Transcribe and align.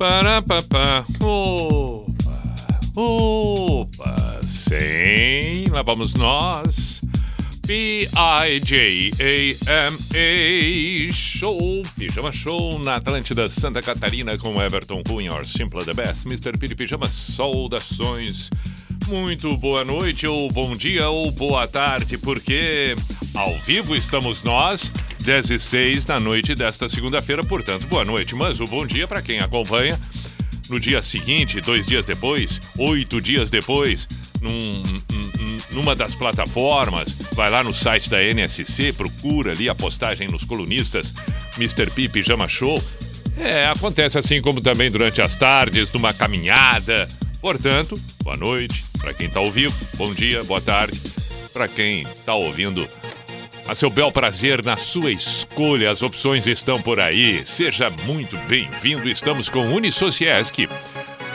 Parapapá. 0.00 1.04
Opa, 1.20 2.42
opa, 2.96 4.40
sim, 4.42 5.66
lá 5.70 5.82
vamos 5.82 6.14
nós. 6.14 7.02
P-I-J-A-M-A 7.66 8.16
Show, 11.12 11.82
Pijama 11.98 12.32
Show 12.32 12.80
na 12.82 12.96
Atlântida 12.96 13.46
Santa 13.46 13.82
Catarina 13.82 14.38
com 14.38 14.58
Everton 14.62 15.02
Cunha, 15.02 15.34
or 15.34 15.44
Simple 15.44 15.84
the 15.84 15.92
Best, 15.92 16.24
Mr. 16.24 16.56
Piri 16.56 16.74
Pijama, 16.74 17.04
saudações. 17.06 18.48
Muito 19.06 19.54
boa 19.58 19.84
noite, 19.84 20.26
ou 20.26 20.50
bom 20.50 20.72
dia, 20.72 21.10
ou 21.10 21.30
boa 21.32 21.68
tarde, 21.68 22.16
porque 22.16 22.96
ao 23.34 23.52
vivo 23.58 23.94
estamos 23.94 24.42
nós 24.44 24.90
10 25.22 25.50
e 25.50 25.58
6 25.58 26.04
da 26.04 26.18
noite 26.18 26.54
desta 26.54 26.88
segunda-feira, 26.88 27.44
portanto, 27.44 27.86
boa 27.86 28.04
noite. 28.04 28.34
Mas 28.34 28.60
o 28.60 28.64
bom 28.64 28.86
dia 28.86 29.06
para 29.06 29.22
quem 29.22 29.38
acompanha 29.40 29.98
no 30.68 30.78
dia 30.80 31.02
seguinte, 31.02 31.60
dois 31.60 31.84
dias 31.84 32.04
depois, 32.04 32.60
oito 32.78 33.20
dias 33.20 33.50
depois, 33.50 34.06
num, 34.40 34.82
numa 35.72 35.94
das 35.94 36.14
plataformas, 36.14 37.16
vai 37.34 37.50
lá 37.50 37.62
no 37.62 37.74
site 37.74 38.08
da 38.08 38.22
NSC, 38.22 38.92
procura 38.92 39.52
ali 39.52 39.68
a 39.68 39.74
postagem 39.74 40.28
nos 40.28 40.44
colunistas 40.44 41.12
Mr. 41.56 41.90
P 41.90 42.08
Pijama 42.08 42.48
Show. 42.48 42.82
É, 43.38 43.66
acontece 43.66 44.18
assim 44.18 44.40
como 44.40 44.60
também 44.60 44.90
durante 44.90 45.20
as 45.20 45.36
tardes, 45.36 45.90
numa 45.92 46.12
caminhada. 46.12 47.08
Portanto, 47.40 47.94
boa 48.22 48.36
noite 48.36 48.84
para 49.00 49.14
quem 49.14 49.26
está 49.26 49.40
ao 49.40 49.50
vivo, 49.50 49.74
bom 49.96 50.12
dia, 50.12 50.44
boa 50.44 50.60
tarde 50.60 50.98
para 51.52 51.66
quem 51.66 52.02
está 52.02 52.34
ouvindo 52.34 52.86
a 53.70 53.74
seu 53.74 53.88
bel 53.88 54.10
prazer 54.10 54.64
na 54.64 54.76
sua 54.76 55.12
escolha. 55.12 55.92
As 55.92 56.02
opções 56.02 56.44
estão 56.44 56.82
por 56.82 56.98
aí. 56.98 57.46
Seja 57.46 57.88
muito 58.04 58.36
bem-vindo. 58.48 59.06
Estamos 59.06 59.48
com 59.48 59.60
Unisociesc. 59.60 60.68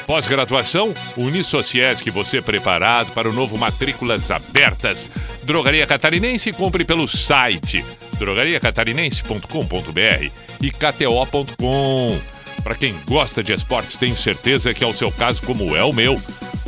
Pós-graduação, 0.05 0.93
Unisociesc, 1.17 2.11
você 2.11 2.41
preparado 2.41 3.13
para 3.13 3.29
o 3.29 3.33
novo 3.33 3.57
Matrículas 3.57 4.29
Abertas. 4.29 5.09
Drogaria 5.43 5.87
Catarinense, 5.87 6.51
compre 6.51 6.83
pelo 6.83 7.07
site 7.07 7.85
drogariacatarinense.com.br 8.19 10.29
e 10.61 10.71
kto.com. 10.71 12.19
Para 12.63 12.75
quem 12.75 12.93
gosta 13.07 13.41
de 13.41 13.53
esportes, 13.53 13.95
tenho 13.95 14.17
certeza 14.17 14.73
que 14.73 14.83
é 14.83 14.87
o 14.87 14.93
seu 14.93 15.09
caso, 15.09 15.41
como 15.41 15.73
é 15.73 15.85
o 15.85 15.93
meu. 15.93 16.19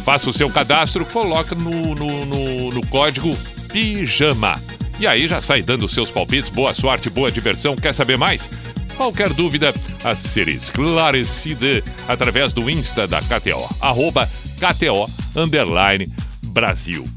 Faça 0.05 0.29
o 0.29 0.33
seu 0.33 0.49
cadastro, 0.49 1.05
coloca 1.07 1.53
no, 1.55 1.93
no, 1.93 2.25
no, 2.25 2.71
no 2.71 2.87
código 2.87 3.37
PIJAMA. 3.73 4.76
E 4.99 5.05
aí 5.05 5.27
já 5.27 5.41
sai 5.41 5.61
dando 5.61 5.87
seus 5.87 6.09
palpites. 6.09 6.49
Boa 6.49 6.73
sorte, 6.73 7.09
boa 7.09 7.31
diversão. 7.31 7.75
Quer 7.75 7.93
saber 7.93 8.17
mais? 8.17 8.49
Qualquer 8.95 9.31
dúvida 9.31 9.71
a 10.03 10.15
ser 10.15 10.47
esclarecida 10.47 11.83
através 12.07 12.51
do 12.51 12.67
Insta 12.67 13.07
da 13.07 13.19
KTO, 13.21 13.69
arroba 13.79 14.27
KTO 14.57 15.07
Brasil. 16.51 17.07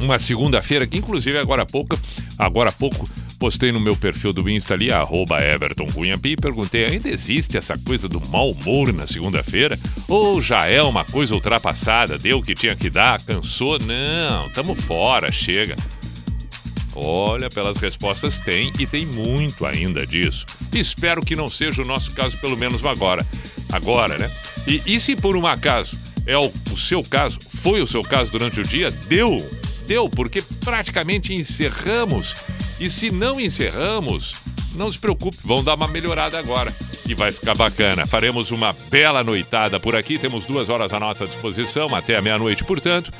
Uma 0.00 0.18
segunda-feira 0.18 0.86
que, 0.86 0.98
inclusive, 0.98 1.38
agora 1.38 1.62
há 1.62 1.66
pouco, 1.66 1.98
agora 2.36 2.68
há 2.68 2.72
pouco, 2.72 3.08
postei 3.38 3.72
no 3.72 3.80
meu 3.80 3.96
perfil 3.96 4.34
do 4.34 4.50
Insta 4.50 4.74
ali, 4.74 4.92
arroba 4.92 5.42
Everton 5.42 5.86
Cunhapi, 5.86 6.32
e 6.32 6.36
perguntei, 6.36 6.84
ainda 6.84 7.08
existe 7.08 7.56
essa 7.56 7.78
coisa 7.78 8.06
do 8.06 8.20
mau 8.28 8.50
humor 8.50 8.92
na 8.92 9.06
segunda-feira? 9.06 9.78
Ou 10.06 10.42
já 10.42 10.66
é 10.66 10.82
uma 10.82 11.06
coisa 11.06 11.34
ultrapassada? 11.34 12.18
Deu 12.18 12.36
o 12.36 12.42
que 12.42 12.54
tinha 12.54 12.76
que 12.76 12.90
dar? 12.90 13.18
Cansou? 13.22 13.78
Não, 13.78 14.50
tamo 14.50 14.74
fora, 14.74 15.32
chega. 15.32 15.74
Olha, 16.96 17.50
pelas 17.50 17.76
respostas 17.76 18.40
tem 18.40 18.72
e 18.78 18.86
tem 18.86 19.04
muito 19.06 19.66
ainda 19.66 20.06
disso. 20.06 20.46
Espero 20.72 21.20
que 21.20 21.36
não 21.36 21.46
seja 21.46 21.82
o 21.82 21.86
nosso 21.86 22.12
caso, 22.12 22.38
pelo 22.38 22.56
menos 22.56 22.84
agora. 22.84 23.24
Agora, 23.70 24.16
né? 24.16 24.30
E, 24.66 24.82
e 24.86 24.98
se 24.98 25.14
por 25.14 25.36
um 25.36 25.46
acaso 25.46 25.90
é 26.26 26.36
o, 26.36 26.50
o 26.72 26.76
seu 26.78 27.02
caso, 27.04 27.38
foi 27.62 27.82
o 27.82 27.86
seu 27.86 28.02
caso 28.02 28.32
durante 28.32 28.60
o 28.60 28.64
dia, 28.64 28.90
deu, 29.08 29.36
deu, 29.86 30.08
porque 30.08 30.42
praticamente 30.64 31.34
encerramos. 31.34 32.34
E 32.80 32.90
se 32.90 33.10
não 33.10 33.38
encerramos, 33.38 34.32
não 34.76 34.92
se 34.92 34.98
preocupe, 34.98 35.38
vão 35.44 35.62
dar 35.64 35.74
uma 35.74 35.88
melhorada 35.88 36.38
agora. 36.38 36.72
E 37.08 37.14
vai 37.14 37.30
ficar 37.30 37.54
bacana. 37.54 38.06
Faremos 38.06 38.50
uma 38.50 38.74
bela 38.90 39.22
noitada 39.22 39.78
por 39.78 39.94
aqui. 39.94 40.18
Temos 40.18 40.44
duas 40.44 40.68
horas 40.68 40.92
à 40.92 40.98
nossa 40.98 41.24
disposição, 41.24 41.94
até 41.94 42.16
a 42.16 42.22
meia-noite, 42.22 42.64
portanto. 42.64 43.12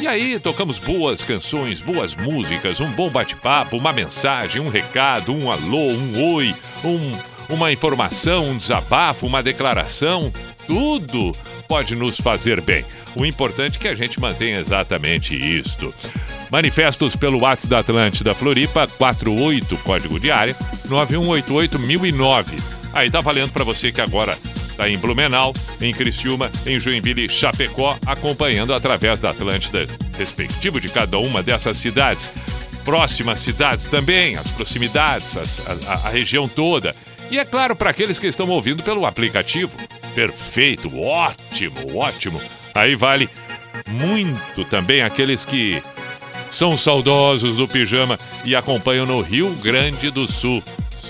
E 0.00 0.06
aí, 0.06 0.38
tocamos 0.38 0.78
boas 0.78 1.22
canções, 1.22 1.80
boas 1.80 2.14
músicas, 2.14 2.80
um 2.80 2.90
bom 2.92 3.10
bate-papo, 3.10 3.76
uma 3.76 3.92
mensagem, 3.92 4.60
um 4.60 4.70
recado, 4.70 5.34
um 5.34 5.50
alô, 5.50 5.92
um 5.92 6.34
oi, 6.34 6.54
um, 6.84 7.54
uma 7.54 7.70
informação, 7.70 8.48
um 8.48 8.56
desabafo, 8.56 9.26
uma 9.26 9.42
declaração. 9.42 10.32
Tudo 10.66 11.32
pode 11.68 11.94
nos 11.96 12.16
fazer 12.16 12.60
bem. 12.60 12.84
O 13.18 13.26
importante 13.26 13.76
é 13.76 13.80
que 13.80 13.88
a 13.88 13.94
gente 13.94 14.20
mantenha 14.20 14.60
exatamente 14.60 15.36
isto. 15.36 15.92
Manifestos 16.50 17.16
pelo 17.16 17.40
WhatsApp 17.40 17.68
da 17.68 17.78
Atlântida 17.78 18.34
Floripa, 18.34 18.86
48, 18.86 19.76
código 19.78 20.18
de 20.18 20.30
área, 20.30 20.54
9188-1009. 20.88 22.44
Aí 22.92 23.10
tá 23.10 23.20
valendo 23.20 23.52
para 23.52 23.64
você 23.64 23.92
que 23.92 24.00
agora 24.00 24.36
Está 24.80 24.88
em 24.88 24.96
Blumenau, 24.96 25.52
em 25.78 25.92
Criciúma, 25.92 26.50
em 26.64 26.78
Joinville 26.78 27.26
e 27.26 27.28
Chapecó, 27.28 27.98
acompanhando 28.06 28.72
através 28.72 29.20
da 29.20 29.28
Atlântida, 29.30 29.86
respectivo 30.16 30.80
de 30.80 30.88
cada 30.88 31.18
uma 31.18 31.42
dessas 31.42 31.76
cidades. 31.76 32.32
Próximas 32.82 33.40
cidades 33.40 33.88
também, 33.88 34.38
as 34.38 34.48
proximidades, 34.48 35.36
as, 35.36 35.86
a, 35.86 35.92
a 35.92 36.08
região 36.08 36.48
toda. 36.48 36.92
E 37.30 37.38
é 37.38 37.44
claro, 37.44 37.76
para 37.76 37.90
aqueles 37.90 38.18
que 38.18 38.26
estão 38.26 38.48
ouvindo 38.48 38.82
pelo 38.82 39.04
aplicativo. 39.04 39.70
Perfeito, 40.14 40.88
ótimo, 40.98 41.76
ótimo. 41.94 42.40
Aí 42.74 42.96
vale 42.96 43.28
muito 43.90 44.64
também 44.64 45.02
aqueles 45.02 45.44
que 45.44 45.82
são 46.50 46.76
saudosos 46.76 47.56
do 47.56 47.68
pijama 47.68 48.18
e 48.44 48.54
acompanham 48.54 49.06
no 49.06 49.20
Rio 49.20 49.54
Grande 49.56 50.10
do 50.10 50.30
Sul 50.30 50.62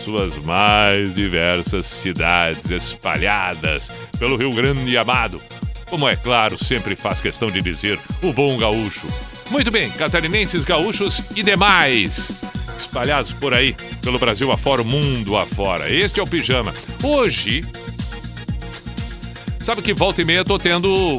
suas 0.04 0.36
mais 0.44 1.14
diversas 1.14 1.84
cidades 1.84 2.70
espalhadas 2.70 3.90
pelo 4.18 4.36
Rio 4.36 4.50
Grande 4.50 4.96
amado. 4.96 5.40
Como 5.88 6.08
é 6.08 6.16
claro, 6.16 6.62
sempre 6.62 6.96
faz 6.96 7.20
questão 7.20 7.48
de 7.48 7.60
dizer 7.60 7.98
o 8.22 8.32
bom 8.32 8.56
gaúcho. 8.56 9.06
Muito 9.50 9.70
bem, 9.70 9.90
catarinenses, 9.90 10.64
gaúchos 10.64 11.36
e 11.36 11.42
demais 11.42 12.40
espalhados 12.78 13.32
por 13.34 13.54
aí, 13.54 13.74
pelo 14.02 14.18
Brasil 14.18 14.50
afora, 14.50 14.82
o 14.82 14.84
mundo 14.84 15.36
afora. 15.36 15.90
Este 15.90 16.18
é 16.18 16.22
o 16.22 16.26
Pijama. 16.26 16.74
Hoje, 17.02 17.60
sabe 19.60 19.82
que 19.82 19.94
volta 19.94 20.22
e 20.22 20.24
meia 20.24 20.44
tô 20.44 20.58
tendo 20.58 21.18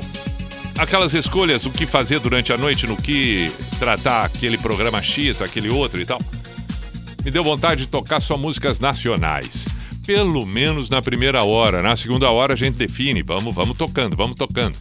aquelas 0.78 1.14
escolhas, 1.14 1.66
o 1.66 1.72
que 1.72 1.86
fazer 1.86 2.20
durante 2.20 2.52
a 2.52 2.58
noite, 2.58 2.88
no 2.88 2.96
que 2.96 3.52
tratar 3.80 4.26
aquele 4.26 4.58
programa 4.58 5.02
X, 5.02 5.42
aquele 5.42 5.70
outro 5.70 6.00
e 6.00 6.06
tal 6.06 6.20
me 7.24 7.30
deu 7.30 7.44
vontade 7.44 7.82
de 7.82 7.88
tocar 7.88 8.22
só 8.22 8.38
músicas 8.38 8.80
nacionais. 8.80 9.68
Pelo 10.06 10.46
menos 10.46 10.90
na 10.90 11.02
primeira 11.02 11.44
hora. 11.44 11.82
Na 11.82 11.96
segunda 11.96 12.30
hora 12.32 12.54
a 12.54 12.58
gente 12.58 12.76
define. 12.76 13.22
Vamos, 13.22 13.54
vamos 13.54 13.78
tocando, 13.78 14.16
vamos 14.16 14.36
tocando. 14.36 14.76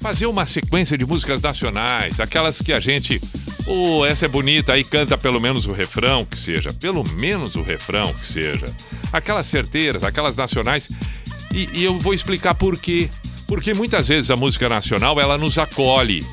Fazer 0.00 0.26
uma 0.26 0.46
sequência 0.46 0.96
de 0.98 1.04
músicas 1.04 1.42
nacionais, 1.42 2.20
aquelas 2.20 2.60
que 2.60 2.72
a 2.72 2.78
gente. 2.78 3.20
Oh, 3.66 4.04
essa 4.04 4.26
é 4.26 4.28
bonita, 4.28 4.74
aí 4.74 4.84
canta 4.84 5.16
pelo 5.16 5.40
menos 5.40 5.66
o 5.66 5.72
refrão 5.72 6.24
que 6.24 6.36
seja. 6.36 6.68
Pelo 6.74 7.02
menos 7.14 7.56
o 7.56 7.62
refrão 7.62 8.12
que 8.12 8.26
seja. 8.26 8.66
Aquelas 9.12 9.46
certeiras, 9.46 10.04
aquelas 10.04 10.36
nacionais. 10.36 10.90
E, 11.52 11.68
e 11.72 11.84
eu 11.84 11.98
vou 11.98 12.14
explicar 12.14 12.54
por 12.54 12.78
quê. 12.78 13.08
Porque 13.46 13.74
muitas 13.74 14.08
vezes 14.08 14.30
a 14.30 14.36
música 14.36 14.68
nacional 14.68 15.20
ela 15.20 15.36
nos 15.36 15.58
acolhe. 15.58 16.24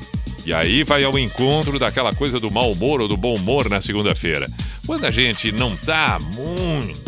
E 0.44 0.52
aí 0.52 0.82
vai 0.82 1.04
ao 1.04 1.18
encontro 1.18 1.78
daquela 1.78 2.12
coisa 2.12 2.38
do 2.38 2.50
mau 2.50 2.72
humor 2.72 3.00
ou 3.00 3.08
do 3.08 3.16
bom 3.16 3.34
humor 3.34 3.68
na 3.68 3.80
segunda-feira. 3.80 4.48
Quando 4.86 5.04
a 5.04 5.10
gente 5.10 5.52
não 5.52 5.76
tá 5.76 6.18
muito, 6.34 7.00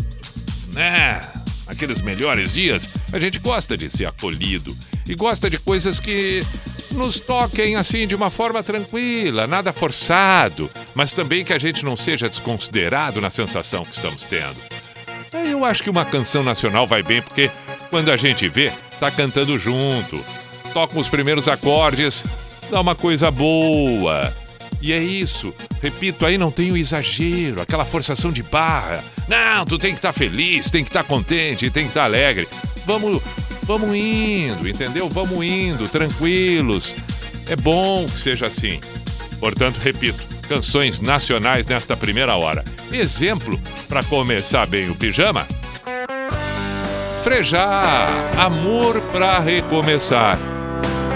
né, 0.74 1.20
naqueles 1.66 2.00
melhores 2.00 2.52
dias, 2.52 2.88
a 3.12 3.18
gente 3.18 3.38
gosta 3.38 3.76
de 3.76 3.90
ser 3.90 4.06
acolhido 4.06 4.74
e 5.08 5.14
gosta 5.14 5.50
de 5.50 5.58
coisas 5.58 5.98
que 5.98 6.42
nos 6.92 7.20
toquem 7.20 7.74
assim 7.76 8.06
de 8.06 8.14
uma 8.14 8.30
forma 8.30 8.62
tranquila, 8.62 9.46
nada 9.46 9.72
forçado, 9.72 10.70
mas 10.94 11.12
também 11.12 11.44
que 11.44 11.52
a 11.52 11.58
gente 11.58 11.84
não 11.84 11.96
seja 11.96 12.28
desconsiderado 12.28 13.20
na 13.20 13.30
sensação 13.30 13.82
que 13.82 13.96
estamos 13.96 14.24
tendo. 14.24 14.56
Eu 15.50 15.64
acho 15.64 15.82
que 15.82 15.90
uma 15.90 16.04
canção 16.04 16.44
nacional 16.44 16.86
vai 16.86 17.02
bem, 17.02 17.20
porque 17.20 17.50
quando 17.90 18.10
a 18.10 18.16
gente 18.16 18.48
vê, 18.48 18.72
tá 18.98 19.10
cantando 19.10 19.58
junto. 19.58 20.22
Toca 20.72 20.98
os 20.98 21.08
primeiros 21.08 21.48
acordes, 21.48 22.24
dá 22.70 22.80
uma 22.80 22.94
coisa 22.94 23.30
boa. 23.30 24.32
E 24.80 24.92
é 24.92 24.98
isso. 24.98 25.54
Repito, 25.82 26.26
aí 26.26 26.36
não 26.36 26.50
tem 26.50 26.70
o 26.72 26.76
exagero, 26.76 27.62
aquela 27.62 27.84
forçação 27.84 28.30
de 28.30 28.42
barra. 28.42 29.02
Não, 29.28 29.64
tu 29.64 29.78
tem 29.78 29.92
que 29.92 29.98
estar 29.98 30.12
tá 30.12 30.18
feliz, 30.18 30.70
tem 30.70 30.82
que 30.82 30.90
estar 30.90 31.02
tá 31.02 31.08
contente, 31.08 31.70
tem 31.70 31.84
que 31.84 31.90
estar 31.90 32.00
tá 32.00 32.06
alegre. 32.06 32.48
Vamos, 32.84 33.22
vamos 33.62 33.94
indo, 33.94 34.68
entendeu? 34.68 35.08
Vamos 35.08 35.42
indo, 35.42 35.88
tranquilos. 35.88 36.94
É 37.48 37.56
bom 37.56 38.04
que 38.06 38.18
seja 38.18 38.46
assim. 38.46 38.78
Portanto, 39.40 39.78
repito, 39.78 40.22
canções 40.48 41.00
nacionais 41.00 41.66
nesta 41.66 41.96
primeira 41.96 42.34
hora. 42.36 42.62
Exemplo 42.92 43.58
para 43.88 44.02
começar 44.04 44.66
bem 44.66 44.90
o 44.90 44.94
pijama. 44.94 45.46
Frejar, 47.24 48.06
amor 48.36 49.00
para 49.10 49.38
recomeçar. 49.38 50.38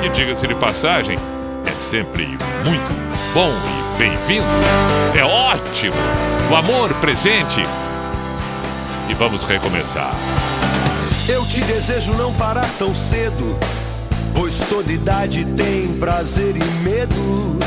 E 0.02 0.08
diga-se 0.08 0.46
de 0.46 0.54
passagem, 0.54 1.18
é 1.66 1.72
sempre 1.72 2.26
muito 2.26 2.94
bom 3.34 3.52
e 3.52 3.98
bem-vindo. 3.98 4.46
É 5.14 5.22
ótimo. 5.22 5.98
O 6.50 6.56
amor 6.56 6.94
presente. 6.94 7.60
E 9.06 9.12
vamos 9.12 9.44
recomeçar. 9.44 10.14
Eu 11.28 11.44
te 11.44 11.60
desejo 11.60 12.14
não 12.14 12.32
parar 12.32 12.70
tão 12.78 12.94
cedo, 12.94 13.58
pois 14.34 14.60
toda 14.60 14.90
idade 14.90 15.44
tem 15.44 15.88
prazer 15.98 16.56
e 16.56 16.64
medo. 16.82 17.58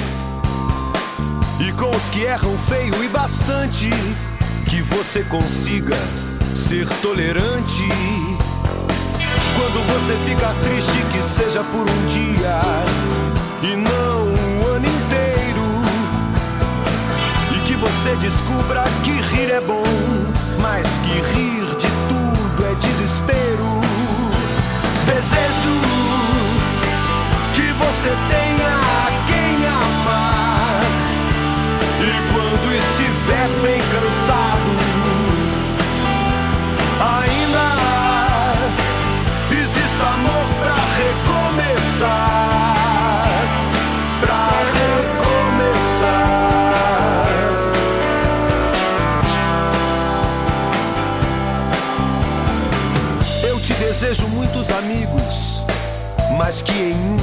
E 1.60 1.72
com 1.74 1.96
os 1.96 2.10
que 2.10 2.24
erram 2.24 2.58
feio 2.68 3.04
e 3.04 3.08
bastante, 3.08 3.88
que 4.68 4.82
você 4.82 5.24
consiga 5.26 5.96
ser 6.56 6.88
tolerante. 7.04 8.31
Quando 9.62 9.80
você 9.94 10.16
fica 10.26 10.56
triste, 10.64 10.98
que 11.12 11.22
seja 11.22 11.64
por 11.64 11.88
um 11.88 12.08
dia 12.08 12.60
e 13.62 13.76
não 13.76 14.24
um 14.24 14.68
ano 14.76 14.88
inteiro. 14.88 15.62
E 17.56 17.60
que 17.68 17.76
você 17.76 18.16
descubra 18.20 18.84
que 19.04 19.12
rir 19.12 19.52
é 19.52 19.62
bom, 19.62 19.84
mas 20.60 20.88
que 21.06 21.14
rir 21.36 21.64
de 21.76 21.88
tudo 22.10 22.66
é 22.66 22.74
desespero. 22.74 23.82
Desejo 25.06 25.78
que 27.54 27.72
você 27.74 28.10
tenha 28.32 28.80
quem 29.28 29.68
amar. 29.68 30.82
E 32.02 32.12
quando 32.34 32.66
estiver 32.76 33.48
bem 33.62 33.80
cansado, 33.94 34.72
ainda 37.00 37.41
amigos, 54.92 55.66
mas 56.38 56.62
que 56.62 56.74
em 56.74 56.94
um 56.94 57.18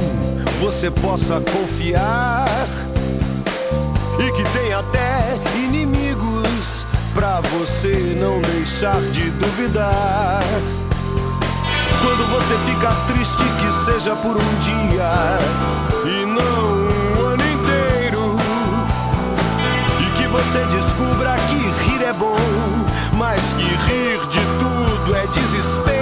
você 0.60 0.90
possa 0.90 1.40
confiar 1.40 2.46
e 4.18 4.32
que 4.32 4.42
tem 4.58 4.72
até 4.72 5.38
inimigos 5.54 6.86
pra 7.14 7.40
você 7.40 8.16
não 8.18 8.40
deixar 8.40 8.98
de 9.12 9.30
duvidar. 9.32 10.40
Quando 12.00 12.30
você 12.30 12.54
ficar 12.70 12.94
triste, 13.06 13.44
que 13.44 13.92
seja 13.92 14.16
por 14.16 14.36
um 14.36 14.58
dia 14.60 15.10
e 16.06 16.24
não 16.24 17.20
um 17.20 17.26
ano 17.26 17.44
inteiro. 17.52 18.36
E 20.00 20.10
que 20.16 20.26
você 20.28 20.64
descubra 20.74 21.36
que 21.48 21.90
rir 21.90 22.04
é 22.04 22.12
bom, 22.14 22.36
mas 23.12 23.52
que 23.54 23.62
rir 23.62 24.18
de 24.28 24.40
tudo 24.58 25.16
é 25.16 25.26
desespero. 25.26 25.97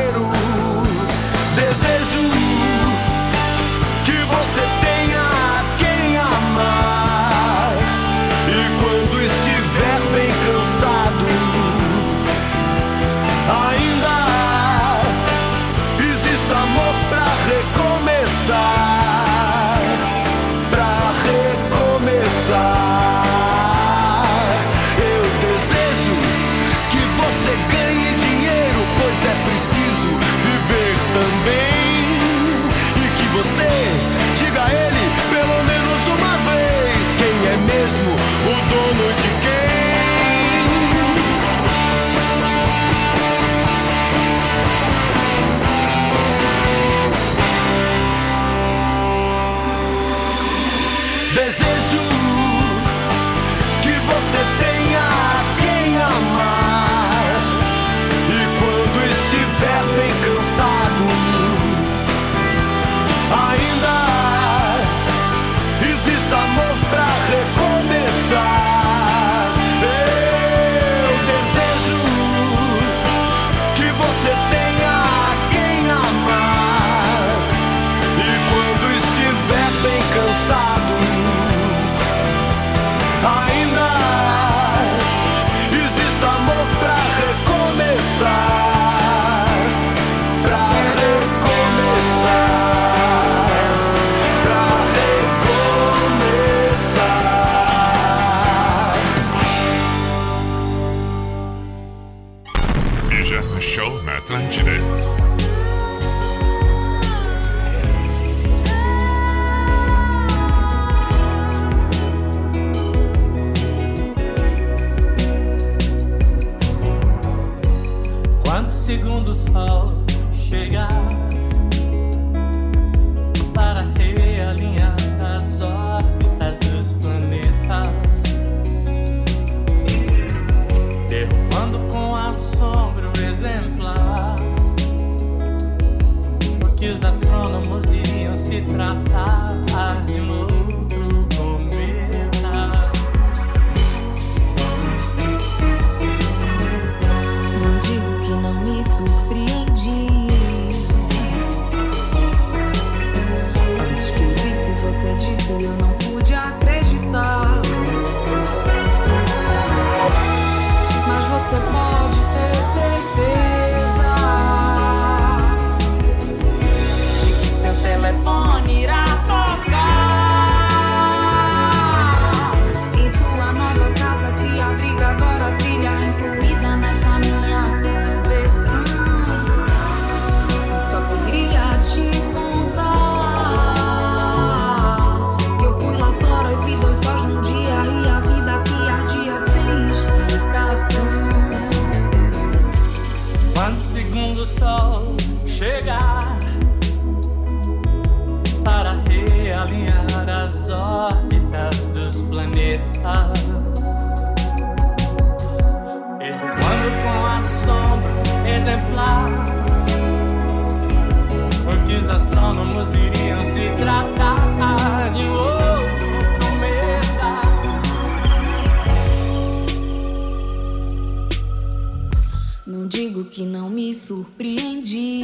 Não 222.66 222.84
digo 222.84 223.24
que 223.24 223.44
não 223.46 223.70
me 223.70 223.94
surpreendi. 223.94 225.22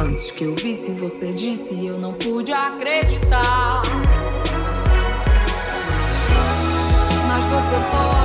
Antes 0.00 0.30
que 0.30 0.44
eu 0.44 0.54
visse, 0.54 0.92
você 0.92 1.30
disse, 1.34 1.84
eu 1.84 1.98
não 1.98 2.14
pude 2.14 2.52
acreditar. 2.52 3.82
Mas 7.28 7.44
você 7.44 7.76
pode 7.90 8.15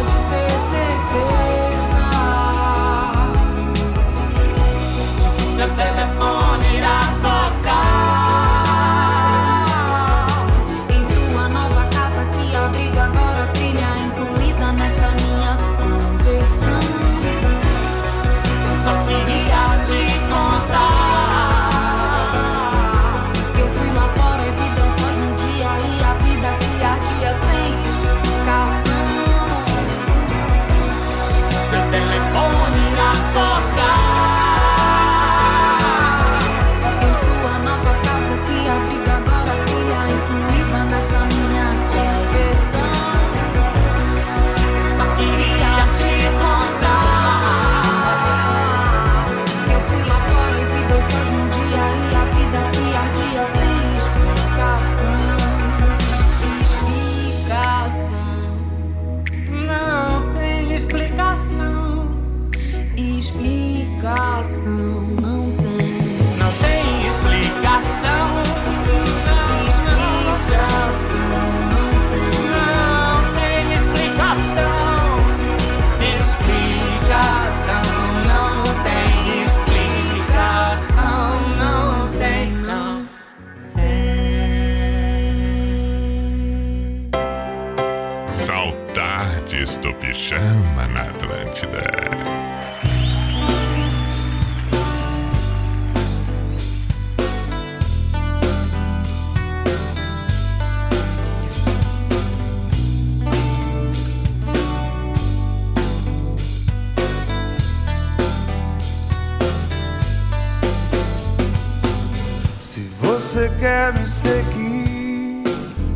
quer 113.61 113.93
me 113.93 114.03
seguir, 114.07 115.43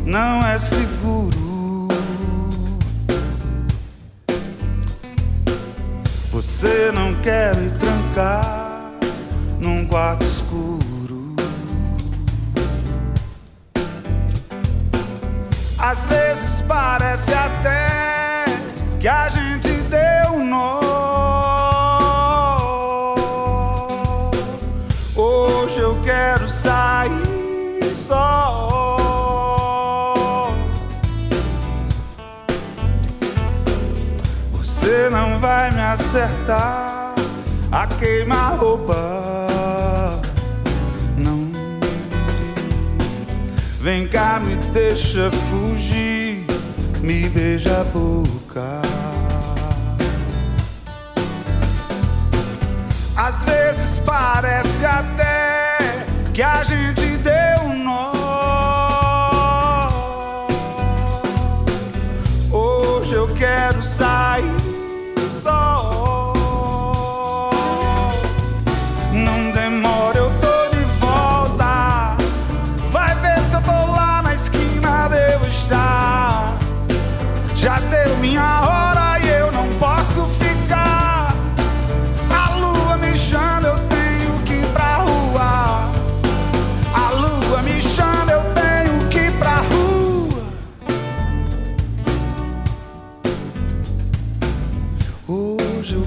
não 0.04 0.40
é 0.46 0.56
seguro. 0.56 1.88
Você 6.30 6.92
não 6.94 7.12
quer 7.22 7.56
me 7.56 7.68
trancar 7.72 8.92
num 9.60 9.84
quarto 9.84 10.24
escuro. 10.24 11.34
Às 15.76 16.04
vezes 16.04 16.60
parece 16.68 17.34
até 17.34 18.44
que 19.00 19.08
a 19.08 19.28
gente 19.28 19.68
deu 19.90 20.34
um 20.34 20.46
nó. 20.46 20.80
Hoje 25.16 25.80
eu 25.80 26.00
quero 26.04 26.48
sair 26.48 27.25
só. 28.06 29.68
Você 34.52 35.08
não 35.10 35.40
vai 35.40 35.72
me 35.72 35.80
acertar 35.80 37.14
a 37.72 37.86
queima-roupa. 37.98 38.94
Não. 41.18 41.50
Vem 43.80 44.06
cá, 44.06 44.38
me 44.38 44.54
deixa 44.72 45.30
fugir, 45.30 46.46
me 47.00 47.28
beija 47.28 47.80
a 47.80 47.84
boca. 47.84 48.82
Às 53.16 53.42
vezes 53.42 53.98
parece 53.98 54.84
até 54.84 55.78
que 56.32 56.42
a 56.42 56.62
gente 56.62 57.16
deu 57.16 57.35
quero 63.98 64.55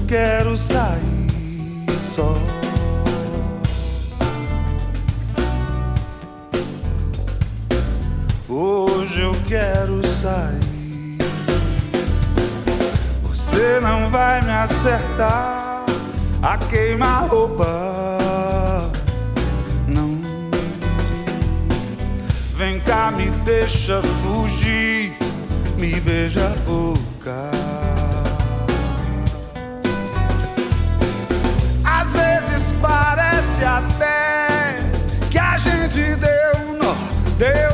quero 0.09 0.57
sair 0.57 1.87
só. 1.99 2.35
Hoje 8.49 9.21
eu 9.21 9.35
quero 9.45 10.05
sair. 10.07 11.19
Você 13.21 13.79
não 13.79 14.09
vai 14.09 14.41
me 14.41 14.51
acertar 14.51 15.85
a 16.41 16.57
queima-roupa. 16.57 18.17
Não. 19.87 20.19
Vem 22.55 22.79
cá, 22.79 23.11
me 23.11 23.29
deixa 23.45 24.01
fugir, 24.01 25.15
me 25.77 25.99
beija 25.99 26.47
a 26.47 26.55
boca. 26.67 27.58
Parece 33.09 33.65
até 33.65 34.77
que 35.31 35.39
a 35.39 35.57
gente 35.57 36.15
deu 36.15 36.77
nó, 36.79 36.93
deu 37.39 37.68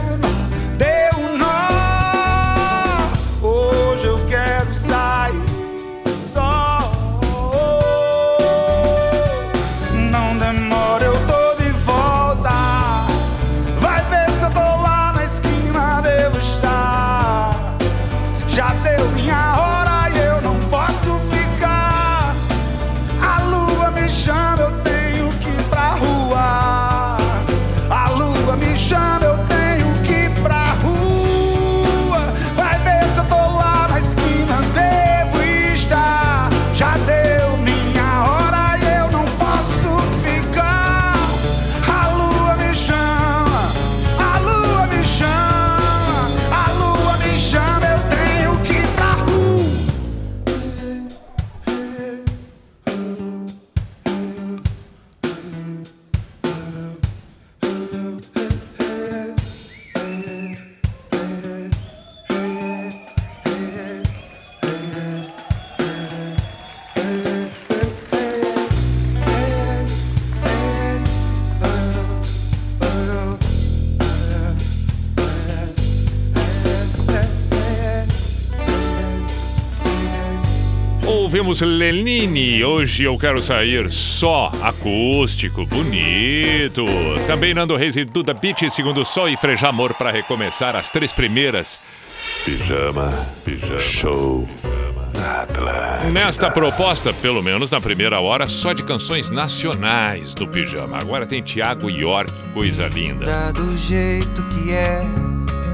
Lenine. 81.95 82.61
Hoje 82.65 83.03
eu 83.03 83.17
quero 83.17 83.41
sair 83.41 83.89
só 83.89 84.51
acústico, 84.61 85.65
bonito. 85.65 86.83
Também 87.25 87.53
Nando 87.53 87.77
Reis 87.77 87.95
e 87.95 88.03
Duda 88.03 88.33
Beat, 88.33 88.69
segundo 88.69 89.05
Sol 89.05 89.29
e 89.29 89.37
Freja 89.37 89.69
Amor 89.69 89.93
para 89.93 90.11
recomeçar 90.11 90.75
as 90.75 90.89
três 90.89 91.13
primeiras. 91.13 91.79
Pijama, 92.43 93.13
pijama, 93.45 93.79
show. 93.79 94.45
Atlântida. 95.13 96.11
Nesta 96.11 96.51
proposta, 96.51 97.13
pelo 97.13 97.41
menos 97.41 97.71
na 97.71 97.79
primeira 97.79 98.19
hora, 98.19 98.45
só 98.45 98.73
de 98.73 98.83
canções 98.83 99.29
nacionais 99.29 100.33
do 100.33 100.45
Pijama. 100.45 100.97
Agora 100.97 101.25
tem 101.25 101.41
Tiago 101.41 101.89
York, 101.89 102.31
coisa 102.53 102.89
linda. 102.89 103.25
Dá 103.25 103.51
do 103.51 103.77
jeito 103.77 104.43
que 104.49 104.73
é, 104.73 105.01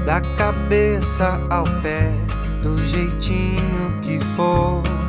da 0.06 0.20
cabeça 0.20 1.40
ao 1.50 1.64
pé, 1.82 2.12
do 2.62 2.78
jeitinho 2.86 4.00
que 4.02 4.20
for. 4.36 5.01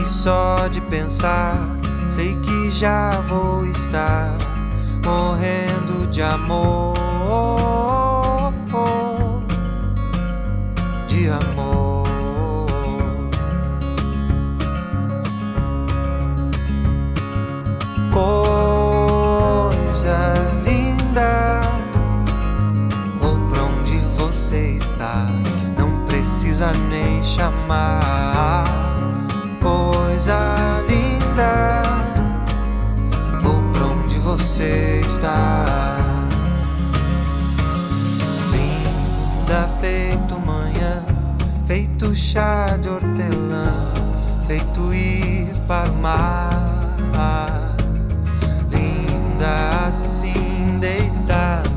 E 0.00 0.06
só 0.06 0.66
de 0.68 0.80
pensar, 0.80 1.56
sei 2.08 2.34
que 2.36 2.70
já 2.70 3.10
vou 3.28 3.64
estar 3.66 4.34
morrendo 5.04 6.06
de 6.06 6.22
amor. 6.22 6.94
De 11.06 11.28
amor. 11.28 12.08
Coisa 18.12 18.34
linda, 20.64 21.60
vou 23.20 23.36
pra 23.48 23.62
onde 23.64 23.98
você 24.16 24.76
está, 24.76 25.26
não 25.76 26.04
precisa 26.06 26.72
nem 26.88 27.22
chamar. 27.22 28.89
Coisa 29.60 30.82
linda, 30.88 31.82
vou 33.42 33.60
pra 33.72 33.84
onde 33.86 34.18
você 34.18 35.00
está. 35.04 35.66
Linda 38.50 39.68
feito 39.80 40.38
manhã, 40.40 41.02
feito 41.66 42.14
chá 42.14 42.76
de 42.80 42.88
hortelã, 42.88 43.72
feito 44.46 44.94
ir 44.94 45.52
para 45.68 45.90
o 45.90 45.96
mar. 45.96 46.50
Linda 48.70 49.86
assim, 49.88 50.78
deitada, 50.80 51.69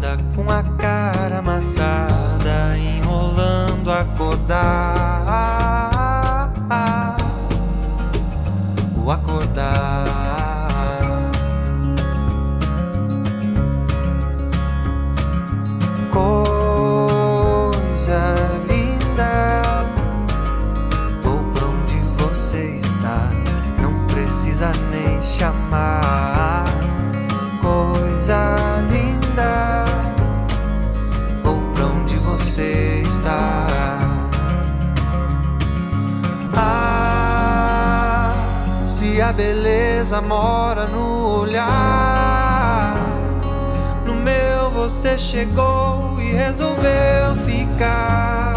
chegou 45.34 46.22
e 46.22 46.32
resolveu 46.34 47.36
ficar. 47.44 48.54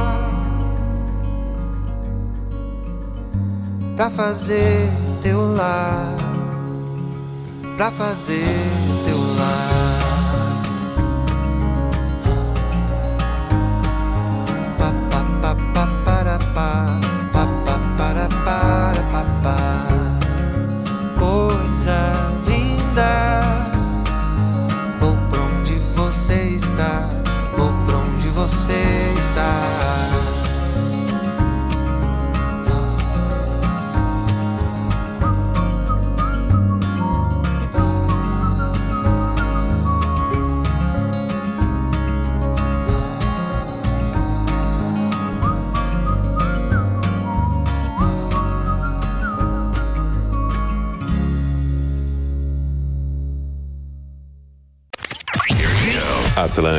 Pra 3.97 4.11
fazer 4.11 4.87
teu 5.23 5.55
lar, 5.55 6.15
pra 7.79 7.91
fazer 7.91 8.45
teu 9.07 9.19
lar. 9.39 9.76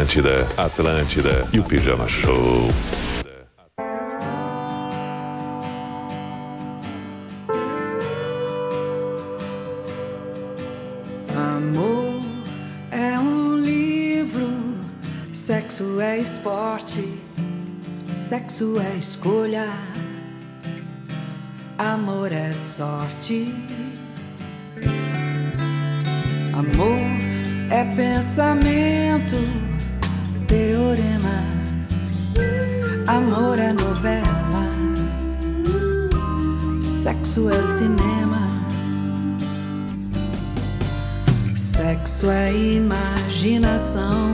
Atlântida, 0.07 0.47
Atlântida 0.55 1.47
e 1.51 1.59
o 1.59 1.63
Pijama 1.65 2.07
Show. 2.07 2.69
Amor 11.35 12.23
é 12.89 13.19
um 13.19 13.57
livro, 13.57 14.47
sexo 15.33 15.99
é 15.99 16.19
esporte, 16.19 17.03
sexo 18.09 18.79
é 18.79 18.95
escolha, 18.97 19.67
amor 21.77 22.31
é 22.31 22.53
sorte. 22.53 23.53
Amor 26.53 27.27
é 27.69 27.83
pensamento, 27.93 29.35
É 42.29 42.53
imaginação, 42.53 44.33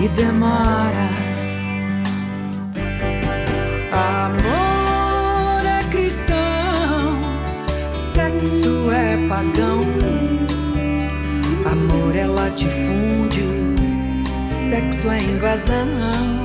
e 0.00 0.08
demora. 0.08 1.08
Amor 3.92 5.66
é 5.66 5.82
cristão, 5.90 7.18
sexo 7.96 8.90
é 8.90 9.28
pagão. 9.28 9.84
Amor 11.70 12.16
é 12.16 12.26
latifúndio, 12.26 13.46
sexo 14.50 15.10
é 15.10 15.18
invasão. 15.22 16.39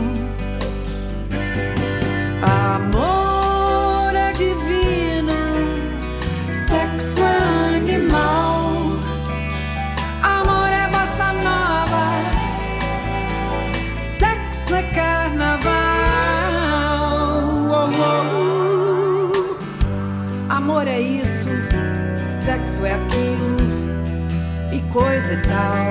E 25.25 25.25
coisa 25.25 25.33
e 25.33 25.38
tal, 25.38 25.89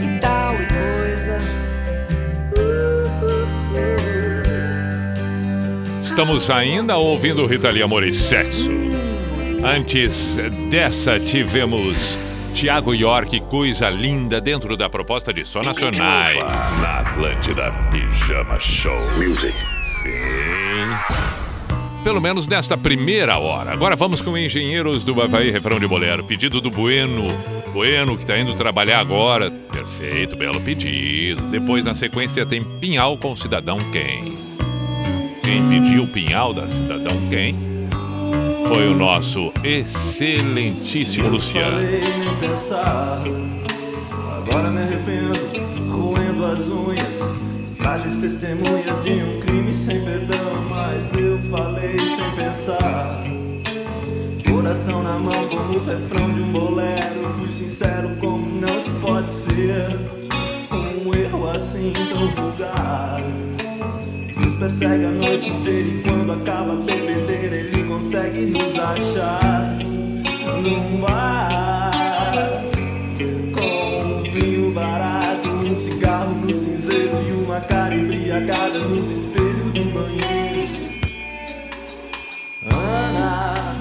e 0.00 0.18
tal 0.20 0.54
e 0.54 0.66
coisa. 0.66 1.38
Uh, 2.52 3.24
uh, 3.24 3.74
uh. 3.74 3.78
Estamos 6.00 6.48
ainda 6.50 6.96
ouvindo 6.96 7.44
Rita 7.46 7.70
Lee 7.70 7.82
Amor 7.82 8.04
e 8.04 8.12
Sexo. 8.12 8.66
Antes 9.64 10.36
dessa, 10.70 11.18
tivemos 11.20 12.18
Tiago 12.54 12.94
York, 12.94 13.40
coisa 13.42 13.88
linda, 13.88 14.40
dentro 14.40 14.76
da 14.76 14.90
proposta 14.90 15.32
de 15.32 15.44
som 15.44 15.62
nacionais. 15.62 16.36
Na 16.80 16.98
Atlântida 17.00 17.72
Pijama 17.90 18.58
Show. 18.58 18.98
Music. 19.16 19.54
Sim. 20.02 20.61
Pelo 22.04 22.20
menos 22.20 22.48
nesta 22.48 22.76
primeira 22.76 23.38
hora. 23.38 23.72
Agora 23.72 23.94
vamos 23.94 24.20
com 24.20 24.36
Engenheiros 24.36 25.04
do 25.04 25.20
Havaí, 25.22 25.50
refrão 25.50 25.78
de 25.78 25.86
bolero. 25.86 26.24
Pedido 26.24 26.60
do 26.60 26.70
Bueno. 26.70 27.28
Bueno, 27.72 28.16
que 28.16 28.24
está 28.24 28.36
indo 28.38 28.54
trabalhar 28.54 28.98
agora. 28.98 29.50
Perfeito, 29.50 30.36
belo 30.36 30.60
pedido. 30.60 31.42
Depois, 31.42 31.84
na 31.84 31.94
sequência, 31.94 32.44
tem 32.44 32.62
Pinhal 32.62 33.16
com 33.16 33.36
Cidadão 33.36 33.78
Quem. 33.92 34.36
Quem 35.42 35.68
pediu 35.68 36.06
Pinhal 36.08 36.52
da 36.52 36.68
Cidadão 36.68 37.16
Quem 37.30 37.54
foi 38.66 38.88
o 38.88 38.94
nosso 38.94 39.52
excelentíssimo 39.62 41.28
Luciano. 41.28 41.76
falei 41.76 42.02
pensar. 42.40 43.22
Agora 44.36 44.70
me 44.70 44.82
arrependo, 44.82 45.38
roendo 45.88 46.44
as 46.46 46.60
unhas. 46.68 47.51
Frágeis 47.82 48.16
testemunhas 48.16 49.02
de 49.02 49.10
um 49.10 49.40
crime 49.40 49.74
sem 49.74 50.04
perdão. 50.04 50.38
Mas 50.70 51.20
eu 51.20 51.36
falei 51.50 51.98
sem 51.98 52.30
pensar. 52.36 53.24
Coração 54.48 55.02
na 55.02 55.18
mão, 55.18 55.48
como 55.48 55.74
o 55.74 55.84
refrão 55.84 56.32
de 56.32 56.42
um 56.42 56.52
bolero. 56.52 57.28
Fui 57.40 57.50
sincero, 57.50 58.16
como 58.20 58.60
não 58.60 58.80
se 58.80 58.90
pode 59.00 59.32
ser. 59.32 59.88
Um 60.70 61.12
erro 61.12 61.50
assim 61.50 61.92
tão 62.08 62.28
vulgar. 62.28 63.20
Nos 64.36 64.54
persegue 64.54 65.04
a 65.04 65.10
noite 65.10 65.50
inteira 65.50 65.88
e 65.88 66.02
quando 66.04 66.32
acaba 66.34 66.74
a 66.74 67.34
ele 67.34 67.82
consegue 67.88 68.46
nos 68.46 68.78
achar 68.78 69.76
num 70.62 71.00
bar 71.00 71.61
embriagada 78.32 78.78
no 78.78 79.10
espelho 79.10 79.70
do 79.72 79.84
banheiro. 79.92 80.70
Ana, 82.64 83.71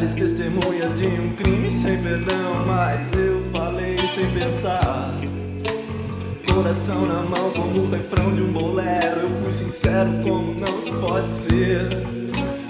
Testemunhas 0.00 0.98
de 0.98 1.06
um 1.06 1.34
crime 1.34 1.70
sem 1.70 2.02
perdão, 2.02 2.64
mas 2.66 3.12
eu 3.12 3.44
falei 3.52 3.98
sem 3.98 4.30
pensar. 4.32 5.14
Coração 6.52 7.06
na 7.06 7.22
mão 7.22 7.50
como 7.52 7.82
o 7.82 7.90
refrão 7.90 8.34
de 8.34 8.42
um 8.42 8.50
bolero. 8.50 9.20
Eu 9.20 9.30
fui 9.42 9.52
sincero 9.52 10.10
como 10.22 10.54
não 10.54 10.80
se 10.80 10.90
pode 10.92 11.28
ser? 11.28 11.88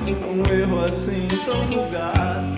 Um 0.07 0.53
erro 0.53 0.85
assim 0.85 1.29
tão 1.45 1.67
vulgar. 1.67 2.55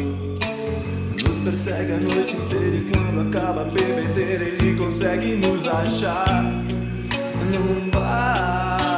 Nos 1.17 1.39
persegue 1.39 1.93
a 1.93 1.97
noite 1.99 2.37
inteira 2.37 2.77
E 2.77 2.91
quando 2.91 3.29
acaba 3.29 3.63
a 3.63 3.65
bebedeira 3.65 4.45
Ele 4.45 4.77
consegue 4.77 5.37
nos 5.37 5.67
achar 5.67 6.43
Num 6.43 7.91
bar 7.91 8.92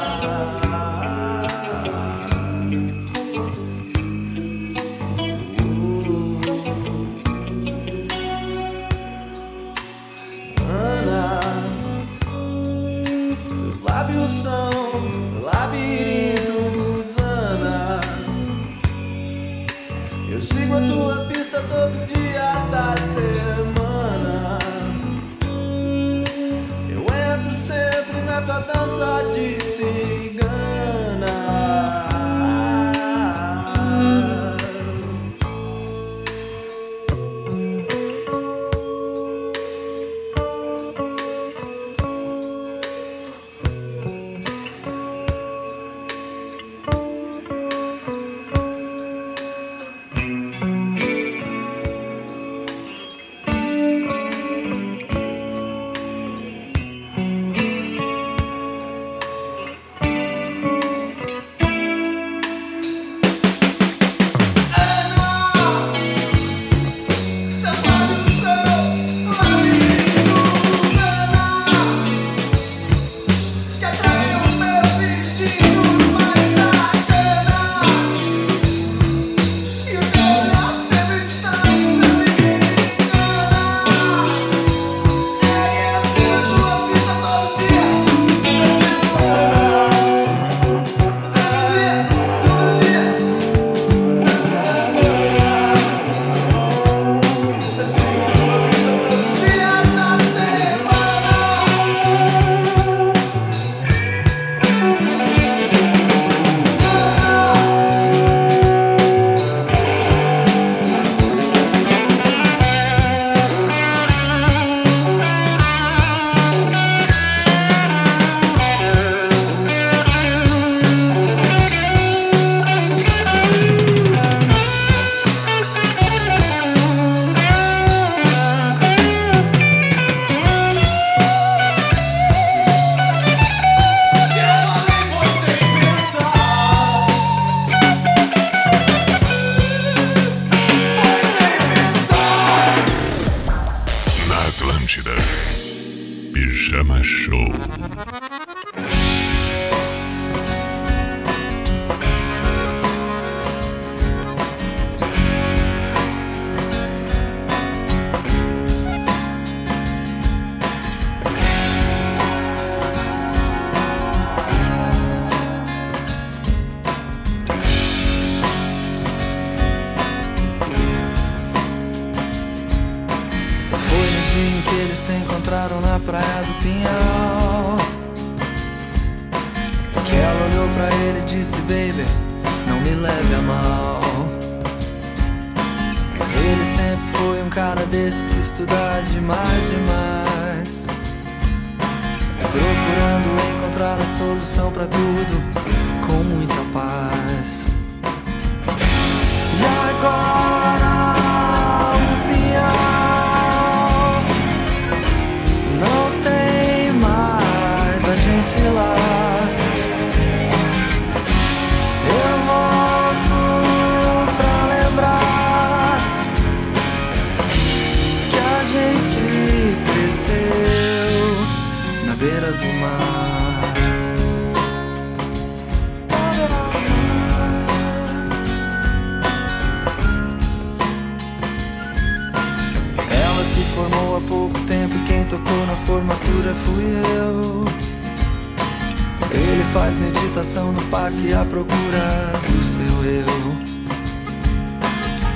faz 240.45 240.55
meditação 240.55 240.73
no 240.73 240.83
parque 240.91 241.33
à 241.33 241.45
procura 241.45 242.41
do 242.47 242.63
seu 242.63 243.05
eu. 243.05 243.25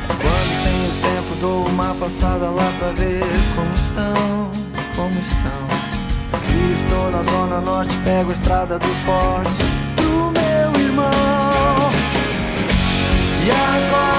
Quando 0.06 0.62
tenho 0.62 0.92
tempo, 1.02 1.34
dou 1.40 1.66
uma 1.66 1.94
passada 1.94 2.50
lá 2.50 2.70
pra 2.78 2.88
ver 2.92 3.22
como 3.54 3.74
estão, 3.74 4.50
como 4.94 5.18
estão. 5.18 5.68
Se 6.38 6.72
estou 6.72 7.10
na 7.10 7.22
zona 7.22 7.60
norte, 7.60 7.96
pego 8.04 8.30
a 8.30 8.32
estrada 8.32 8.78
do 8.78 8.88
forte 9.06 9.64
do 9.96 10.30
meu 10.32 10.80
irmão. 10.80 11.90
E 13.44 13.50
agora 13.50 14.17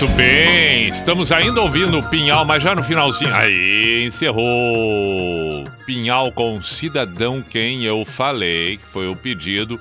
Muito 0.00 0.16
bem, 0.16 0.88
estamos 0.88 1.30
ainda 1.30 1.60
ouvindo 1.60 1.98
o 1.98 2.02
Pinhal, 2.08 2.42
mas 2.46 2.62
já 2.62 2.74
no 2.74 2.82
finalzinho. 2.82 3.34
Aí, 3.34 4.06
encerrou. 4.06 5.62
Pinhal 5.84 6.32
com 6.32 6.62
Cidadão 6.62 7.42
Quem 7.42 7.84
Eu 7.84 8.02
Falei, 8.06 8.78
que 8.78 8.86
foi 8.86 9.08
o 9.08 9.14
pedido 9.14 9.78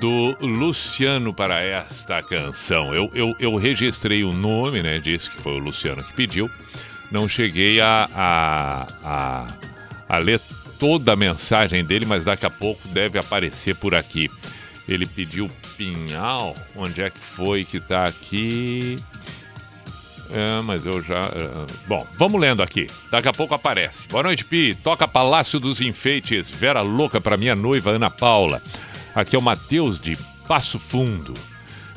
do 0.00 0.36
Luciano 0.40 1.32
para 1.32 1.62
esta 1.62 2.20
canção. 2.24 2.92
Eu, 2.92 3.08
eu, 3.14 3.32
eu 3.38 3.54
registrei 3.54 4.24
o 4.24 4.32
nome, 4.32 4.82
né? 4.82 4.98
Disse 4.98 5.30
que 5.30 5.40
foi 5.40 5.52
o 5.52 5.58
Luciano 5.58 6.02
que 6.02 6.12
pediu. 6.12 6.50
Não 7.12 7.28
cheguei 7.28 7.80
a, 7.80 8.08
a, 8.16 8.86
a, 9.04 9.46
a 10.08 10.18
ler 10.18 10.40
toda 10.80 11.12
a 11.12 11.16
mensagem 11.16 11.84
dele, 11.84 12.04
mas 12.04 12.24
daqui 12.24 12.46
a 12.46 12.50
pouco 12.50 12.88
deve 12.88 13.16
aparecer 13.16 13.76
por 13.76 13.94
aqui. 13.94 14.28
Ele 14.88 15.06
pediu 15.06 15.48
Pinhal. 15.78 16.56
Onde 16.74 17.00
é 17.00 17.10
que 17.10 17.20
foi 17.20 17.64
que 17.64 17.78
tá 17.78 18.08
aqui? 18.08 18.98
É, 20.32 20.60
mas 20.62 20.84
eu 20.86 21.02
já. 21.02 21.20
é, 21.20 21.66
Bom, 21.86 22.06
vamos 22.14 22.40
lendo 22.40 22.62
aqui. 22.62 22.86
Daqui 23.10 23.28
a 23.28 23.32
pouco 23.32 23.54
aparece. 23.54 24.08
Boa 24.08 24.22
noite, 24.22 24.44
Pi. 24.44 24.74
Toca 24.82 25.06
Palácio 25.08 25.58
dos 25.60 25.80
Enfeites. 25.80 26.48
Vera 26.50 26.80
Louca 26.82 27.20
para 27.20 27.36
minha 27.36 27.54
noiva 27.56 27.90
Ana 27.90 28.10
Paula. 28.10 28.60
Aqui 29.14 29.36
é 29.36 29.38
o 29.38 29.42
Matheus 29.42 30.00
de 30.00 30.16
Passo 30.46 30.78
Fundo. 30.78 31.32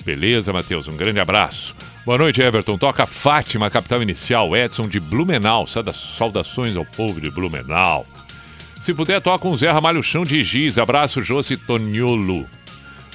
Beleza, 0.06 0.54
Matheus? 0.54 0.88
Um 0.88 0.96
grande 0.96 1.20
abraço. 1.20 1.76
Boa 2.06 2.18
noite, 2.18 2.42
Everton. 2.42 2.78
Toca 2.78 3.06
Fátima, 3.06 3.70
capital 3.70 4.02
inicial. 4.02 4.56
Edson 4.56 4.88
de 4.88 5.00
Blumenau. 5.00 5.68
Sauda- 5.68 5.94
Saudações 5.94 6.76
ao 6.78 6.86
povo 6.86 7.20
de 7.20 7.30
Blumenau. 7.30 8.08
Se 8.84 8.94
puder, 8.94 9.22
toca 9.22 9.48
um 9.48 9.58
Zé 9.58 9.70
Ramalho 9.70 10.02
Chão 10.02 10.24
de 10.24 10.44
Giz. 10.44 10.78
Abraço, 10.78 11.22
Josi 11.22 11.58
Toniolo. 11.58 12.48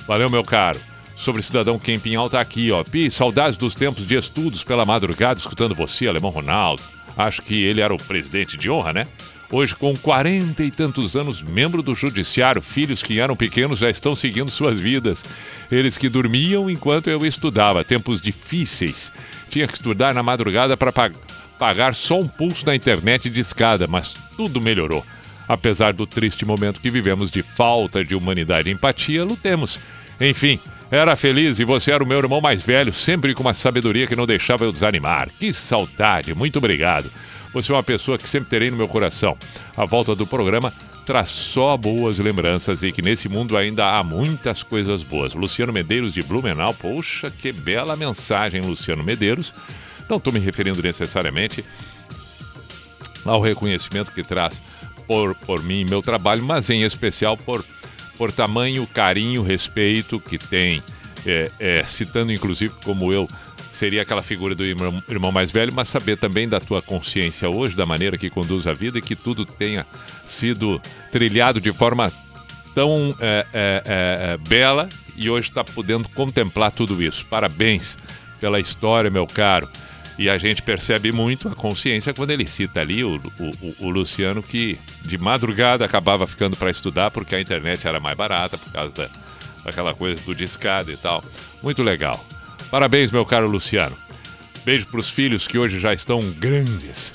Valeu, 0.06 0.28
meu 0.28 0.44
caro. 0.44 0.78
Sobre 1.16 1.42
Cidadão 1.42 1.78
Quem 1.78 1.98
Pinhal 1.98 2.28
tá 2.28 2.40
aqui, 2.40 2.70
ó. 2.70 2.82
Pi, 2.82 3.10
saudades 3.10 3.56
dos 3.56 3.74
tempos 3.74 4.06
de 4.06 4.14
estudos 4.16 4.64
pela 4.64 4.84
madrugada, 4.84 5.38
escutando 5.38 5.74
você, 5.74 6.06
Alemão 6.06 6.30
Ronaldo. 6.30 6.82
Acho 7.16 7.42
que 7.42 7.62
ele 7.62 7.80
era 7.80 7.94
o 7.94 8.02
presidente 8.02 8.56
de 8.56 8.68
honra, 8.68 8.92
né? 8.92 9.06
Hoje, 9.50 9.74
com 9.76 9.94
40 9.96 10.64
e 10.64 10.70
tantos 10.70 11.14
anos, 11.14 11.40
membro 11.40 11.82
do 11.82 11.94
judiciário, 11.94 12.60
filhos 12.60 13.02
que 13.02 13.20
eram 13.20 13.36
pequenos 13.36 13.78
já 13.78 13.88
estão 13.88 14.16
seguindo 14.16 14.50
suas 14.50 14.80
vidas. 14.80 15.22
Eles 15.70 15.96
que 15.96 16.08
dormiam 16.08 16.68
enquanto 16.68 17.08
eu 17.08 17.24
estudava, 17.24 17.84
tempos 17.84 18.20
difíceis. 18.20 19.12
Tinha 19.48 19.68
que 19.68 19.74
estudar 19.74 20.12
na 20.12 20.22
madrugada 20.22 20.76
para 20.76 20.92
pagar 21.56 21.94
só 21.94 22.18
um 22.18 22.26
pulso 22.26 22.66
na 22.66 22.74
internet 22.74 23.30
de 23.30 23.40
escada, 23.40 23.86
mas 23.86 24.14
tudo 24.36 24.60
melhorou. 24.60 25.04
Apesar 25.46 25.92
do 25.92 26.06
triste 26.06 26.44
momento 26.44 26.80
que 26.80 26.90
vivemos 26.90 27.30
de 27.30 27.42
falta 27.42 28.04
de 28.04 28.14
humanidade 28.14 28.68
e 28.68 28.72
empatia, 28.72 29.24
lutemos. 29.24 29.78
Enfim, 30.20 30.58
era 30.94 31.16
feliz 31.16 31.58
e 31.58 31.64
você 31.64 31.90
era 31.90 32.04
o 32.04 32.06
meu 32.06 32.18
irmão 32.18 32.40
mais 32.40 32.62
velho, 32.62 32.92
sempre 32.92 33.34
com 33.34 33.42
uma 33.42 33.54
sabedoria 33.54 34.06
que 34.06 34.14
não 34.14 34.26
deixava 34.26 34.64
eu 34.64 34.72
desanimar. 34.72 35.28
Que 35.38 35.52
saudade, 35.52 36.34
muito 36.34 36.58
obrigado. 36.58 37.10
Você 37.52 37.72
é 37.72 37.74
uma 37.74 37.82
pessoa 37.82 38.16
que 38.16 38.28
sempre 38.28 38.48
terei 38.48 38.70
no 38.70 38.76
meu 38.76 38.86
coração. 38.86 39.36
A 39.76 39.84
volta 39.84 40.14
do 40.14 40.26
programa 40.26 40.72
traz 41.04 41.28
só 41.28 41.76
boas 41.76 42.18
lembranças 42.18 42.82
e 42.82 42.92
que 42.92 43.02
nesse 43.02 43.28
mundo 43.28 43.56
ainda 43.56 43.96
há 43.96 44.02
muitas 44.02 44.62
coisas 44.62 45.02
boas. 45.02 45.34
Luciano 45.34 45.72
Medeiros 45.72 46.14
de 46.14 46.22
Blumenau, 46.22 46.72
poxa, 46.72 47.30
que 47.30 47.52
bela 47.52 47.96
mensagem, 47.96 48.60
Luciano 48.60 49.02
Medeiros. 49.02 49.52
Não 50.08 50.16
estou 50.16 50.32
me 50.32 50.38
referindo 50.38 50.82
necessariamente 50.82 51.64
ao 53.24 53.40
reconhecimento 53.40 54.12
que 54.12 54.22
traz 54.22 54.60
por, 55.06 55.34
por 55.34 55.62
mim 55.62 55.80
e 55.80 55.84
meu 55.84 56.02
trabalho, 56.02 56.42
mas 56.42 56.70
em 56.70 56.82
especial 56.82 57.36
por, 57.36 57.64
por 58.16 58.32
tamanho, 58.32 58.86
carinho, 58.86 59.42
respeito 59.42 60.20
que 60.20 60.38
tem, 60.38 60.82
é, 61.26 61.50
é, 61.58 61.82
citando 61.84 62.32
inclusive 62.32 62.72
como 62.84 63.12
eu 63.12 63.28
seria 63.72 64.02
aquela 64.02 64.22
figura 64.22 64.54
do 64.54 64.64
irmão, 64.64 65.02
irmão 65.08 65.32
mais 65.32 65.50
velho, 65.50 65.72
mas 65.72 65.88
saber 65.88 66.16
também 66.16 66.48
da 66.48 66.60
tua 66.60 66.80
consciência 66.80 67.48
hoje, 67.48 67.74
da 67.74 67.84
maneira 67.84 68.16
que 68.16 68.30
conduz 68.30 68.66
a 68.66 68.72
vida 68.72 68.98
e 68.98 69.02
que 69.02 69.16
tudo 69.16 69.44
tenha 69.44 69.84
sido 70.28 70.80
trilhado 71.10 71.60
de 71.60 71.72
forma 71.72 72.12
tão 72.74 73.14
é, 73.20 73.46
é, 73.52 73.82
é, 73.86 74.36
bela 74.48 74.88
e 75.16 75.28
hoje 75.28 75.48
está 75.48 75.64
podendo 75.64 76.08
contemplar 76.10 76.70
tudo 76.70 77.02
isso. 77.02 77.24
Parabéns 77.26 77.96
pela 78.40 78.60
história, 78.60 79.10
meu 79.10 79.26
caro. 79.26 79.68
E 80.16 80.30
a 80.30 80.38
gente 80.38 80.62
percebe 80.62 81.10
muito 81.10 81.48
a 81.48 81.54
consciência 81.54 82.14
quando 82.14 82.30
ele 82.30 82.46
cita 82.46 82.80
ali 82.80 83.02
o, 83.02 83.20
o, 83.38 83.86
o 83.86 83.90
Luciano, 83.90 84.42
que 84.42 84.78
de 85.02 85.18
madrugada 85.18 85.84
acabava 85.84 86.26
ficando 86.26 86.56
para 86.56 86.70
estudar 86.70 87.10
porque 87.10 87.34
a 87.34 87.40
internet 87.40 87.86
era 87.86 87.98
mais 87.98 88.16
barata 88.16 88.56
por 88.56 88.72
causa 88.72 88.92
da, 88.92 89.10
daquela 89.64 89.92
coisa 89.92 90.22
do 90.22 90.34
discado 90.34 90.92
e 90.92 90.96
tal. 90.96 91.22
Muito 91.62 91.82
legal. 91.82 92.24
Parabéns, 92.70 93.10
meu 93.10 93.24
caro 93.24 93.48
Luciano. 93.48 93.96
Beijo 94.64 94.86
para 94.86 95.00
os 95.00 95.10
filhos 95.10 95.48
que 95.48 95.58
hoje 95.58 95.78
já 95.78 95.92
estão 95.92 96.20
grandes. 96.38 97.12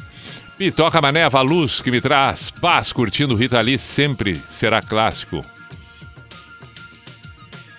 Me 0.59 0.71
toca 0.71 1.01
maneva 1.01 1.39
a 1.39 1.41
luz 1.41 1.81
que 1.81 1.89
me 1.89 2.01
traz 2.01 2.51
paz 2.51 2.91
curtindo 2.91 3.33
Rita 3.33 3.61
Lee 3.61 3.77
sempre 3.77 4.35
será 4.49 4.81
clássico. 4.81 5.43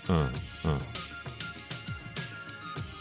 Ah, 0.09 0.29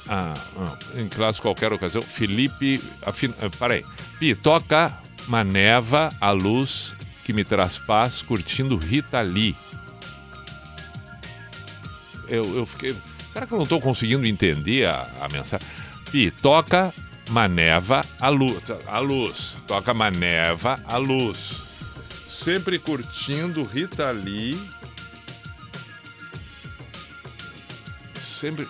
ah. 0.09 0.33
Ah, 0.57 0.77
em 0.95 1.07
classe 1.07 1.39
qualquer 1.39 1.71
ocasião. 1.71 2.01
Felipe. 2.01 2.81
Ah, 3.03 3.13
Peraí. 3.57 3.85
Pi, 4.19 4.35
toca 4.35 4.91
Maneva, 5.27 6.11
a 6.19 6.31
luz 6.31 6.93
que 7.23 7.31
me 7.31 7.43
traz 7.43 7.77
paz, 7.77 8.23
curtindo 8.23 8.75
Rita 8.75 9.21
Lee. 9.21 9.55
Eu, 12.27 12.57
eu 12.57 12.65
fiquei. 12.65 12.95
Será 13.31 13.45
que 13.45 13.53
eu 13.53 13.57
não 13.57 13.63
estou 13.63 13.79
conseguindo 13.79 14.25
entender 14.25 14.87
a, 14.87 15.07
a 15.21 15.27
mensagem? 15.29 15.67
Pi, 16.11 16.31
toca 16.31 16.91
Maneva, 17.29 18.03
a 18.19 18.29
luz. 18.29 18.63
A 18.87 18.99
luz. 18.99 19.53
Toca 19.67 19.93
Maneva, 19.93 20.79
a 20.85 20.97
luz. 20.97 21.37
Sempre 22.27 22.79
curtindo 22.79 23.63
Rita 23.63 24.09
Lee. 24.09 24.59
Sempre. 28.19 28.67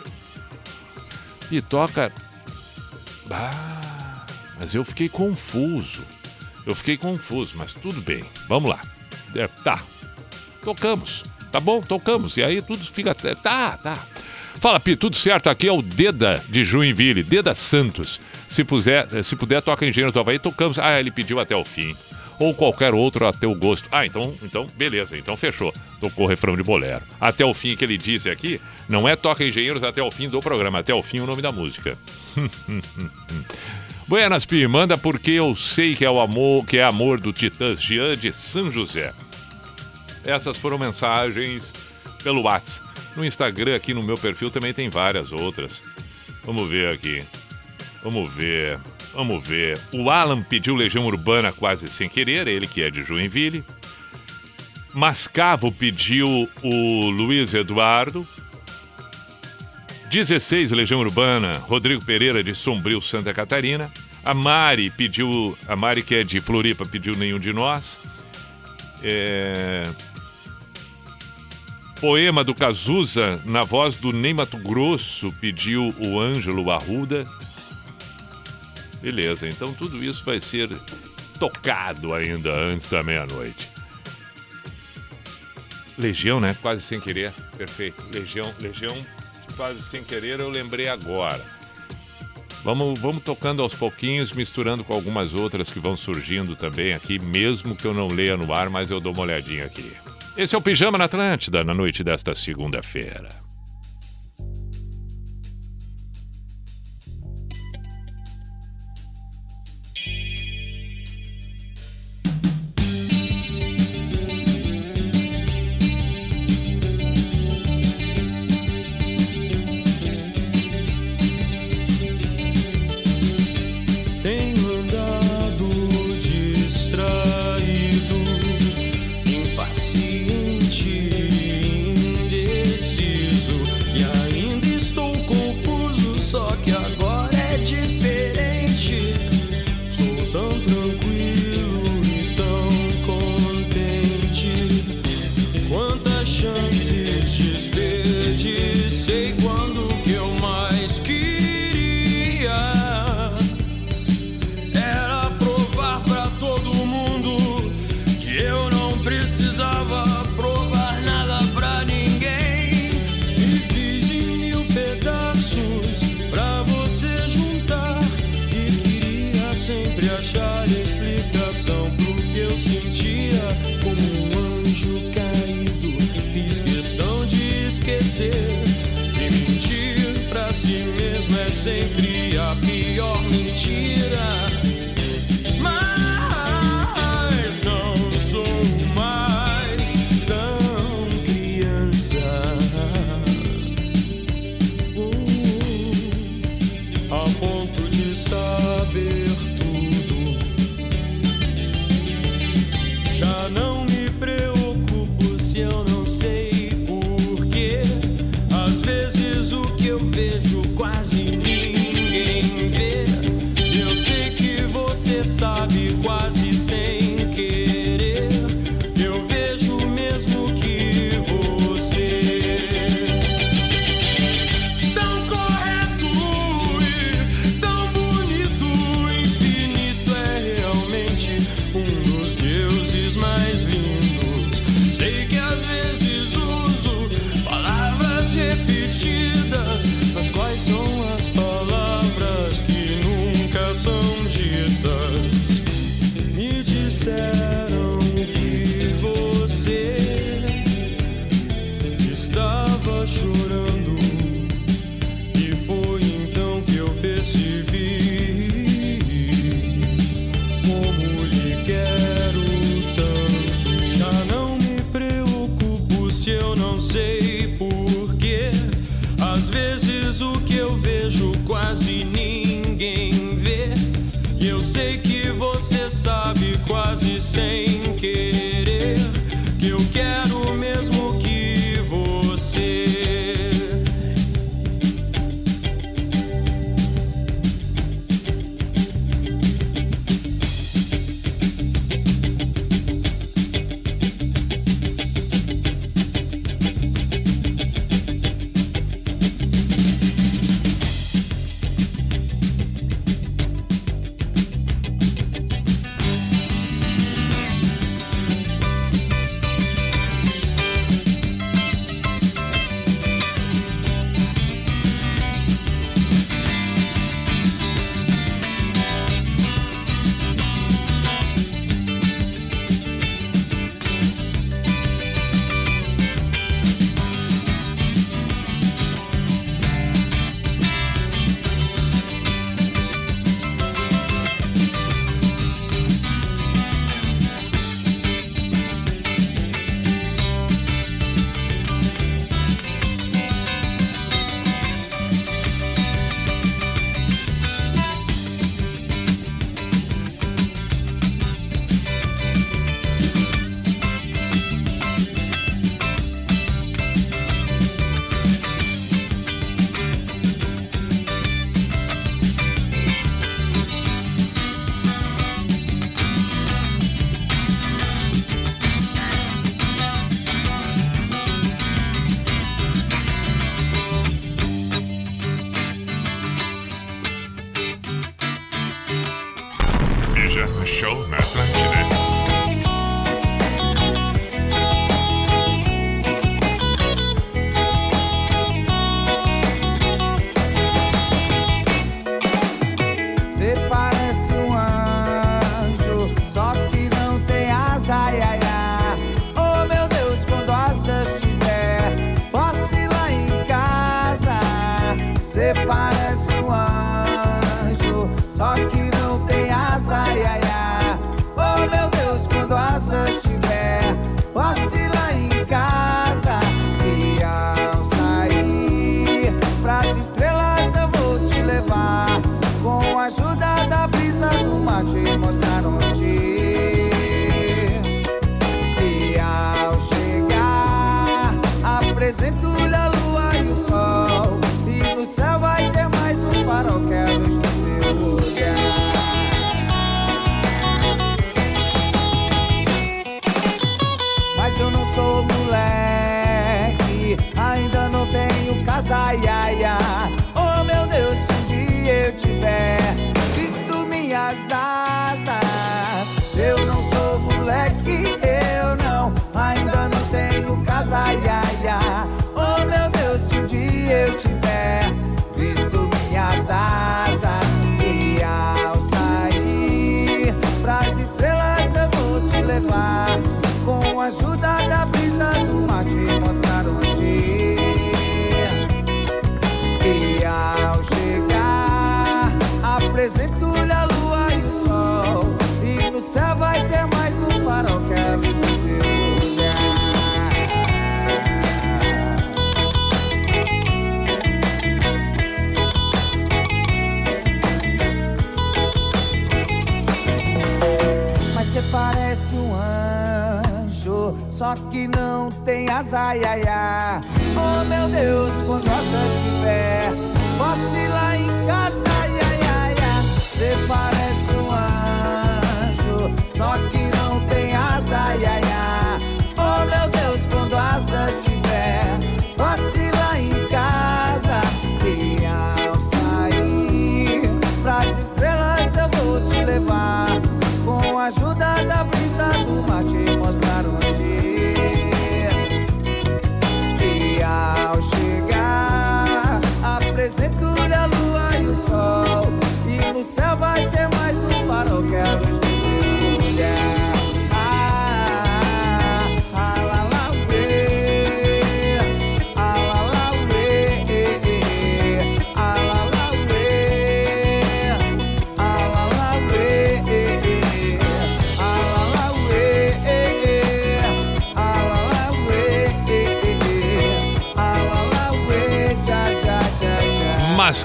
E 1.51 1.61
toca. 1.61 2.11
Ah, 3.31 4.25
mas 4.59 4.75
eu 4.75 4.83
fiquei 4.83 5.09
confuso. 5.09 6.03
Eu 6.65 6.75
fiquei 6.75 6.97
confuso, 6.97 7.53
mas 7.55 7.73
tudo 7.73 8.01
bem. 8.01 8.23
Vamos 8.47 8.69
lá. 8.69 8.79
É, 9.35 9.47
tá. 9.47 9.83
Tocamos. 10.61 11.23
Tá 11.51 11.59
bom? 11.59 11.81
Tocamos. 11.81 12.37
E 12.37 12.43
aí 12.43 12.61
tudo 12.61 12.83
fica. 12.85 13.15
Tá, 13.15 13.77
tá. 13.77 13.97
Fala, 14.59 14.79
Pi, 14.79 14.95
tudo 14.95 15.15
certo? 15.15 15.49
Aqui 15.49 15.67
é 15.67 15.71
o 15.71 15.81
Deda 15.81 16.43
de 16.49 16.63
Joinville, 16.63 17.23
Deda 17.23 17.55
Santos. 17.55 18.19
Se, 18.49 18.63
puser, 18.63 19.23
se 19.23 19.35
puder, 19.35 19.61
toca 19.61 19.85
Engenheiro 19.85 20.11
do 20.11 20.19
Havaí, 20.19 20.37
tocamos. 20.37 20.77
Ah, 20.77 20.99
ele 20.99 21.11
pediu 21.11 21.39
até 21.39 21.55
o 21.55 21.63
fim. 21.63 21.95
Ou 22.39 22.53
qualquer 22.53 22.93
outro 22.93 23.27
a 23.27 23.33
teu 23.33 23.53
gosto. 23.53 23.89
Ah, 23.91 24.05
então, 24.05 24.33
então 24.41 24.65
beleza, 24.75 25.17
então 25.17 25.35
fechou. 25.35 25.73
Tocou 25.99 26.25
o 26.25 26.27
refrão 26.27 26.55
de 26.55 26.63
bolero. 26.63 27.01
Até 27.19 27.43
o 27.43 27.53
fim 27.53 27.75
que 27.75 27.83
ele 27.83 27.97
disse 27.97 28.29
aqui, 28.29 28.61
não 28.87 29.07
é 29.07 29.15
Toca 29.15 29.43
Engenheiros 29.43 29.83
até 29.83 30.01
o 30.01 30.09
fim 30.09 30.29
do 30.29 30.39
programa, 30.39 30.79
até 30.79 30.93
o 30.93 31.03
fim 31.03 31.19
o 31.19 31.25
nome 31.25 31.41
da 31.41 31.51
música. 31.51 31.97
Buenas, 34.07 34.45
Pi, 34.45 34.65
manda 34.67 34.97
porque 34.97 35.31
eu 35.31 35.55
sei 35.55 35.95
que 35.95 36.03
é 36.03 36.09
o 36.09 36.19
amor, 36.19 36.65
que 36.65 36.77
é 36.77 36.83
amor 36.83 37.19
do 37.19 37.31
Titãs 37.31 37.79
Jean 37.79 38.17
de 38.17 38.33
São 38.33 38.71
José. 38.71 39.13
Essas 40.25 40.57
foram 40.57 40.79
mensagens 40.79 41.71
pelo 42.23 42.41
WhatsApp. 42.41 42.87
No 43.15 43.25
Instagram, 43.25 43.75
aqui 43.75 43.93
no 43.93 44.01
meu 44.01 44.17
perfil, 44.17 44.49
também 44.49 44.73
tem 44.73 44.89
várias 44.89 45.31
outras. 45.31 45.81
Vamos 46.43 46.67
ver 46.69 46.89
aqui. 46.89 47.23
Vamos 48.03 48.33
ver. 48.33 48.79
Vamos 49.13 49.45
ver. 49.45 49.79
O 49.91 50.09
Alan 50.09 50.41
pediu 50.41 50.75
Legião 50.75 51.05
Urbana 51.05 51.51
quase 51.51 51.87
sem 51.87 52.07
querer, 52.07 52.47
ele 52.47 52.67
que 52.67 52.81
é 52.81 52.89
de 52.89 53.03
Joinville. 53.03 53.63
Mascavo 54.93 55.71
pediu 55.71 56.49
o 56.63 57.09
Luiz 57.09 57.53
Eduardo. 57.53 58.27
16 60.09 60.71
Legião 60.71 60.99
Urbana, 60.99 61.57
Rodrigo 61.59 62.03
Pereira 62.03 62.43
de 62.43 62.55
Sombrio, 62.55 62.99
Santa 62.99 63.33
Catarina. 63.33 63.91
A 64.25 64.33
Mari 64.33 64.89
pediu, 64.89 65.57
a 65.67 65.75
Mari 65.75 66.01
que 66.01 66.15
é 66.15 66.23
de 66.23 66.41
Floripa 66.41 66.85
pediu 66.85 67.15
nenhum 67.15 67.39
de 67.39 67.53
nós. 67.53 67.97
É... 69.03 69.87
Poema 72.01 72.43
do 72.43 72.55
Cazuza, 72.55 73.41
na 73.45 73.63
voz 73.63 73.95
do 73.95 74.11
Ney 74.13 74.33
Mato 74.33 74.57
Grosso, 74.57 75.31
pediu 75.39 75.93
o 75.99 76.19
Ângelo 76.19 76.71
Arruda. 76.71 77.23
Beleza, 79.01 79.47
então 79.47 79.73
tudo 79.73 80.03
isso 80.03 80.25
vai 80.25 80.39
ser 80.39 80.69
tocado 81.39 82.13
ainda 82.13 82.53
antes 82.53 82.89
da 82.89 83.01
meia-noite. 83.01 83.69
Legião, 85.97 86.39
né? 86.39 86.55
Quase 86.61 86.81
sem 86.81 86.99
querer. 86.99 87.33
Perfeito. 87.57 88.03
Legião, 88.13 88.53
Legião, 88.59 88.95
quase 89.55 89.81
sem 89.83 90.03
querer, 90.03 90.39
eu 90.39 90.49
lembrei 90.49 90.87
agora. 90.87 91.43
Vamos, 92.63 92.99
vamos 92.99 93.23
tocando 93.23 93.61
aos 93.61 93.73
pouquinhos, 93.73 94.33
misturando 94.33 94.83
com 94.83 94.93
algumas 94.93 95.33
outras 95.33 95.69
que 95.69 95.79
vão 95.79 95.95
surgindo 95.95 96.55
também 96.55 96.93
aqui, 96.93 97.19
mesmo 97.19 97.75
que 97.75 97.85
eu 97.85 97.93
não 97.93 98.07
leia 98.07 98.35
no 98.35 98.53
ar, 98.53 98.69
mas 98.69 98.89
eu 98.89 98.99
dou 98.99 99.13
uma 99.13 99.23
olhadinha 99.23 99.65
aqui. 99.65 99.91
Esse 100.37 100.55
é 100.55 100.57
o 100.57 100.61
Pijama 100.61 100.97
na 100.97 101.05
Atlântida, 101.05 101.63
na 101.63 101.73
noite 101.73 102.03
desta 102.03 102.35
segunda-feira. 102.35 103.29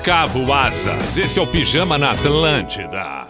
Mascavo 0.05 0.53
Asas. 0.53 1.17
Esse 1.17 1.39
é 1.39 1.43
o 1.43 1.47
Pijama 1.47 1.97
na 1.97 2.11
Atlântida. 2.11 3.27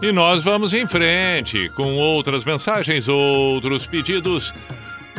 E 0.00 0.10
nós 0.10 0.42
vamos 0.42 0.72
em 0.72 0.86
frente 0.86 1.68
com 1.76 1.94
outras 1.96 2.44
mensagens, 2.44 3.08
outros 3.08 3.86
pedidos. 3.86 4.54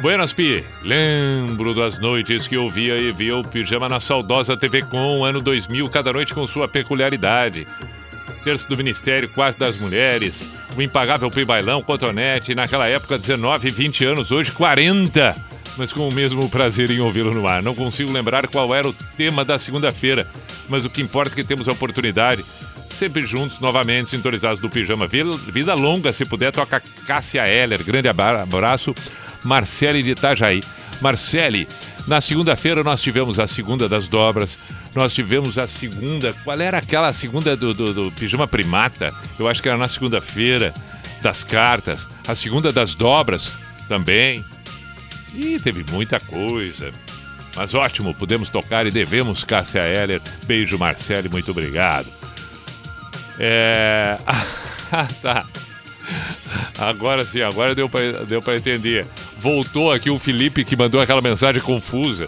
Buenas 0.02 0.34
Pi, 0.34 0.66
lembro 0.82 1.76
das 1.76 2.02
noites 2.02 2.48
que 2.48 2.58
ouvia 2.58 2.98
e 2.98 3.12
via 3.12 3.38
o 3.38 3.48
Pijama 3.48 3.88
na 3.88 4.00
saudosa 4.00 4.58
TV 4.58 4.82
Com, 4.82 5.24
ano 5.24 5.40
2000, 5.42 5.88
cada 5.90 6.12
noite 6.12 6.34
com 6.34 6.48
sua 6.48 6.68
peculiaridade. 6.68 7.68
Terço 8.44 8.68
do 8.68 8.76
Ministério, 8.76 9.30
Quarto 9.30 9.60
das 9.60 9.80
Mulheres, 9.80 10.34
o 10.76 10.82
impagável 10.82 11.30
Pi 11.30 11.46
Bailão, 11.46 11.84
Cotonete, 11.84 12.56
naquela 12.56 12.88
época 12.88 13.20
19, 13.20 13.70
20 13.70 14.06
anos, 14.06 14.32
hoje 14.32 14.52
40, 14.54 15.49
mas 15.80 15.94
com 15.94 16.08
o 16.08 16.14
mesmo 16.14 16.48
prazer 16.50 16.92
em 16.92 17.00
ouvi-lo 17.00 17.34
no 17.34 17.48
ar. 17.48 17.64
Não 17.64 17.74
consigo 17.74 18.12
lembrar 18.12 18.48
qual 18.48 18.76
era 18.76 18.88
o 18.88 18.94
tema 18.94 19.46
da 19.46 19.58
segunda-feira, 19.58 20.28
mas 20.68 20.84
o 20.86 20.90
que 20.90 21.02
importa 21.02 21.34
é 21.34 21.36
que 21.38 21.44
temos 21.44 21.68
a 21.68 21.72
oportunidade 21.72 22.44
sempre 23.00 23.26
juntos, 23.26 23.62
novamente, 23.62 24.10
sintonizados 24.10 24.60
do 24.60 24.70
Pijama. 24.70 25.08
Vida, 25.08 25.74
longa, 25.74 26.12
se 26.12 26.26
puder, 26.26 26.52
toca 26.52 26.84
Cássia 27.08 27.48
Heller. 27.48 27.82
Grande 27.82 28.10
abra- 28.10 28.44
abraço, 28.44 28.94
Marcele 29.42 30.04
de 30.04 30.12
Itajaí. 30.12 30.62
Marcele, 31.00 31.66
na 32.08 32.20
segunda-feira 32.20 32.84
nós 32.84 33.02
tivemos 33.02 33.40
a 33.40 33.48
segunda 33.48 33.88
das 33.88 34.06
dobras, 34.06 34.58
nós 34.94 35.14
tivemos 35.14 35.58
a 35.58 35.66
segunda. 35.66 36.34
Qual 36.44 36.60
era 36.60 36.80
aquela 36.80 37.14
segunda 37.14 37.56
do, 37.56 37.74
do, 37.74 37.94
do 37.94 38.12
Pijama 38.12 38.46
Primata? 38.50 39.14
Eu 39.40 39.48
acho 39.48 39.64
que 39.64 39.70
era 39.70 39.78
na 39.78 39.88
segunda-feira 39.88 40.74
das 41.22 41.42
cartas, 41.46 42.06
a 42.28 42.36
segunda 42.36 42.70
das 42.70 42.96
dobras 42.96 43.58
também. 43.88 44.44
E 45.34 45.60
teve 45.60 45.86
muita 45.92 46.20
coisa. 46.20 46.92
Mas 47.56 47.74
ótimo, 47.74 48.14
podemos 48.16 48.50
tocar 48.50 48.86
e 48.86 48.92
devemos 48.92 49.44
Cássia 49.44 49.82
Heller. 49.82 50.22
Beijo, 50.44 50.78
Marcele, 50.78 51.30
muito 51.30 51.52
obrigado. 51.52 52.08
É. 53.40 54.18
Ah, 54.92 55.08
tá. 55.22 55.46
Agora 56.76 57.24
sim, 57.24 57.44
agora 57.44 57.76
deu 57.76 57.88
pra, 57.88 58.00
deu 58.28 58.42
pra 58.42 58.56
entender. 58.56 59.06
Voltou 59.38 59.92
aqui 59.92 60.10
o 60.10 60.18
Felipe 60.18 60.66
que 60.66 60.76
mandou 60.76 61.00
aquela 61.00 61.22
mensagem 61.22 61.62
confusa. 61.62 62.28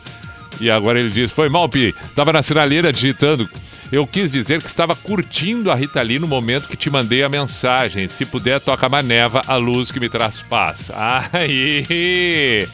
E 0.60 0.70
agora 0.70 1.00
ele 1.00 1.10
diz: 1.10 1.32
Foi 1.32 1.50
mal, 1.50 1.68
Pi. 1.68 1.92
Tava 2.16 2.32
na 2.32 2.44
sinaleira 2.44 2.92
digitando. 2.94 3.50
Eu 3.92 4.08
quis 4.08 4.32
dizer 4.32 4.62
que 4.62 4.70
estava 4.70 4.96
curtindo 4.96 5.70
a 5.70 5.76
Rita 5.76 6.02
Lee 6.02 6.18
no 6.18 6.28
momento 6.28 6.68
que 6.70 6.78
te 6.78 6.90
mandei 6.90 7.24
a 7.24 7.30
mensagem. 7.30 8.08
Se 8.08 8.26
puder, 8.26 8.62
toca 8.62 8.88
Maneva, 8.88 9.42
a 9.46 9.58
luz 9.58 9.92
que 9.92 10.00
me 10.00 10.08
traz 10.08 10.42
paz. 10.42 10.90
Aí! 11.34 12.66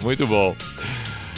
Muito 0.00 0.26
bom. 0.28 0.56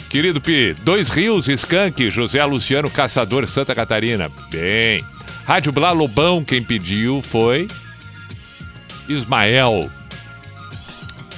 Querido 0.07 0.39
Pi, 0.39 0.75
Dois 0.83 1.09
Rios, 1.09 1.47
Skank, 1.47 2.11
José 2.11 2.45
Luciano 2.45 2.91
Caçador, 2.91 3.47
Santa 3.47 3.73
Catarina. 3.73 4.29
Bem. 4.51 5.03
Rádio 5.45 5.71
Blá 5.71 5.91
Lobão, 5.91 6.43
quem 6.43 6.63
pediu 6.63 7.21
foi 7.23 7.67
Ismael. 9.09 9.89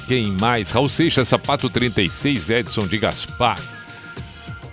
Quem 0.06 0.34
mais? 0.34 0.70
Raul 0.70 0.90
Seixas, 0.90 1.30
Sapato 1.30 1.70
36, 1.70 2.50
Edson 2.50 2.86
de 2.86 2.98
Gaspar. 2.98 3.75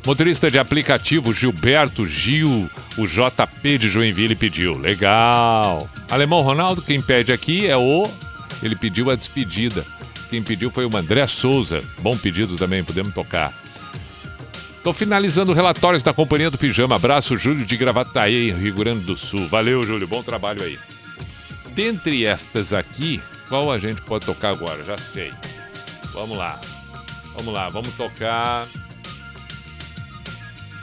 Motorista 0.05 0.51
de 0.51 0.59
aplicativo 0.59 1.33
Gilberto 1.33 2.07
Gil, 2.07 2.69
o 2.99 3.07
JP 3.07 3.79
de 3.79 3.89
Joinville 3.89 4.35
pediu. 4.35 4.77
Legal. 4.77 5.89
Alemão 6.11 6.41
Ronaldo, 6.41 6.83
quem 6.83 7.01
pede 7.01 7.33
aqui 7.33 7.67
é 7.67 7.77
o. 7.77 8.11
Ele 8.63 8.75
pediu 8.75 9.11
a 9.11 9.15
despedida. 9.15 9.85
Quem 10.29 10.43
pediu 10.43 10.71
foi 10.71 10.87
o 10.87 10.97
André 10.97 11.27
Souza. 11.27 11.83
Bom 12.01 12.17
pedido 12.17 12.57
também, 12.57 12.83
podemos 12.83 13.15
tocar. 13.15 13.53
Tô 14.83 14.93
finalizando 14.93 15.53
relatórios 15.53 16.03
da 16.03 16.13
Companhia 16.13 16.51
do 16.51 16.59
Pijama. 16.59 16.97
Abraço, 16.97 17.39
Júlio 17.39 17.65
de 17.65 17.77
Gravataí, 17.77 18.51
Rio 18.51 18.75
Grande 18.75 19.05
do 19.05 19.17
Sul. 19.17 19.47
Valeu, 19.49 19.85
Júlio. 19.85 20.09
Bom 20.09 20.23
trabalho 20.23 20.65
aí. 20.65 20.77
Dentre 21.75 22.27
estas 22.27 22.73
aqui, 22.73 23.23
qual 23.49 23.71
a 23.71 23.79
gente 23.79 24.01
pode 24.03 24.27
tocar 24.27 24.51
agora? 24.51 24.83
Já 24.83 24.99
sei. 24.99 25.33
Vamos 26.13 26.37
lá. 26.37 26.59
Vamos 27.35 27.55
lá, 27.55 27.69
vamos 27.69 27.95
tocar. 27.95 28.67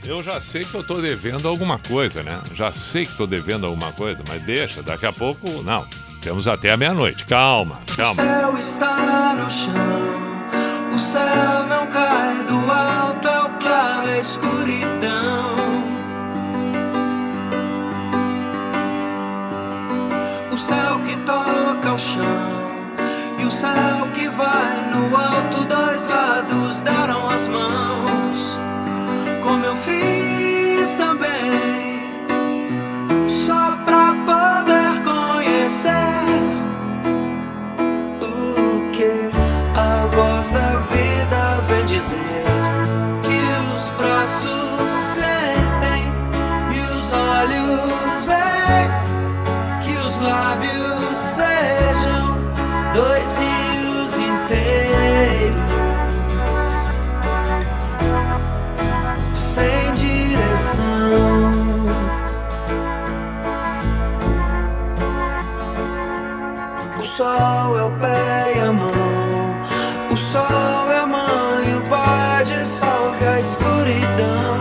Eu 0.05 0.23
já 0.23 0.41
sei 0.41 0.63
que 0.63 0.73
eu 0.73 0.83
tô 0.83 1.01
devendo 1.01 1.47
alguma 1.47 1.77
coisa, 1.77 2.23
né? 2.23 2.39
Já 2.55 2.71
sei 2.71 3.05
que 3.05 3.13
tô 3.15 3.27
devendo 3.27 3.65
alguma 3.65 3.91
coisa, 3.91 4.21
mas 4.27 4.41
deixa, 4.43 4.81
daqui 4.81 5.05
a 5.05 5.13
pouco. 5.13 5.61
Não. 5.63 5.85
Temos 6.21 6.47
até 6.47 6.71
a 6.71 6.77
meia-noite. 6.77 7.25
Calma, 7.25 7.79
O 7.91 7.95
calma. 7.95 8.13
céu 8.15 8.57
está 8.57 9.33
no 9.35 9.49
chão, 9.49 10.93
o 10.95 10.99
céu 10.99 11.65
não 11.69 11.87
cai 11.87 12.43
do 12.43 12.71
alto, 12.71 13.27
é 13.27 13.41
o 13.41 13.49
claro, 13.59 14.09
é 14.09 14.19
escuridão. 14.19 15.55
O 20.51 20.57
céu 20.57 20.99
que 21.07 21.15
toca 21.17 21.93
o 21.93 21.97
chão 21.97 22.59
e 23.39 23.45
o 23.45 23.51
céu 23.51 24.07
que 24.13 24.27
vai 24.29 24.89
no 24.93 25.15
alto, 25.15 25.63
dois 25.65 26.05
lados 26.05 26.81
deram 26.81 27.29
as 27.29 27.47
mãos, 27.47 28.59
como 29.43 29.65
eu 29.65 29.75
fiz 29.77 30.95
também, 30.95 32.01
só 33.27 33.77
pra 33.85 34.15
poder 34.25 35.01
conhecer 35.03 35.91
o 38.21 38.91
que 38.91 39.29
a 39.77 40.05
voz 40.07 40.51
da 40.51 40.77
vida 40.91 41.61
vem 41.67 41.85
dizer. 41.85 42.17
Que 43.23 43.75
os 43.75 43.89
braços 43.91 44.89
sentem 44.89 46.03
e 46.73 46.79
os 46.97 47.13
olhos 47.13 48.25
veem. 48.25 48.89
Que 49.81 49.93
os 50.05 50.19
lábios 50.19 51.17
sejam 51.17 52.37
dois 52.93 53.33
rios 53.33 53.58
sol 67.19 67.77
é 67.77 67.83
o 67.83 67.91
pé 67.99 68.53
e 68.55 68.59
a 68.61 68.71
mão. 68.71 68.93
O 70.09 70.15
sol 70.15 70.89
é 70.89 70.99
a 70.99 71.05
mãe, 71.05 71.77
o 71.77 71.81
pai 71.89 72.45
dissolve 72.45 73.25
a 73.25 73.39
escuridão. 73.41 74.59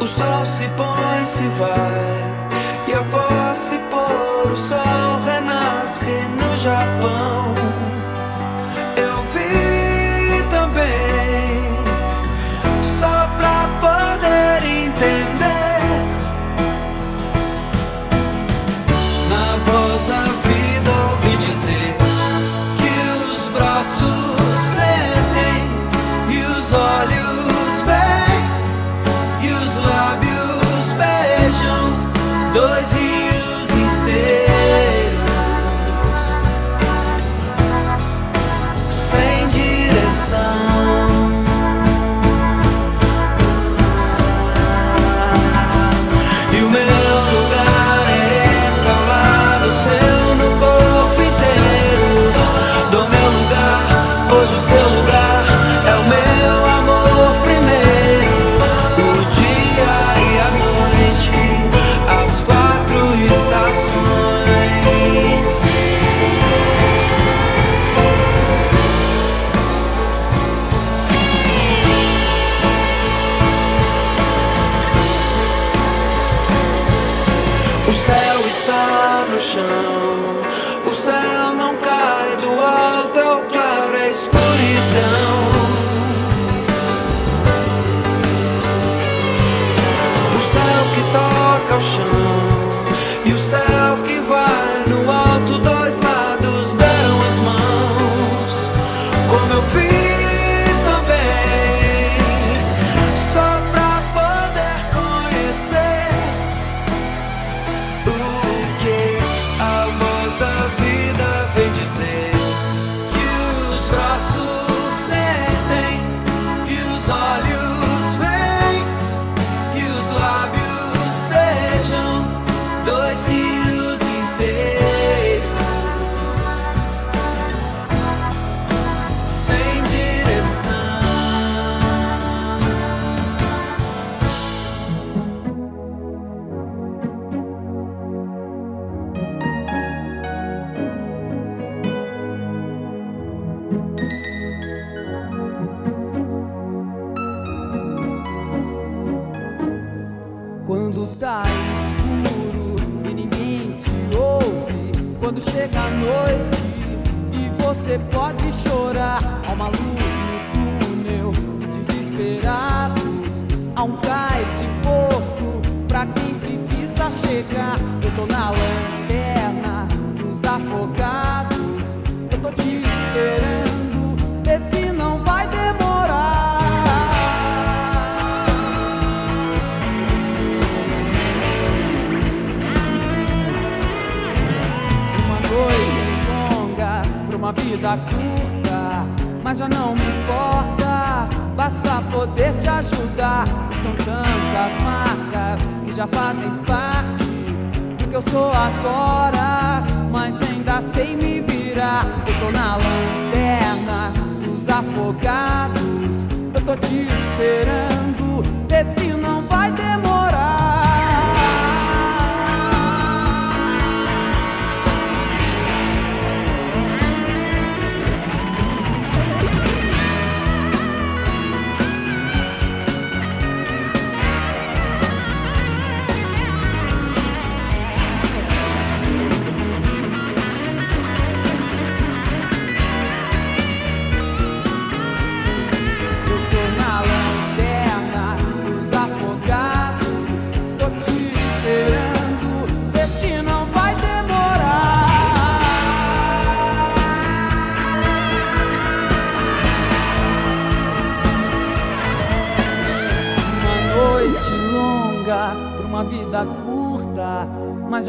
O 0.00 0.06
sol 0.08 0.44
se 0.44 0.68
põe, 0.76 1.22
se 1.22 1.46
vai. 1.60 2.24
E 2.88 2.92
após 2.92 3.56
se 3.56 3.78
pôr, 3.88 4.52
o 4.52 4.56
sol 4.56 5.20
renasce 5.24 6.10
no 6.10 6.56
Japão. 6.56 7.54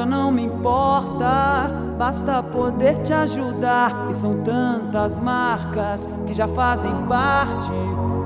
Não 0.06 0.32
me 0.32 0.43
importa. 0.43 1.84
Basta 1.97 2.43
poder 2.43 3.01
te 3.01 3.14
ajudar. 3.14 4.08
E 4.10 4.14
são 4.14 4.43
tantas 4.43 5.18
marcas 5.18 6.08
que 6.28 6.34
já 6.34 6.47
fazem 6.47 6.91
parte 7.08 7.72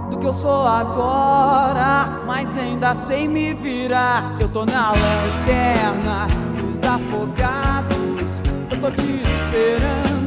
do 0.09 0.17
que 0.17 0.25
eu 0.25 0.33
sou 0.33 0.65
agora, 0.65 2.21
mas 2.25 2.57
ainda 2.57 2.93
sei 2.95 3.27
me 3.27 3.53
virar. 3.53 4.23
Eu 4.39 4.49
tô 4.49 4.65
na 4.65 4.91
lanterna 4.91 6.27
dos 6.57 6.83
afogados, 6.83 8.41
eu 8.71 8.81
tô 8.81 8.91
te 8.91 9.21
esperando. 9.21 10.18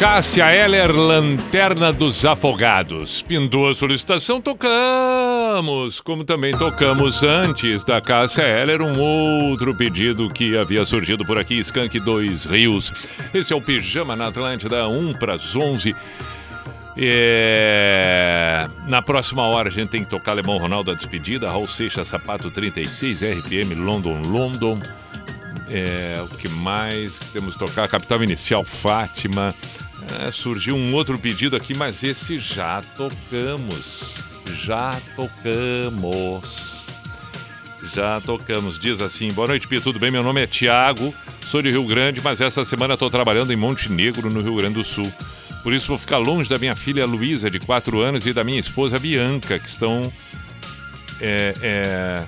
Cássia 0.00 0.50
Heller, 0.50 0.90
Lanterna 0.96 1.92
dos 1.92 2.24
Afogados. 2.24 3.20
Pindou 3.20 3.68
a 3.68 3.74
solicitação, 3.74 4.40
tocamos. 4.40 6.00
Como 6.00 6.24
também 6.24 6.52
tocamos 6.52 7.22
antes 7.22 7.84
da 7.84 8.00
Cássia 8.00 8.44
Heller, 8.44 8.80
um 8.80 8.98
outro 8.98 9.76
pedido 9.76 10.26
que 10.28 10.56
havia 10.56 10.86
surgido 10.86 11.22
por 11.26 11.38
aqui, 11.38 11.58
Skank 11.58 12.00
Dois 12.00 12.46
Rios. 12.46 12.90
Esse 13.34 13.52
é 13.52 13.56
o 13.56 13.60
Pijama 13.60 14.16
na 14.16 14.28
Atlântida, 14.28 14.88
1 14.88 15.12
para 15.18 15.34
as 15.34 15.54
11. 15.54 15.94
É... 16.96 18.70
Na 18.88 19.02
próxima 19.02 19.42
hora 19.42 19.68
a 19.68 19.72
gente 19.72 19.90
tem 19.90 20.02
que 20.02 20.08
tocar 20.08 20.30
Alemão 20.30 20.56
Ronaldo 20.56 20.92
a 20.92 20.94
despedida, 20.94 21.50
Raul 21.50 21.68
Seixas 21.68 22.08
Sapato 22.08 22.50
36, 22.50 23.22
RPM 23.22 23.74
London 23.74 24.22
London. 24.22 24.78
É, 25.68 26.20
o 26.22 26.36
que 26.38 26.48
mais 26.48 27.12
temos 27.34 27.52
que 27.52 27.58
tocar? 27.58 27.86
Capital 27.86 28.24
Inicial 28.24 28.64
Fátima. 28.64 29.54
É, 30.18 30.30
surgiu 30.30 30.74
um 30.74 30.92
outro 30.92 31.18
pedido 31.18 31.54
aqui, 31.56 31.76
mas 31.76 32.02
esse 32.02 32.38
já 32.38 32.82
tocamos. 32.96 34.14
Já 34.62 34.90
tocamos. 35.14 36.84
Já 37.92 38.20
tocamos. 38.20 38.78
Diz 38.78 39.00
assim: 39.00 39.28
Boa 39.32 39.48
noite, 39.48 39.68
Pia. 39.68 39.80
Tudo 39.80 39.98
bem? 39.98 40.10
Meu 40.10 40.22
nome 40.22 40.42
é 40.42 40.46
Tiago, 40.46 41.14
sou 41.46 41.62
de 41.62 41.70
Rio 41.70 41.84
Grande, 41.84 42.20
mas 42.22 42.40
essa 42.40 42.64
semana 42.64 42.94
estou 42.94 43.08
trabalhando 43.08 43.52
em 43.52 43.56
Montenegro, 43.56 44.30
no 44.30 44.42
Rio 44.42 44.56
Grande 44.56 44.74
do 44.74 44.84
Sul. 44.84 45.10
Por 45.62 45.72
isso 45.72 45.88
vou 45.88 45.98
ficar 45.98 46.18
longe 46.18 46.48
da 46.48 46.58
minha 46.58 46.74
filha 46.74 47.06
Luísa, 47.06 47.50
de 47.50 47.60
4 47.60 48.00
anos, 48.00 48.26
e 48.26 48.32
da 48.32 48.42
minha 48.42 48.58
esposa 48.58 48.98
Bianca, 48.98 49.58
que 49.58 49.68
estão 49.68 50.10
é, 51.20 51.54
é, 51.60 52.24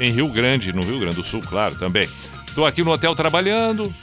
em 0.00 0.10
Rio 0.10 0.28
Grande, 0.28 0.72
no 0.72 0.82
Rio 0.82 0.98
Grande 0.98 1.16
do 1.16 1.22
Sul, 1.22 1.42
claro, 1.42 1.76
também. 1.76 2.08
Estou 2.48 2.66
aqui 2.66 2.82
no 2.82 2.90
hotel 2.90 3.14
trabalhando 3.14 3.94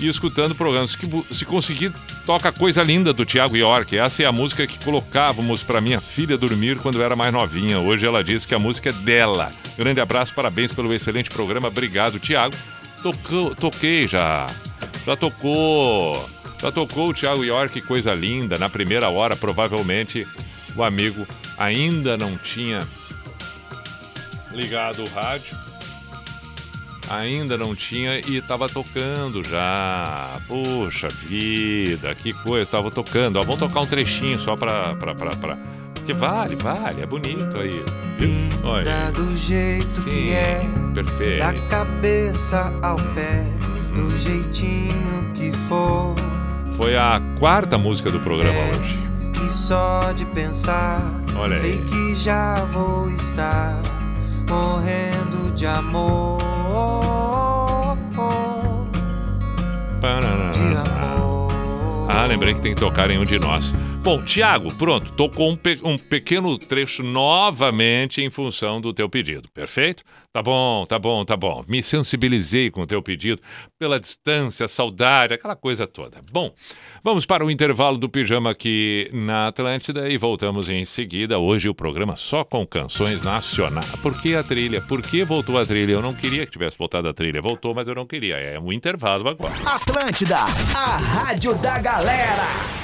e 0.00 0.08
escutando 0.08 0.54
programas. 0.54 0.92
Se, 0.92 0.98
se 1.34 1.44
conseguir, 1.44 1.92
toca 2.26 2.52
Coisa 2.52 2.82
Linda 2.82 3.12
do 3.12 3.24
Tiago 3.24 3.56
York. 3.56 3.96
Essa 3.96 4.22
é 4.22 4.26
a 4.26 4.32
música 4.32 4.66
que 4.66 4.82
colocávamos 4.84 5.62
para 5.62 5.80
minha 5.80 6.00
filha 6.00 6.36
dormir 6.36 6.78
quando 6.78 7.02
era 7.02 7.16
mais 7.16 7.32
novinha. 7.32 7.78
Hoje 7.78 8.06
ela 8.06 8.22
diz 8.22 8.44
que 8.44 8.54
a 8.54 8.58
música 8.58 8.90
é 8.90 8.92
dela. 8.92 9.52
Grande 9.76 10.00
abraço, 10.00 10.34
parabéns 10.34 10.72
pelo 10.72 10.92
excelente 10.92 11.30
programa. 11.30 11.68
Obrigado, 11.68 12.18
Tiago. 12.18 12.54
Toquei 13.60 14.08
já. 14.08 14.46
Já 15.04 15.16
tocou. 15.16 16.28
Já 16.60 16.72
tocou 16.72 17.10
o 17.10 17.14
Tiago 17.14 17.44
York, 17.44 17.80
coisa 17.82 18.14
linda. 18.14 18.56
Na 18.56 18.70
primeira 18.70 19.10
hora, 19.10 19.36
provavelmente, 19.36 20.26
o 20.74 20.82
amigo 20.82 21.26
ainda 21.58 22.16
não 22.16 22.36
tinha 22.36 22.86
ligado 24.52 25.02
o 25.02 25.08
rádio. 25.08 25.63
Ainda 27.16 27.56
não 27.56 27.74
tinha 27.74 28.18
e 28.18 28.36
estava 28.36 28.68
tocando 28.68 29.42
já. 29.48 30.36
Puxa 30.46 31.08
vida, 31.08 32.14
que 32.14 32.32
coisa, 32.32 32.66
tava 32.66 32.90
tocando. 32.90 33.36
Ó, 33.38 33.42
vamos 33.42 33.58
tocar 33.58 33.80
um 33.80 33.86
trechinho 33.86 34.38
só 34.38 34.56
pra. 34.56 34.94
pra, 34.94 35.14
pra, 35.14 35.30
pra... 35.30 35.56
Porque 35.94 36.12
vale, 36.12 36.54
vale, 36.56 37.00
é 37.02 37.06
bonito 37.06 37.56
aí. 37.56 37.82
Viu? 38.18 38.30
Olha. 38.62 39.10
do 39.12 39.36
jeito 39.36 40.02
Sim, 40.02 40.10
que 40.10 40.32
é, 40.32 40.62
perfeito. 40.94 41.38
da 41.38 41.52
cabeça 41.68 42.72
ao 42.82 42.96
pé, 43.14 43.42
do 43.94 44.18
jeitinho 44.18 45.32
que 45.34 45.50
for, 45.66 46.14
Foi 46.76 46.94
a 46.96 47.22
quarta 47.38 47.78
música 47.78 48.10
do 48.10 48.20
programa 48.20 48.58
hoje. 48.78 48.98
que 49.34 49.50
só 49.50 50.12
de 50.12 50.26
pensar, 50.26 51.00
Olha 51.36 51.54
aí. 51.54 51.60
sei 51.60 51.78
que 51.78 52.14
já 52.16 52.56
vou 52.66 53.08
estar 53.08 53.80
morrendo 54.48 55.52
de 55.54 55.66
amor. 55.66 56.38
Ah, 62.08 62.26
lembrei 62.26 62.54
que 62.54 62.60
tem 62.60 62.74
que 62.74 62.80
tocar 62.80 63.10
em 63.10 63.18
um 63.18 63.24
de 63.24 63.38
nós. 63.38 63.74
Bom, 64.04 64.22
Tiago, 64.22 64.72
pronto, 64.74 65.10
tocou 65.12 65.50
um, 65.50 65.56
pe- 65.56 65.80
um 65.82 65.96
pequeno 65.96 66.58
trecho 66.58 67.02
novamente 67.02 68.20
em 68.20 68.28
função 68.28 68.78
do 68.78 68.92
teu 68.92 69.08
pedido, 69.08 69.48
perfeito? 69.50 70.04
Tá 70.30 70.42
bom, 70.42 70.84
tá 70.86 70.98
bom, 70.98 71.24
tá 71.24 71.34
bom. 71.38 71.64
Me 71.66 71.82
sensibilizei 71.82 72.70
com 72.70 72.82
o 72.82 72.86
teu 72.86 73.00
pedido 73.00 73.40
pela 73.78 73.98
distância, 73.98 74.68
saudade, 74.68 75.32
aquela 75.32 75.56
coisa 75.56 75.86
toda. 75.86 76.20
Bom, 76.30 76.52
vamos 77.02 77.24
para 77.24 77.46
o 77.46 77.50
intervalo 77.50 77.96
do 77.96 78.06
pijama 78.06 78.50
aqui 78.50 79.08
na 79.10 79.46
Atlântida 79.46 80.06
e 80.10 80.18
voltamos 80.18 80.68
em 80.68 80.84
seguida. 80.84 81.38
Hoje 81.38 81.70
o 81.70 81.74
programa 81.74 82.14
só 82.14 82.44
com 82.44 82.66
canções 82.66 83.22
nacionais. 83.24 83.90
Por 84.02 84.20
que 84.20 84.34
a 84.36 84.42
trilha? 84.42 84.82
Por 84.82 85.00
que 85.00 85.24
voltou 85.24 85.58
a 85.58 85.64
trilha? 85.64 85.92
Eu 85.92 86.02
não 86.02 86.12
queria 86.14 86.44
que 86.44 86.52
tivesse 86.52 86.76
voltado 86.76 87.08
a 87.08 87.14
trilha. 87.14 87.40
Voltou, 87.40 87.74
mas 87.74 87.88
eu 87.88 87.94
não 87.94 88.06
queria. 88.06 88.36
É 88.36 88.60
um 88.60 88.70
intervalo 88.70 89.26
agora. 89.30 89.54
Atlântida, 89.64 90.40
a 90.74 90.96
rádio 90.98 91.54
da 91.54 91.78
galera. 91.78 92.83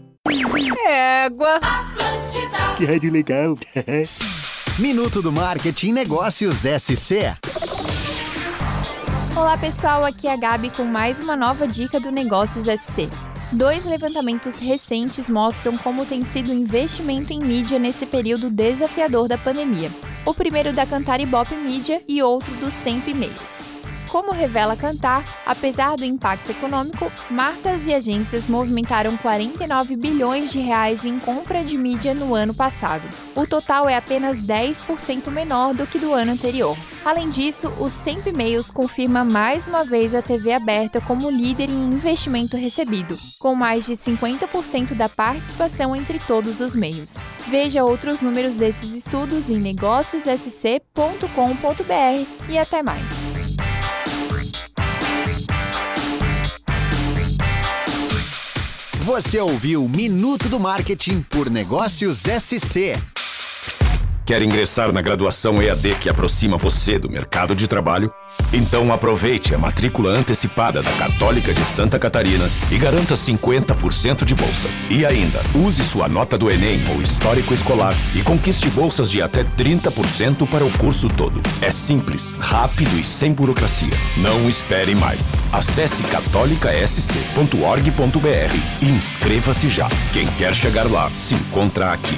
Égua. 0.87 1.59
Que 2.77 2.85
rádio 2.85 3.11
legal. 3.11 3.57
Minuto 4.77 5.21
do 5.21 5.31
Marketing 5.31 5.91
Negócios 5.93 6.57
SC. 6.57 7.35
Olá 9.35 9.57
pessoal, 9.57 10.05
aqui 10.05 10.27
é 10.27 10.33
a 10.33 10.35
Gabi 10.35 10.69
com 10.69 10.83
mais 10.83 11.19
uma 11.19 11.35
nova 11.35 11.67
dica 11.67 11.99
do 11.99 12.11
Negócios 12.11 12.65
SC. 12.65 13.09
Dois 13.51 13.83
levantamentos 13.83 14.57
recentes 14.57 15.27
mostram 15.27 15.77
como 15.77 16.05
tem 16.05 16.23
sido 16.23 16.51
o 16.51 16.53
investimento 16.53 17.33
em 17.33 17.39
mídia 17.39 17.79
nesse 17.79 18.05
período 18.05 18.49
desafiador 18.49 19.27
da 19.27 19.37
pandemia. 19.37 19.89
O 20.25 20.33
primeiro 20.33 20.71
da 20.71 20.85
Cantar 20.85 21.19
Ibope 21.19 21.55
Mídia 21.55 22.01
e 22.07 22.21
outro 22.21 22.51
do 22.55 22.69
Sempre 22.69 23.13
Meios. 23.13 23.60
Como 24.11 24.33
revela 24.33 24.75
Cantar, 24.75 25.23
apesar 25.45 25.95
do 25.95 26.03
impacto 26.03 26.51
econômico, 26.51 27.09
marcas 27.29 27.87
e 27.87 27.93
agências 27.93 28.45
movimentaram 28.45 29.15
49 29.15 29.95
bilhões 29.95 30.51
de 30.51 30.59
reais 30.59 31.05
em 31.05 31.17
compra 31.17 31.63
de 31.63 31.77
mídia 31.77 32.13
no 32.13 32.35
ano 32.35 32.53
passado. 32.53 33.07
O 33.33 33.47
total 33.47 33.87
é 33.87 33.95
apenas 33.95 34.37
10% 34.37 35.31
menor 35.31 35.73
do 35.73 35.87
que 35.87 35.97
do 35.97 36.11
ano 36.11 36.33
anterior. 36.33 36.75
Além 37.05 37.29
disso, 37.29 37.69
o 37.79 37.89
Sempre 37.89 38.33
Meios 38.33 38.69
confirma 38.69 39.23
mais 39.23 39.65
uma 39.65 39.85
vez 39.85 40.13
a 40.13 40.21
TV 40.21 40.51
aberta 40.51 40.99
como 40.99 41.31
líder 41.31 41.69
em 41.69 41.85
investimento 41.85 42.57
recebido, 42.57 43.17
com 43.39 43.55
mais 43.55 43.85
de 43.85 43.93
50% 43.93 44.93
da 44.93 45.07
participação 45.07 45.95
entre 45.95 46.19
todos 46.19 46.59
os 46.59 46.75
meios. 46.75 47.15
Veja 47.47 47.85
outros 47.85 48.21
números 48.21 48.55
desses 48.55 48.93
estudos 48.93 49.49
em 49.49 49.57
negóciossc.com.br 49.57 52.49
e 52.49 52.59
até 52.59 52.83
mais. 52.83 53.20
Você 59.03 59.39
ouviu 59.39 59.89
Minuto 59.89 60.47
do 60.47 60.59
Marketing 60.59 61.21
por 61.23 61.49
Negócios 61.49 62.19
SC. 62.19 62.95
Quer 64.31 64.43
ingressar 64.43 64.93
na 64.93 65.01
graduação 65.01 65.61
EAD 65.61 65.95
que 65.95 66.07
aproxima 66.07 66.55
você 66.55 66.97
do 66.97 67.09
mercado 67.09 67.53
de 67.53 67.67
trabalho? 67.67 68.09
Então 68.53 68.93
aproveite 68.93 69.53
a 69.53 69.57
matrícula 69.57 70.11
antecipada 70.11 70.81
da 70.81 70.93
Católica 70.93 71.53
de 71.53 71.65
Santa 71.65 71.99
Catarina 71.99 72.49
e 72.71 72.77
garanta 72.77 73.13
50% 73.13 74.23
de 74.23 74.33
bolsa. 74.33 74.69
E 74.89 75.05
ainda, 75.05 75.41
use 75.53 75.83
sua 75.83 76.07
nota 76.07 76.37
do 76.37 76.49
Enem 76.49 76.81
ou 76.93 77.01
histórico 77.01 77.53
escolar 77.53 77.93
e 78.15 78.21
conquiste 78.21 78.69
bolsas 78.69 79.11
de 79.11 79.21
até 79.21 79.43
30% 79.43 80.47
para 80.47 80.63
o 80.63 80.71
curso 80.77 81.09
todo. 81.09 81.41
É 81.61 81.69
simples, 81.69 82.33
rápido 82.39 82.97
e 82.97 83.03
sem 83.03 83.33
burocracia. 83.33 83.99
Não 84.15 84.47
espere 84.47 84.95
mais. 84.95 85.35
Acesse 85.51 86.03
catolicasc.org.br 86.03 88.55
e 88.81 88.89
inscreva-se 88.91 89.67
já. 89.67 89.89
Quem 90.13 90.25
quer 90.37 90.55
chegar 90.55 90.89
lá, 90.89 91.11
se 91.17 91.35
encontra 91.35 91.91
aqui. 91.91 92.17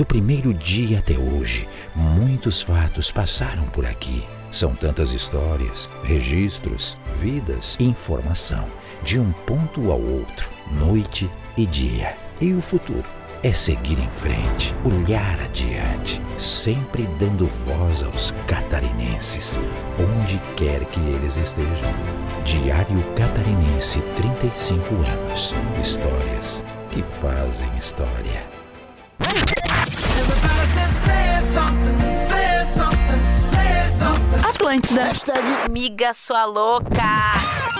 Do 0.00 0.06
primeiro 0.06 0.54
dia 0.54 1.00
até 1.00 1.18
hoje, 1.18 1.68
muitos 1.94 2.62
fatos 2.62 3.12
passaram 3.12 3.66
por 3.66 3.84
aqui. 3.84 4.24
São 4.50 4.74
tantas 4.74 5.12
histórias, 5.12 5.90
registros, 6.02 6.96
vidas, 7.16 7.76
informação, 7.78 8.66
de 9.02 9.20
um 9.20 9.30
ponto 9.30 9.92
ao 9.92 10.00
outro, 10.00 10.48
noite 10.72 11.30
e 11.54 11.66
dia. 11.66 12.16
E 12.40 12.54
o 12.54 12.62
futuro 12.62 13.04
é 13.42 13.52
seguir 13.52 13.98
em 13.98 14.08
frente, 14.08 14.74
olhar 14.86 15.38
adiante, 15.38 16.18
sempre 16.38 17.06
dando 17.18 17.46
voz 17.46 18.02
aos 18.02 18.30
catarinenses, 18.46 19.60
onde 19.98 20.40
quer 20.56 20.82
que 20.86 21.00
eles 21.00 21.36
estejam. 21.36 21.92
Diário 22.42 23.04
Catarinense 23.16 24.00
35 24.16 24.94
anos. 24.94 25.54
Histórias 25.78 26.64
que 26.90 27.02
fazem 27.02 27.68
história. 27.76 28.59
Atlântida. 34.48 35.10
Miga 35.70 36.12
sua 36.12 36.44
louca. 36.44 37.79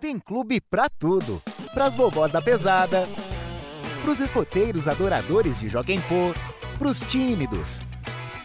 Tem 0.00 0.18
clube 0.18 0.62
pra 0.62 0.88
tudo. 0.88 1.42
Pras 1.74 1.94
vovós 1.94 2.32
da 2.32 2.40
pesada, 2.40 3.06
pros 4.02 4.18
escoteiros 4.18 4.88
adoradores 4.88 5.58
de 5.58 5.68
Joguem 5.68 6.00
Pô, 6.00 6.34
pros 6.78 7.00
tímidos 7.00 7.82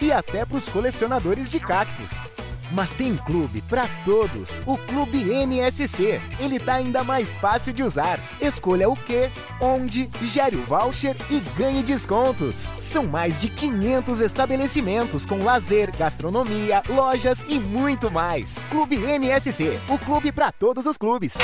e 0.01 0.11
até 0.11 0.45
pros 0.45 0.67
colecionadores 0.67 1.49
de 1.49 1.59
cactos. 1.61 2.44
Mas 2.71 2.95
tem 2.95 3.15
clube 3.15 3.61
pra 3.61 3.87
todos, 4.03 4.61
o 4.65 4.77
Clube 4.77 5.23
NSC. 5.23 6.19
Ele 6.39 6.59
tá 6.59 6.75
ainda 6.75 7.03
mais 7.03 7.37
fácil 7.37 7.73
de 7.73 7.83
usar. 7.83 8.19
Escolha 8.41 8.89
o 8.89 8.95
que, 8.95 9.29
onde, 9.61 10.09
gere 10.21 10.55
o 10.55 10.65
voucher 10.65 11.15
e 11.29 11.39
ganhe 11.57 11.83
descontos. 11.83 12.71
São 12.77 13.05
mais 13.05 13.41
de 13.41 13.49
500 13.49 14.21
estabelecimentos 14.21 15.25
com 15.25 15.43
lazer, 15.43 15.95
gastronomia, 15.95 16.83
lojas 16.89 17.45
e 17.47 17.59
muito 17.59 18.09
mais. 18.09 18.59
Clube 18.69 18.97
NSC, 18.97 19.79
o 19.87 19.97
clube 19.97 20.31
pra 20.31 20.51
todos 20.51 20.85
os 20.85 20.97
clubes. 20.97 21.35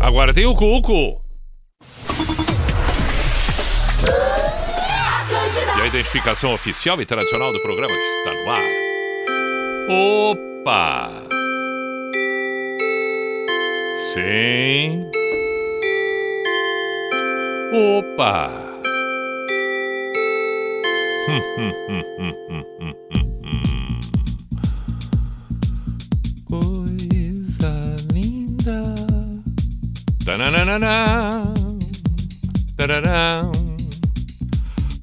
Agora 0.00 0.32
tem 0.32 0.46
o 0.46 0.54
Cuco. 0.54 1.29
E 5.78 5.82
a 5.82 5.86
identificação 5.86 6.54
oficial 6.54 7.00
e 7.00 7.06
tradicional 7.06 7.52
do 7.52 7.60
programa 7.60 7.92
que 7.92 8.02
está 8.02 8.32
no 8.34 8.50
ar. 8.50 8.62
Opa! 9.88 11.10
Sim. 14.14 15.10
Opa! 17.72 18.50
Hum, 21.28 21.42
hum, 21.56 21.74
hum, 21.88 22.04
hum. 22.18 22.60
Coisa 26.48 27.72
linda. 28.12 28.94
Tananana. 30.24 31.30
Tararão. 32.76 33.69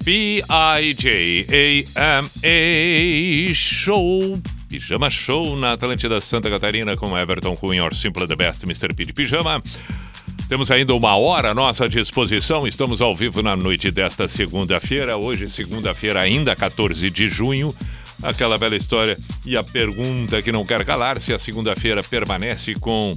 P-I-J-A-M-A 0.08 1.04
Show. 3.54 4.40
Pijama 4.66 5.10
Show 5.10 5.54
na 5.54 5.74
Atlântida 5.74 6.18
Santa 6.18 6.48
Catarina 6.48 6.96
com 6.96 7.14
Everton 7.14 7.54
Cunha, 7.54 7.84
Or 7.84 7.94
Simple 7.94 8.26
the 8.26 8.34
Best, 8.34 8.64
Mr. 8.64 8.94
P 8.94 9.04
de 9.04 9.12
Pijama. 9.12 9.62
Temos 10.48 10.70
ainda 10.70 10.94
uma 10.94 11.14
hora 11.18 11.50
à 11.50 11.54
nossa 11.54 11.86
disposição. 11.86 12.66
Estamos 12.66 13.02
ao 13.02 13.14
vivo 13.14 13.42
na 13.42 13.54
noite 13.54 13.90
desta 13.90 14.26
segunda-feira. 14.26 15.18
Hoje, 15.18 15.46
segunda-feira, 15.46 16.22
ainda 16.22 16.56
14 16.56 17.10
de 17.10 17.28
junho. 17.28 17.70
Aquela 18.22 18.56
velha 18.56 18.76
história 18.76 19.14
e 19.44 19.58
a 19.58 19.62
pergunta 19.62 20.40
que 20.40 20.50
não 20.50 20.64
quer 20.64 20.86
calar: 20.86 21.20
se 21.20 21.34
a 21.34 21.38
segunda-feira 21.38 22.02
permanece 22.02 22.72
com 22.76 23.14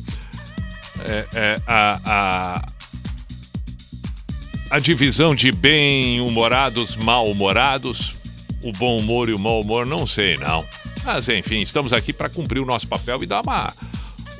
é, 1.06 1.26
é, 1.36 1.56
a, 1.66 2.02
a, 2.06 2.62
a 4.72 4.80
divisão 4.80 5.36
de 5.36 5.52
bem-humorados, 5.52 6.96
mal-humorados, 6.96 8.14
o 8.64 8.72
bom 8.72 8.98
humor 8.98 9.28
e 9.28 9.34
o 9.34 9.40
mau 9.40 9.60
humor, 9.60 9.86
não 9.86 10.08
sei 10.08 10.38
não. 10.38 10.66
Mas 11.04 11.28
enfim, 11.28 11.58
estamos 11.58 11.92
aqui 11.92 12.14
para 12.14 12.30
cumprir 12.30 12.62
o 12.62 12.66
nosso 12.66 12.88
papel 12.88 13.18
e 13.22 13.26
dar 13.26 13.42
uma, 13.42 13.68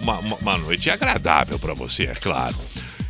uma, 0.02 0.20
uma- 0.20 0.58
noite 0.58 0.90
agradável 0.90 1.60
para 1.60 1.74
você, 1.74 2.04
é 2.04 2.14
claro. 2.16 2.56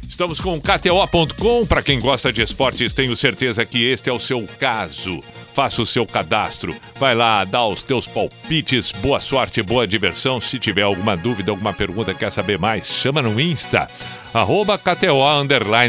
Estamos 0.10 0.40
com 0.42 0.60
KTO.com. 0.60 1.66
Para 1.66 1.82
quem 1.82 2.00
gosta 2.00 2.34
de 2.34 2.42
esportes, 2.42 2.94
tenho 2.94 3.16
certeza 3.16 3.66
que 3.66 3.84
este 3.84 4.10
é 4.10 4.14
o 4.14 4.20
seu 4.20 4.46
caso. 4.60 5.20
Faça 5.54 5.82
o 5.82 5.86
seu 5.86 6.06
cadastro. 6.06 6.76
Vai 7.00 7.16
lá, 7.16 7.44
dá 7.46 7.66
os 7.66 7.84
teus 7.86 8.06
palpites. 8.06 8.92
Boa 8.92 9.20
sorte, 9.20 9.64
boa 9.64 9.88
diversão. 9.88 10.40
Se 10.42 10.60
tiver 10.60 10.84
alguma 10.84 11.16
dúvida, 11.16 11.52
alguma 11.52 11.72
pergunta, 11.74 12.14
quer 12.14 12.32
saber 12.32 12.60
mais, 12.60 12.88
chama 12.88 13.22
no 13.22 13.40
Insta. 13.40 13.90
Arroba 14.34 14.78
KTO 14.78 15.24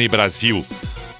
Brasil. 0.09 0.65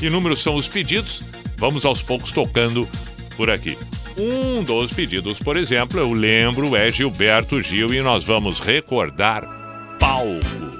Inúmeros 0.00 0.40
são 0.40 0.54
os 0.54 0.68
pedidos, 0.68 1.32
vamos 1.56 1.84
aos 1.84 2.00
poucos 2.00 2.30
tocando 2.30 2.88
por 3.36 3.50
aqui. 3.50 3.76
Um 4.16 4.62
dos 4.62 4.92
pedidos, 4.92 5.36
por 5.38 5.56
exemplo, 5.56 5.98
eu 5.98 6.12
lembro, 6.12 6.76
é 6.76 6.88
Gilberto 6.90 7.60
Gil 7.60 7.92
e 7.92 8.00
nós 8.00 8.22
vamos 8.22 8.60
recordar 8.60 9.42
palco. 9.98 10.71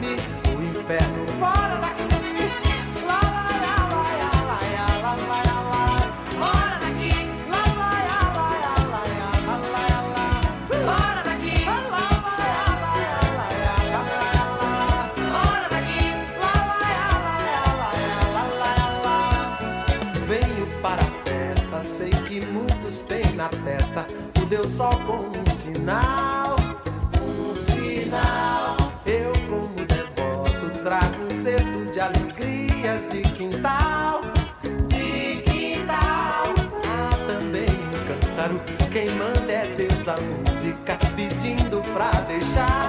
me. 0.00 0.33
Deixar, 42.38 42.83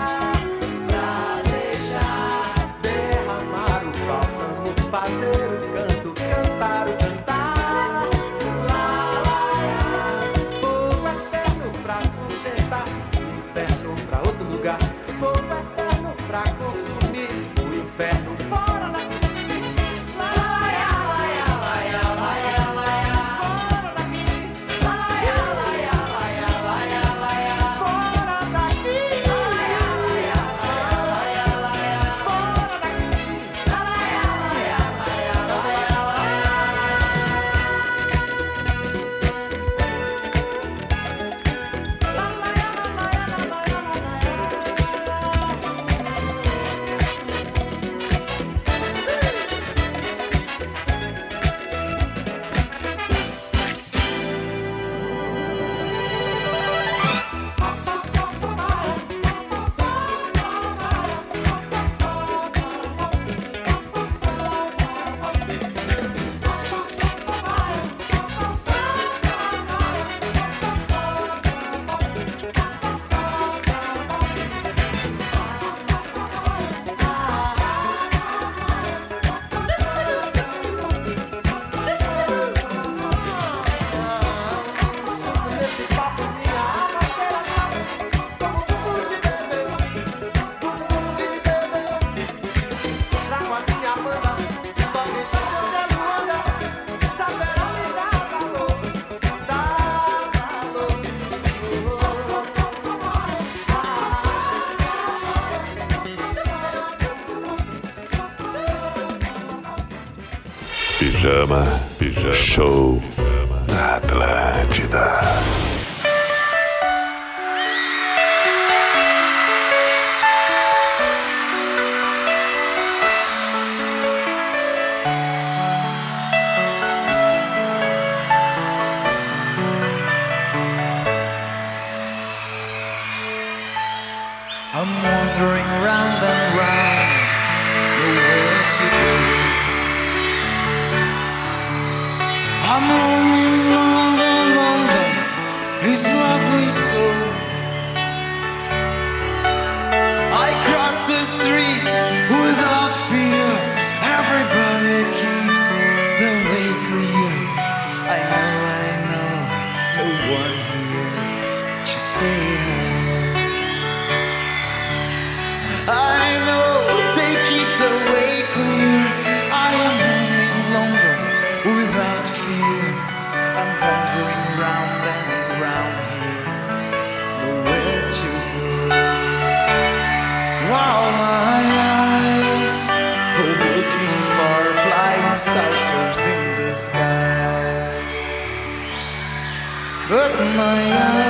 my 190.44 190.92
eyes. 190.92 191.25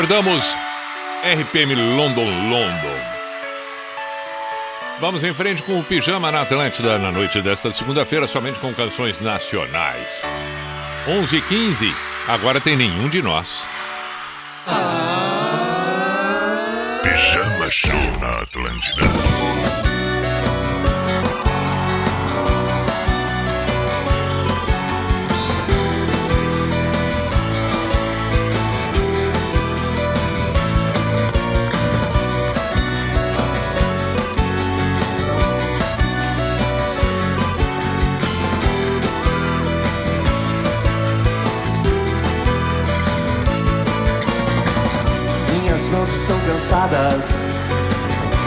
Recordamos 0.00 0.56
RPM 1.22 1.74
London 1.74 2.24
London. 2.48 2.98
Vamos 4.98 5.22
em 5.22 5.34
frente 5.34 5.62
com 5.62 5.78
o 5.78 5.84
Pijama 5.84 6.32
na 6.32 6.40
Atlântida 6.40 6.96
na 6.96 7.12
noite 7.12 7.42
desta 7.42 7.70
segunda-feira, 7.70 8.26
somente 8.26 8.58
com 8.60 8.72
canções 8.72 9.20
nacionais. 9.20 10.22
11 11.06 11.36
e 11.36 11.42
15 11.42 11.94
agora 12.26 12.62
tem 12.62 12.76
nenhum 12.76 13.10
de 13.10 13.20
nós. 13.20 13.62
Pijama 17.02 17.70
Show 17.70 18.18
na 18.22 18.40
Atlântida. 18.40 19.09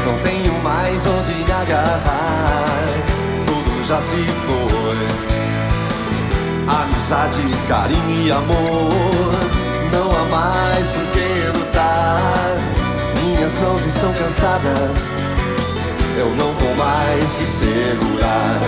Não 0.06 0.18
tenho 0.20 0.54
mais 0.64 1.06
onde 1.06 1.34
me 1.34 1.52
agarrar. 1.52 2.66
Tudo 3.46 3.86
já 3.86 4.00
se 4.00 4.16
foi. 4.46 5.34
Amizade, 6.68 7.42
carinho 7.68 8.26
e 8.26 8.32
amor. 8.32 9.34
Não 9.92 10.10
há 10.12 10.24
mais 10.26 10.88
por 10.88 11.06
que 11.12 11.58
lutar. 11.58 12.58
Minhas 13.22 13.58
mãos 13.60 13.86
estão 13.86 14.14
cansadas. 14.14 15.10
Eu 16.18 16.30
não 16.36 16.54
vou 16.54 16.76
mais 16.76 17.36
te 17.36 17.46
segurar. 17.46 18.60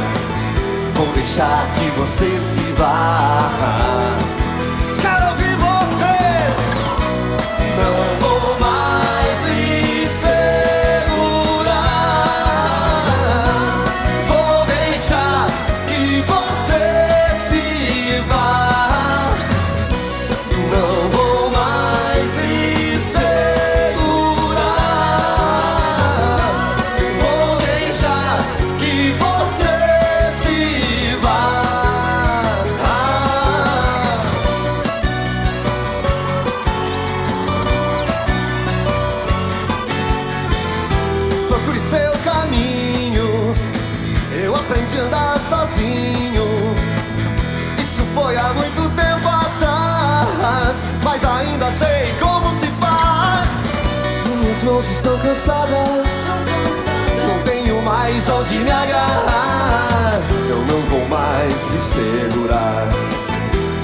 Vou 0.96 1.08
deixar 1.14 1.66
que 1.76 1.90
você 2.00 2.40
se 2.40 2.62
vá. 2.78 3.50
Quero 5.02 5.30
ouvir 5.30 5.56
vocês. 5.56 6.56
Não 7.78 8.25
mais 58.26 58.30
onde 58.30 58.60
me 58.60 58.72
agarrar. 58.72 60.20
Eu 60.50 60.58
não 60.58 60.82
vou 60.90 61.08
mais 61.08 61.70
me 61.70 61.80
segurar. 61.80 62.88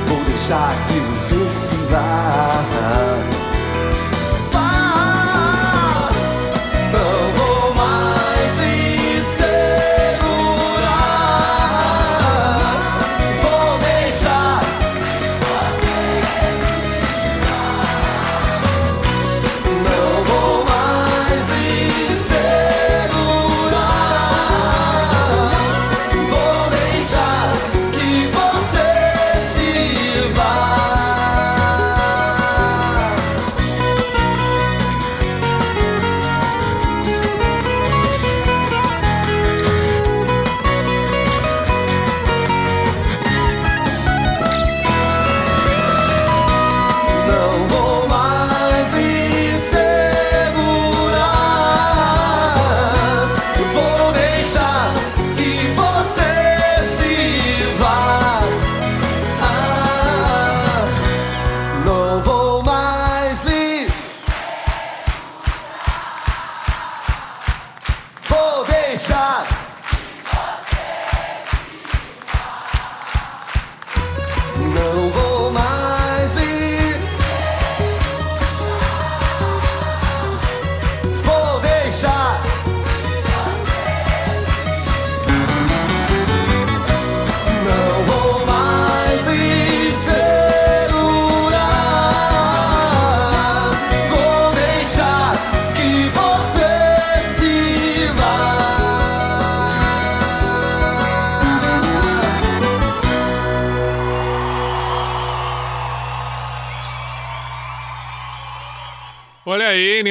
Vou 0.08 0.24
deixar 0.24 0.74
que 0.88 1.00
você 1.00 1.50
se. 1.50 1.76
Vá. 1.92 3.31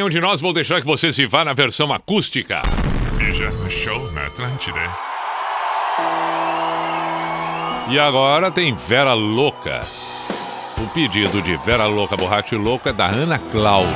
Nenhum 0.01 0.09
de 0.09 0.19
nós 0.19 0.41
vou 0.41 0.55
deixar 0.55 0.81
que 0.81 0.87
você 0.87 1.13
se 1.13 1.27
vá 1.27 1.45
na 1.45 1.53
versão 1.53 1.93
acústica. 1.93 2.63
Veja 3.13 3.51
show 3.69 4.11
na 4.13 4.27
Atlântida. 4.27 4.81
E 7.91 7.99
agora 7.99 8.51
tem 8.51 8.75
Vera 8.75 9.13
Louca. 9.13 9.83
O 10.79 10.87
pedido 10.89 11.43
de 11.43 11.55
Vera 11.59 11.85
Louca 11.85 12.17
Borracha 12.17 12.57
Louco 12.57 12.89
é 12.89 12.93
da 12.95 13.09
Ana 13.09 13.39
Cláudia, 13.39 13.91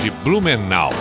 de 0.00 0.10
Blumenau. 0.22 0.92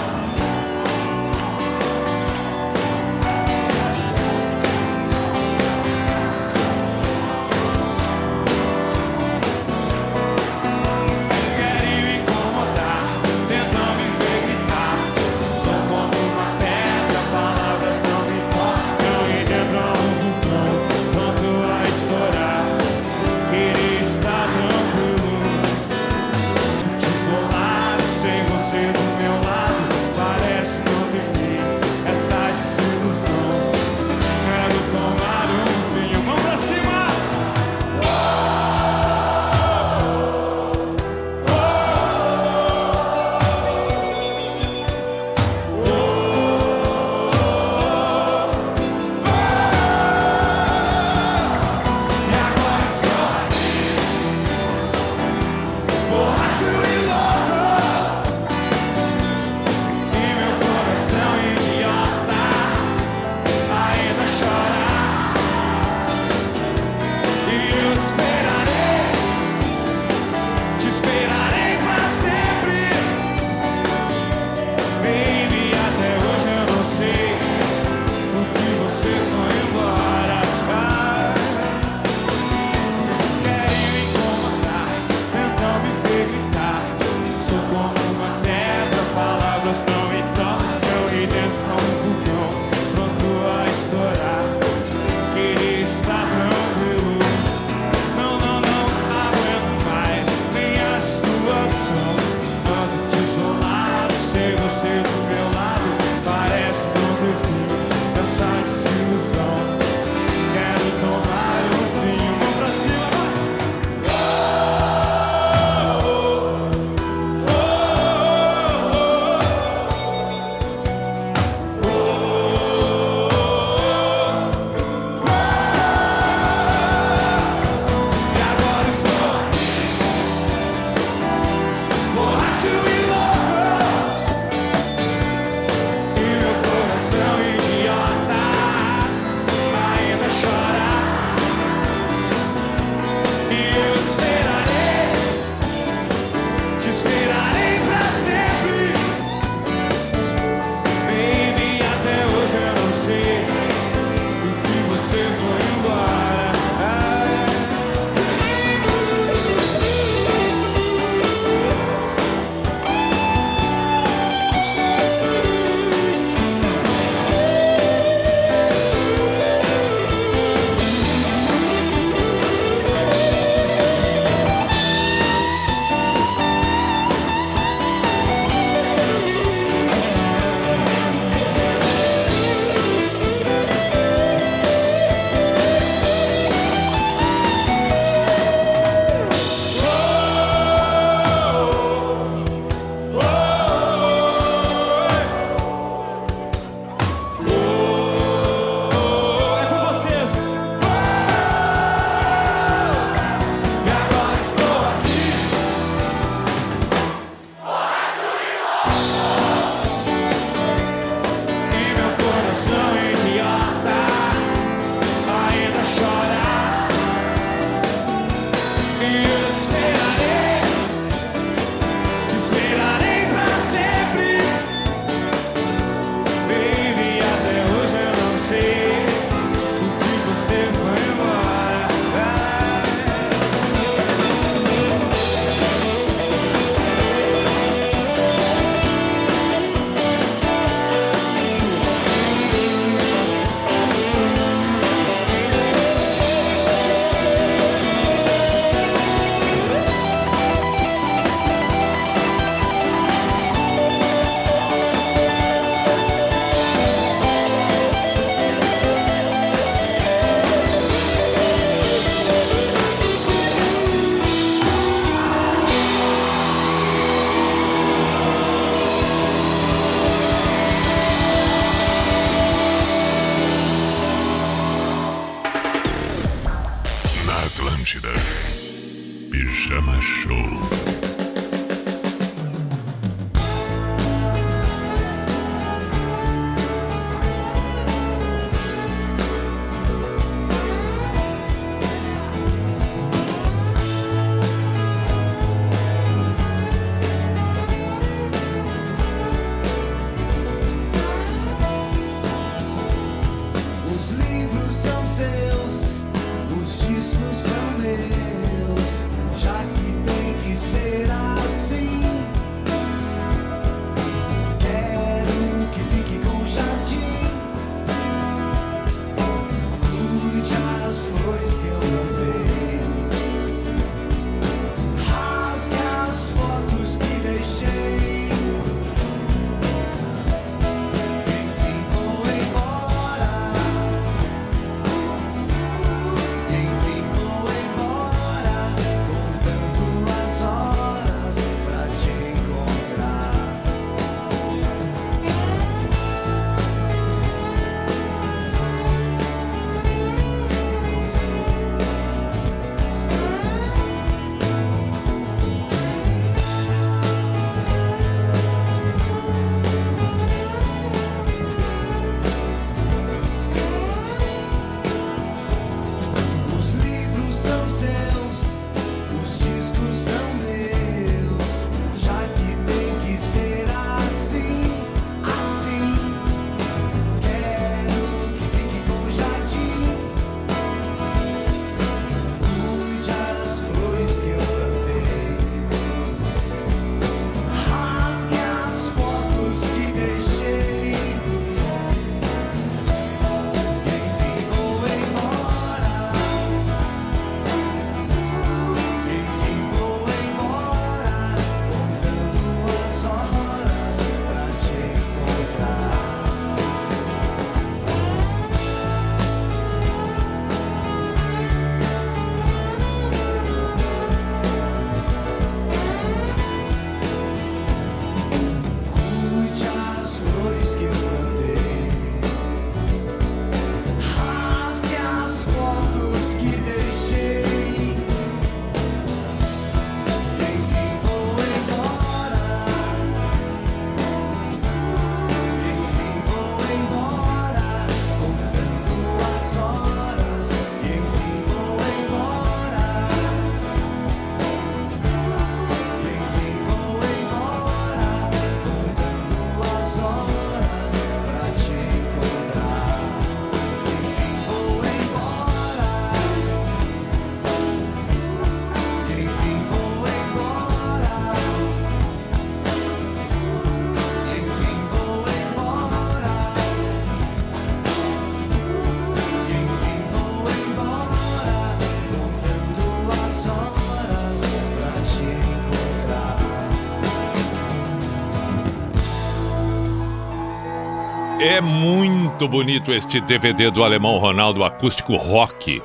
É 481.58 481.62
muito 481.62 482.48
bonito 482.48 482.94
este 482.94 483.20
DVD 483.20 483.72
do 483.72 483.84
alemão 483.84 484.20
Ronaldo 484.20 484.64
Acústico 484.64 485.16
Rock. 485.16 485.82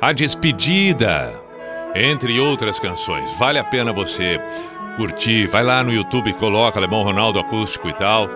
A 0.00 0.12
Despedida, 0.12 1.42
entre 1.92 2.38
outras 2.38 2.78
canções. 2.78 3.36
Vale 3.36 3.58
a 3.58 3.64
pena 3.64 3.92
você 3.92 4.40
curtir. 4.96 5.48
Vai 5.48 5.64
lá 5.64 5.82
no 5.82 5.92
YouTube, 5.92 6.32
coloca 6.34 6.78
Alemão 6.78 7.02
Ronaldo 7.02 7.40
Acústico 7.40 7.88
e 7.88 7.92
tal. 7.94 8.30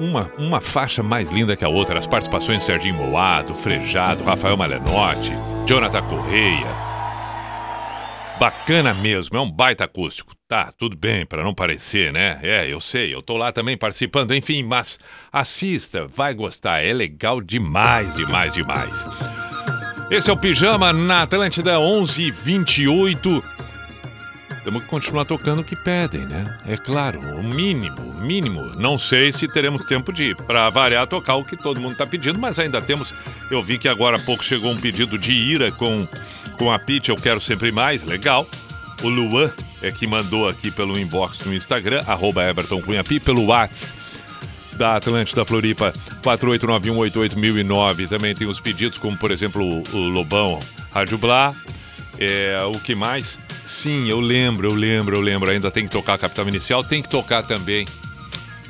Uma, 0.00 0.28
uma 0.36 0.60
faixa 0.60 1.00
mais 1.00 1.30
linda 1.30 1.54
que 1.54 1.64
a 1.64 1.68
outra. 1.68 1.96
As 1.96 2.08
participações 2.08 2.58
de 2.58 2.64
Serginho 2.64 2.96
Moado, 2.96 3.54
Frejado, 3.54 4.24
Rafael 4.24 4.56
Malenotti, 4.56 5.32
Jonathan 5.64 6.02
Correia. 6.02 6.87
Bacana 8.38 8.94
mesmo, 8.94 9.36
é 9.36 9.40
um 9.40 9.50
baita 9.50 9.84
acústico. 9.84 10.32
Tá, 10.46 10.70
tudo 10.70 10.96
bem, 10.96 11.26
para 11.26 11.42
não 11.42 11.52
parecer, 11.52 12.12
né? 12.12 12.38
É, 12.42 12.72
eu 12.72 12.80
sei, 12.80 13.12
eu 13.12 13.20
tô 13.20 13.36
lá 13.36 13.50
também 13.50 13.76
participando, 13.76 14.32
enfim, 14.32 14.62
mas 14.62 14.98
assista, 15.32 16.06
vai 16.06 16.32
gostar, 16.32 16.84
é 16.84 16.92
legal 16.92 17.40
demais, 17.40 18.14
demais, 18.14 18.52
demais. 18.52 19.04
Esse 20.10 20.30
é 20.30 20.32
o 20.32 20.36
Pijama 20.36 20.92
na 20.92 21.22
Atlântida 21.22 21.78
1128. 21.78 23.42
Temos 24.64 24.84
que 24.84 24.88
continuar 24.88 25.24
tocando 25.24 25.60
o 25.60 25.64
que 25.64 25.76
pedem, 25.76 26.26
né? 26.26 26.58
É 26.66 26.76
claro, 26.76 27.20
o 27.36 27.42
mínimo, 27.42 28.00
o 28.00 28.20
mínimo. 28.20 28.60
Não 28.76 28.98
sei 28.98 29.32
se 29.32 29.48
teremos 29.48 29.84
tempo 29.86 30.12
de, 30.12 30.34
para 30.46 30.70
variar, 30.70 31.06
tocar 31.06 31.34
o 31.34 31.44
que 31.44 31.56
todo 31.56 31.80
mundo 31.80 31.96
tá 31.96 32.06
pedindo, 32.06 32.38
mas 32.38 32.58
ainda 32.58 32.80
temos. 32.80 33.12
Eu 33.50 33.62
vi 33.62 33.78
que 33.78 33.88
agora 33.88 34.16
há 34.16 34.20
pouco 34.20 34.44
chegou 34.44 34.70
um 34.70 34.80
pedido 34.80 35.18
de 35.18 35.32
ira 35.32 35.72
com, 35.72 36.06
com 36.58 36.70
a 36.70 36.78
Pitch, 36.78 37.08
Eu 37.08 37.16
Quero 37.16 37.40
Sempre 37.40 37.72
Mais, 37.72 38.04
legal. 38.04 38.46
O 39.02 39.08
Luan 39.08 39.50
é 39.80 39.92
que 39.92 40.06
mandou 40.06 40.48
aqui 40.48 40.70
pelo 40.70 40.98
inbox 40.98 41.40
no 41.44 41.54
Instagram, 41.54 42.02
arroba 42.06 42.44
Everton 42.44 42.82
Cunha 42.82 43.04
Pi, 43.04 43.20
pelo 43.20 43.46
WhatsApp 43.46 43.98
da 44.72 44.96
Atlântida 44.96 45.44
Floripa 45.44 45.92
489188009. 46.22 48.08
Também 48.08 48.34
tem 48.34 48.46
os 48.46 48.60
pedidos, 48.60 48.98
como 48.98 49.16
por 49.16 49.30
exemplo 49.30 49.62
o, 49.64 49.82
o 49.96 50.08
Lobão 50.08 50.58
Rádio 50.92 51.16
Blá. 51.18 51.54
É, 52.18 52.56
o 52.64 52.78
que 52.80 52.94
mais? 52.94 53.38
Sim, 53.64 54.08
eu 54.08 54.18
lembro, 54.18 54.68
eu 54.68 54.74
lembro, 54.74 55.16
eu 55.16 55.20
lembro. 55.20 55.50
Ainda 55.50 55.70
tem 55.70 55.84
que 55.84 55.90
tocar 55.90 56.14
a 56.14 56.18
Capital 56.18 56.48
Inicial, 56.48 56.82
tem 56.82 57.02
que 57.02 57.08
tocar 57.08 57.42
também 57.42 57.86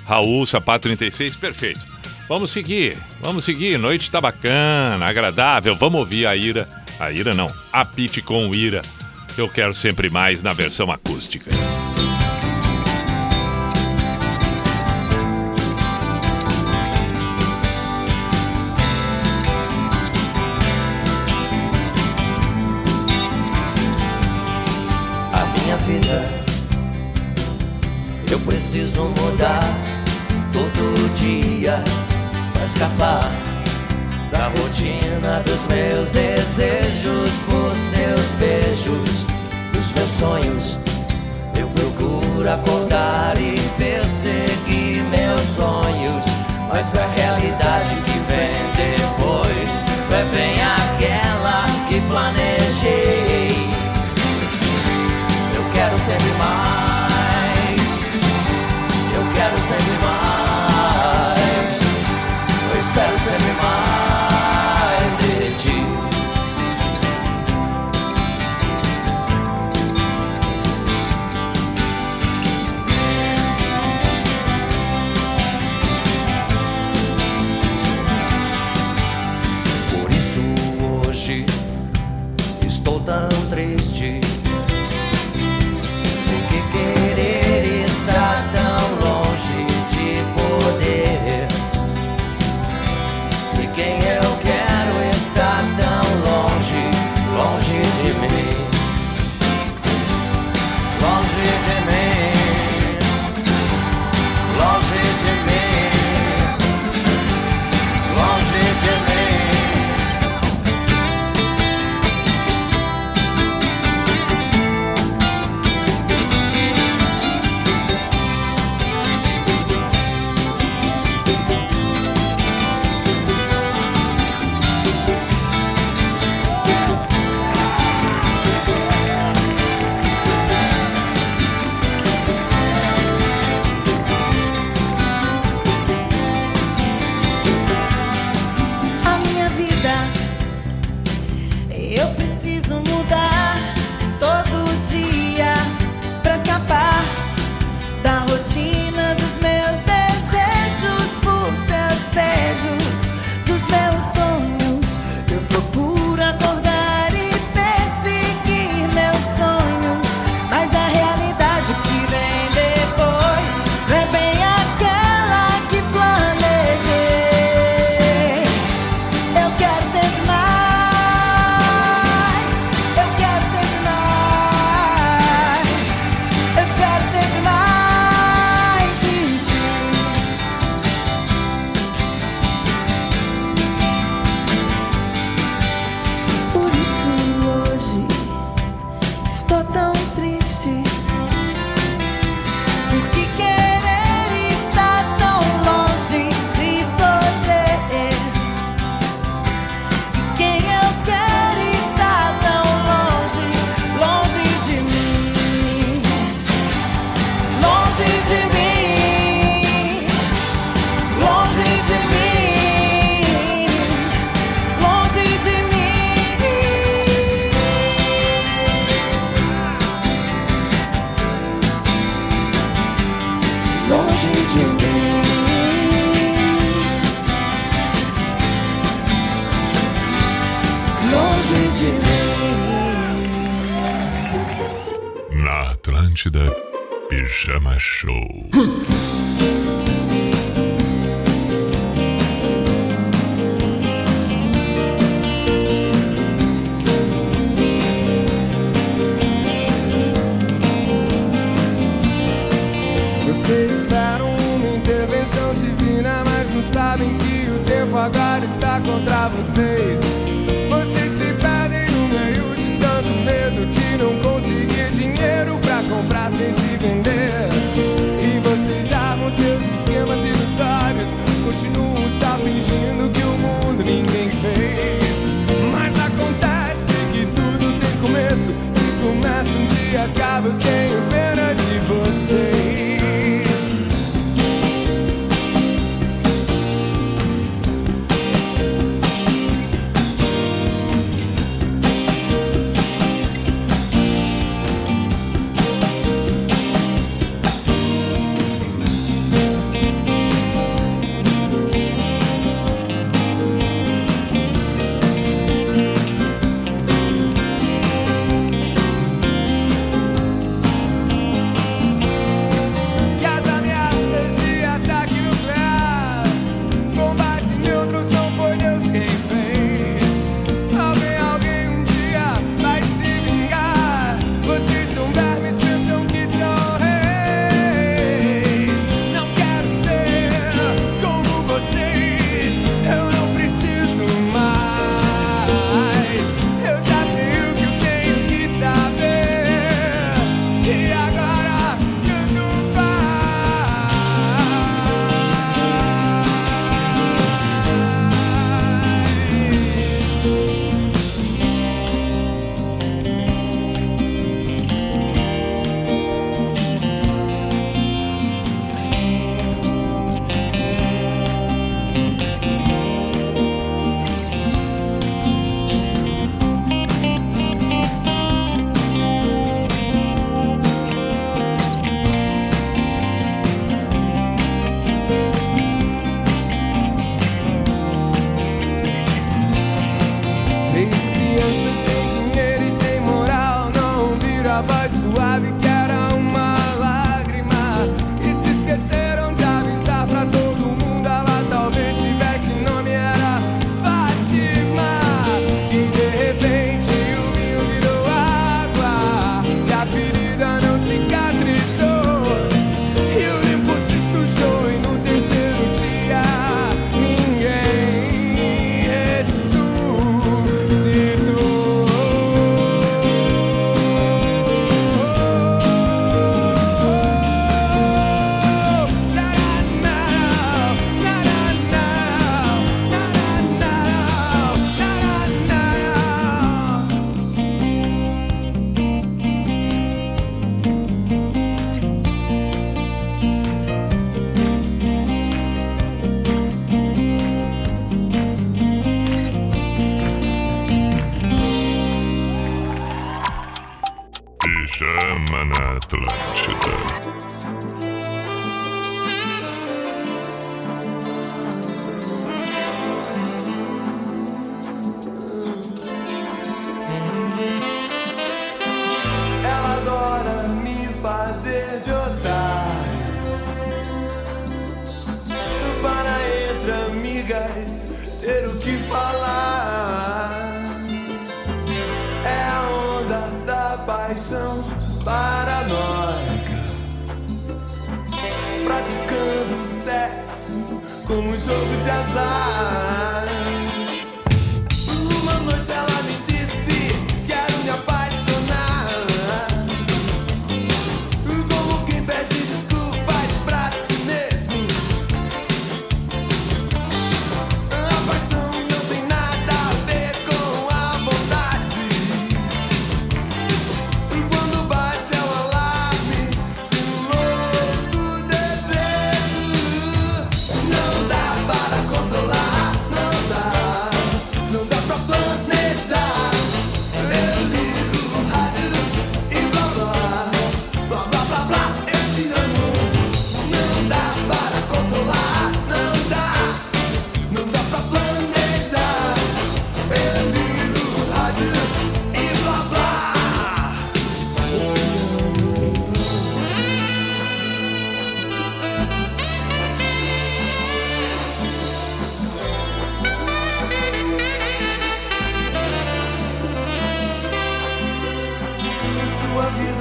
Raul, 0.06 0.46
Sapato 0.46 0.88
36, 0.88 1.36
perfeito. 1.36 1.97
Vamos 2.28 2.50
seguir, 2.52 2.98
vamos 3.22 3.44
seguir. 3.44 3.78
Noite 3.78 4.10
tá 4.10 4.20
bacana, 4.20 5.06
agradável. 5.06 5.74
Vamos 5.74 6.00
ouvir 6.00 6.26
a 6.26 6.36
Ira. 6.36 6.68
A 7.00 7.10
Ira 7.10 7.32
não, 7.32 7.50
a 7.72 7.86
Pit 7.86 8.20
com 8.20 8.54
Ira. 8.54 8.82
Eu 9.36 9.48
quero 9.48 9.72
sempre 9.72 10.10
mais 10.10 10.42
na 10.42 10.52
versão 10.52 10.90
acústica. 10.90 11.50
A 25.32 25.46
minha 25.62 25.76
vida 25.78 26.28
eu 28.30 28.38
preciso 28.40 29.04
mudar 29.04 29.64
todo 30.52 31.14
dia 31.14 31.82
escapar 32.68 33.30
da 34.30 34.48
rotina 34.48 35.42
dos 35.46 35.64
meus 35.68 36.10
desejos, 36.10 37.32
por 37.48 37.74
seus 37.74 38.32
beijos, 38.38 39.24
dos 39.72 39.90
meus 39.92 40.10
sonhos. 40.10 40.78
Eu 41.58 41.66
procuro 41.70 42.46
acordar 42.46 43.36
e 43.40 43.58
perseguir 43.78 45.02
meus 45.04 45.40
sonhos, 45.40 46.26
mas 46.68 46.94
a 46.94 47.06
realidade 47.16 47.96
que 48.04 48.18
vem 48.28 48.52
depois 48.76 49.70
é 50.12 50.36
bem 50.36 50.47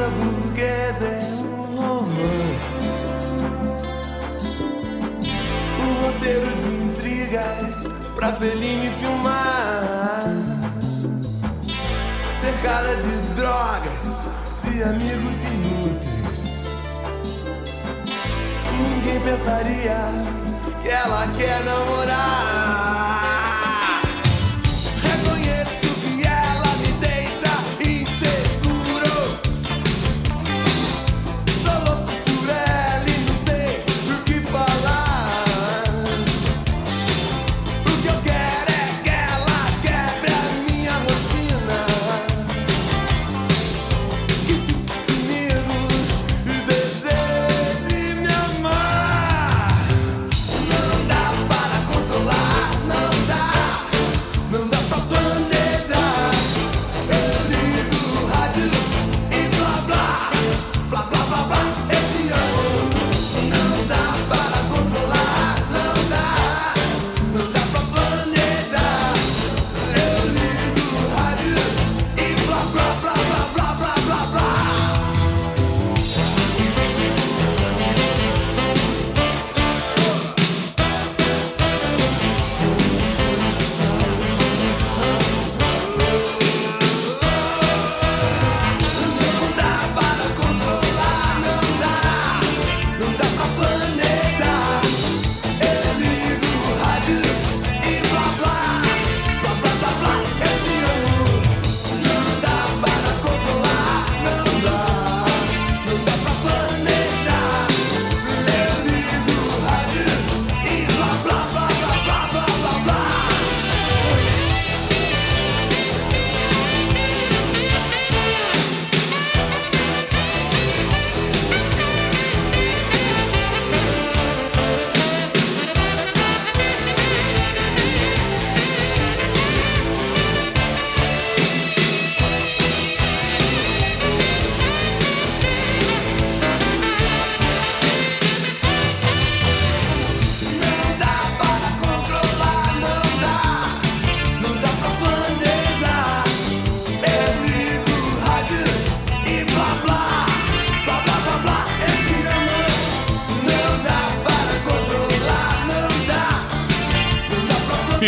burguesa 0.09 1.05
é 1.05 1.33
um 1.33 1.75
romance. 1.75 2.77
Um 5.79 6.05
roteiro 6.05 6.47
de 6.47 6.69
intrigas 6.83 7.75
pra 8.15 8.33
Fellini 8.33 8.89
filmar. 8.99 10.23
Cercada 12.41 12.95
de 12.95 13.13
drogas, 13.35 14.27
de 14.63 14.83
amigos 14.83 15.37
inúteis. 15.51 16.41
Ninguém 18.77 19.19
pensaria 19.21 19.97
que 20.81 20.89
ela 20.89 21.27
quer 21.37 21.63
namorar. 21.63 23.26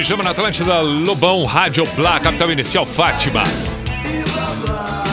Pijama 0.10 0.24
na 0.24 0.32
Atlântida, 0.32 0.82
Lobão, 0.82 1.46
Rádio 1.46 1.86
Blá, 1.96 2.20
capital 2.20 2.52
inicial 2.52 2.84
Fátima. 2.84 3.44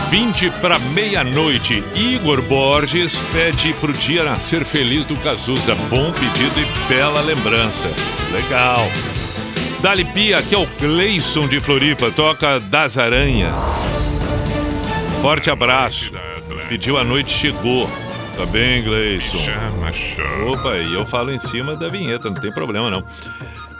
20 0.08 0.50
para 0.52 0.78
meia-noite. 0.78 1.84
Igor 1.94 2.40
Borges 2.40 3.14
pede 3.30 3.74
pro 3.74 3.92
dia 3.92 4.24
nascer 4.24 4.64
feliz 4.64 5.04
do 5.04 5.14
Cazuza. 5.18 5.74
Bom 5.90 6.12
pedido 6.12 6.58
e 6.58 6.88
bela 6.88 7.20
lembrança. 7.20 7.90
Legal. 8.32 8.88
Dali 9.82 10.02
Pia, 10.02 10.38
aqui 10.38 10.54
é 10.54 10.58
o 10.58 10.66
Cleison 10.66 11.46
de 11.46 11.60
Floripa, 11.60 12.10
toca 12.10 12.58
Das 12.58 12.96
Aranha. 12.96 13.52
Forte 15.20 15.50
abraço. 15.50 16.10
Pediu 16.70 16.96
a 16.96 17.04
noite, 17.04 17.36
chegou. 17.36 17.86
Tá 18.34 18.46
bem, 18.46 18.82
Gleison? 18.82 19.40
Opa, 20.50 20.78
e 20.78 20.94
eu 20.94 21.04
falo 21.04 21.32
em 21.32 21.38
cima 21.38 21.74
da 21.74 21.86
vinheta, 21.86 22.30
não 22.30 22.40
tem 22.40 22.50
problema 22.50 22.88
não. 22.88 23.04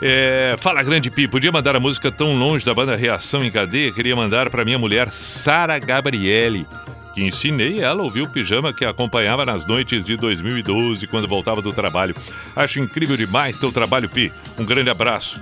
É, 0.01 0.55
fala, 0.59 0.83
grande 0.83 1.09
Pi, 1.09 1.27
podia 1.27 1.51
mandar 1.51 1.75
a 1.75 1.79
música 1.79 2.11
tão 2.11 2.33
longe 2.33 2.63
da 2.63 2.73
banda 2.73 2.95
Reação 2.95 3.43
em 3.43 3.49
Cadeia? 3.49 3.91
Queria 3.91 4.15
mandar 4.15 4.49
para 4.49 4.63
minha 4.63 4.77
mulher 4.77 5.11
Sara 5.11 5.79
Gabriele, 5.79 6.67
que 7.15 7.23
ensinei 7.23 7.81
ela 7.81 8.01
a 8.01 8.03
ouvir 8.03 8.21
o 8.21 8.31
pijama 8.31 8.71
que 8.71 8.85
acompanhava 8.85 9.43
nas 9.43 9.65
noites 9.65 10.05
de 10.05 10.15
2012, 10.15 11.07
quando 11.07 11.27
voltava 11.27 11.63
do 11.63 11.73
trabalho. 11.73 12.15
Acho 12.55 12.79
incrível 12.79 13.17
demais 13.17 13.57
teu 13.57 13.71
trabalho, 13.71 14.07
Pi. 14.07 14.31
Um 14.59 14.65
grande 14.65 14.89
abraço. 14.89 15.41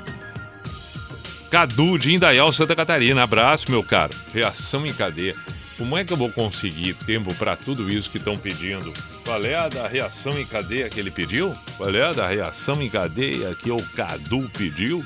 Cadu 1.52 1.98
de 1.98 2.14
Indaial, 2.14 2.52
Santa 2.54 2.76
Catarina. 2.76 3.24
Abraço, 3.24 3.70
meu 3.70 3.84
caro. 3.84 4.14
Reação 4.34 4.86
em 4.86 4.94
cadeia. 4.94 5.36
Como 5.78 5.98
é 5.98 6.06
que 6.06 6.14
eu 6.14 6.18
vou 6.18 6.32
conseguir 6.32 6.94
tempo 6.94 7.34
para 7.36 7.58
tudo 7.58 7.92
isso 7.92 8.10
que 8.10 8.18
estão 8.18 8.38
pedindo? 8.38 8.94
Qual 9.26 9.44
é 9.44 9.56
a 9.56 9.68
da 9.68 9.86
reação 9.88 10.40
em 10.40 10.46
cadeia 10.46 10.90
que 10.90 10.98
ele 11.00 11.12
pediu? 11.12 11.54
Qual 11.76 11.94
é 11.94 12.02
a 12.02 12.14
da 12.14 12.28
reação 12.28 12.82
em 12.82 12.90
cadeia 12.90 13.54
que 13.56 13.70
o 13.70 13.78
Cadu 13.94 14.50
pediu? 14.58 15.06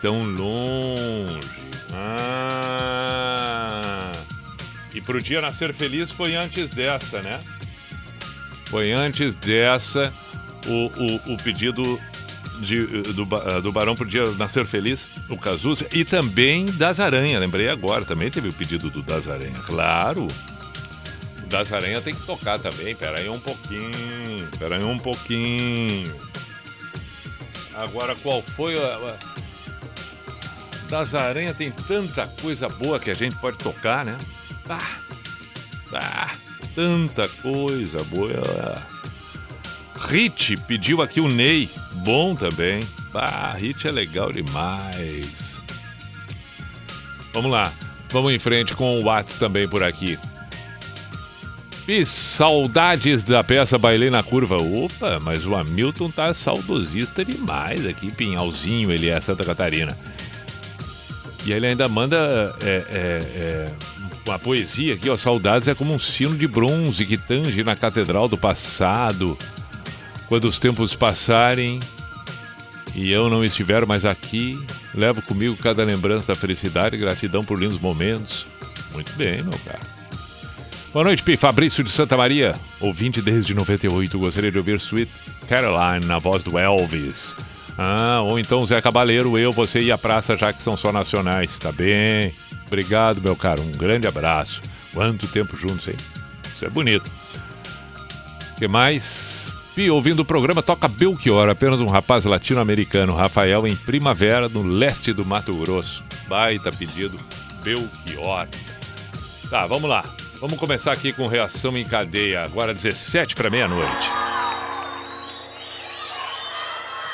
Tão 0.00 0.22
longe. 0.22 1.40
Ah. 1.92 2.44
E 4.94 5.00
pro 5.00 5.20
dia 5.20 5.40
nascer 5.40 5.74
feliz 5.74 6.12
foi 6.12 6.36
antes 6.36 6.70
dessa, 6.70 7.20
né? 7.22 7.40
Foi 8.66 8.92
antes 8.92 9.34
dessa 9.34 10.14
o, 10.66 10.86
o, 10.86 11.16
o 11.34 11.36
pedido 11.38 11.98
de, 12.60 12.86
do, 13.12 13.24
Ba- 13.26 13.60
do 13.60 13.72
Barão 13.72 13.94
pro 13.96 14.06
dia 14.08 14.24
nascer 14.32 14.64
feliz, 14.66 15.06
o 15.28 15.36
Cazuza, 15.36 15.86
e 15.92 16.04
também 16.04 16.64
das 16.66 17.00
Aranha, 17.00 17.38
lembrei 17.38 17.68
agora, 17.68 18.04
também 18.04 18.30
teve 18.30 18.48
o 18.48 18.52
pedido 18.52 18.90
do 18.90 19.02
Das 19.02 19.28
Aranha, 19.28 19.58
claro. 19.66 20.26
O 21.42 21.46
Das 21.46 21.72
Aranha 21.72 22.00
tem 22.00 22.14
que 22.14 22.24
tocar 22.26 22.58
também, 22.58 22.94
peraí 22.94 23.28
um 23.28 23.38
pouquinho, 23.40 24.48
peraí 24.58 24.82
um 24.82 24.98
pouquinho. 24.98 26.14
Agora, 27.74 28.14
qual 28.16 28.40
foi 28.42 28.74
a- 28.78 29.16
Das 30.88 31.14
Aranha 31.14 31.52
tem 31.54 31.70
tanta 31.72 32.26
coisa 32.40 32.68
boa 32.68 33.00
que 33.00 33.10
a 33.10 33.14
gente 33.14 33.36
pode 33.36 33.58
tocar, 33.58 34.04
né? 34.04 34.16
Ah, 34.68 34.96
ah, 35.92 36.30
tanta 36.74 37.28
coisa 37.28 38.02
boa. 38.04 38.93
Hit 40.08 40.56
pediu 40.66 41.02
aqui 41.02 41.20
o 41.20 41.28
Ney. 41.28 41.68
Bom 42.04 42.34
também. 42.34 42.82
Ah, 43.14 43.54
Hit 43.56 43.86
é 43.86 43.90
legal 43.90 44.32
demais. 44.32 45.60
Vamos 47.32 47.50
lá. 47.50 47.72
Vamos 48.10 48.32
em 48.32 48.38
frente 48.38 48.74
com 48.76 49.00
o 49.00 49.02
Watts 49.02 49.38
também 49.38 49.68
por 49.68 49.82
aqui. 49.82 50.18
E 51.86 52.06
saudades 52.06 53.24
da 53.24 53.44
peça 53.44 53.76
Bailei 53.76 54.08
na 54.08 54.22
Curva. 54.22 54.56
Opa, 54.56 55.20
mas 55.20 55.44
o 55.44 55.54
Hamilton 55.54 56.10
tá 56.10 56.32
saudosista 56.32 57.24
demais 57.24 57.86
aqui, 57.86 58.10
Pinhalzinho, 58.10 58.90
ele 58.90 59.08
é 59.08 59.20
Santa 59.20 59.44
Catarina. 59.44 59.96
E 61.44 61.52
ele 61.52 61.66
ainda 61.66 61.86
manda 61.88 62.54
é, 62.62 62.68
é, 62.68 62.86
é, 62.90 63.72
uma 64.26 64.38
poesia 64.38 64.94
aqui, 64.94 65.10
ó. 65.10 65.16
Saudades 65.16 65.68
é 65.68 65.74
como 65.74 65.92
um 65.92 65.98
sino 65.98 66.34
de 66.36 66.46
bronze 66.46 67.04
que 67.04 67.18
tange 67.18 67.62
na 67.62 67.76
catedral 67.76 68.28
do 68.28 68.38
passado. 68.38 69.36
Quando 70.28 70.44
os 70.44 70.58
tempos 70.58 70.94
passarem 70.94 71.80
e 72.94 73.10
eu 73.10 73.28
não 73.28 73.44
estiver 73.44 73.84
mais 73.84 74.04
aqui, 74.04 74.58
levo 74.94 75.20
comigo 75.22 75.56
cada 75.56 75.84
lembrança 75.84 76.28
da 76.28 76.34
felicidade 76.34 76.96
e 76.96 76.98
gratidão 76.98 77.44
por 77.44 77.58
lindos 77.58 77.78
momentos. 77.78 78.46
Muito 78.92 79.12
bem, 79.14 79.42
meu 79.42 79.58
caro. 79.64 79.94
Boa 80.92 81.04
noite, 81.04 81.24
Pi. 81.24 81.36
Fabrício 81.36 81.82
de 81.82 81.90
Santa 81.90 82.16
Maria, 82.16 82.54
ouvinte 82.78 83.20
desde 83.20 83.52
98. 83.52 84.16
Gostaria 84.16 84.52
de 84.52 84.58
ouvir 84.58 84.76
Sweet 84.76 85.10
Caroline 85.48 86.06
na 86.06 86.18
voz 86.18 86.44
do 86.44 86.56
Elvis. 86.56 87.34
Ah, 87.76 88.20
ou 88.22 88.38
então 88.38 88.64
Zé 88.64 88.80
Cabaleiro, 88.80 89.36
eu, 89.36 89.50
você 89.52 89.80
e 89.80 89.90
a 89.90 89.98
praça, 89.98 90.36
já 90.36 90.52
que 90.52 90.62
são 90.62 90.76
só 90.76 90.92
nacionais. 90.92 91.58
Tá 91.58 91.72
bem? 91.72 92.32
Obrigado, 92.68 93.20
meu 93.20 93.34
caro. 93.34 93.62
Um 93.62 93.72
grande 93.72 94.06
abraço. 94.06 94.60
Quanto 94.92 95.26
tempo 95.26 95.56
juntos, 95.56 95.88
hein? 95.88 95.96
Isso 96.54 96.64
é 96.64 96.70
bonito. 96.70 97.10
O 98.52 98.58
que 98.60 98.68
mais? 98.68 99.33
Pi, 99.74 99.90
ouvindo 99.90 100.20
o 100.20 100.24
programa, 100.24 100.62
toca 100.62 100.86
Belchior, 100.86 101.48
apenas 101.48 101.80
um 101.80 101.86
rapaz 101.86 102.24
latino-americano, 102.24 103.12
Rafael, 103.12 103.66
em 103.66 103.74
Primavera, 103.74 104.48
no 104.48 104.62
leste 104.62 105.12
do 105.12 105.24
Mato 105.24 105.52
Grosso. 105.56 106.04
Baita 106.28 106.70
pedido, 106.70 107.18
Belchior. 107.62 108.46
Tá, 109.50 109.66
vamos 109.66 109.90
lá. 109.90 110.04
Vamos 110.40 110.58
começar 110.58 110.92
aqui 110.92 111.12
com 111.12 111.26
reação 111.26 111.76
em 111.76 111.84
cadeia, 111.84 112.44
agora 112.44 112.72
17 112.72 113.34
para 113.34 113.50
meia-noite. 113.50 114.10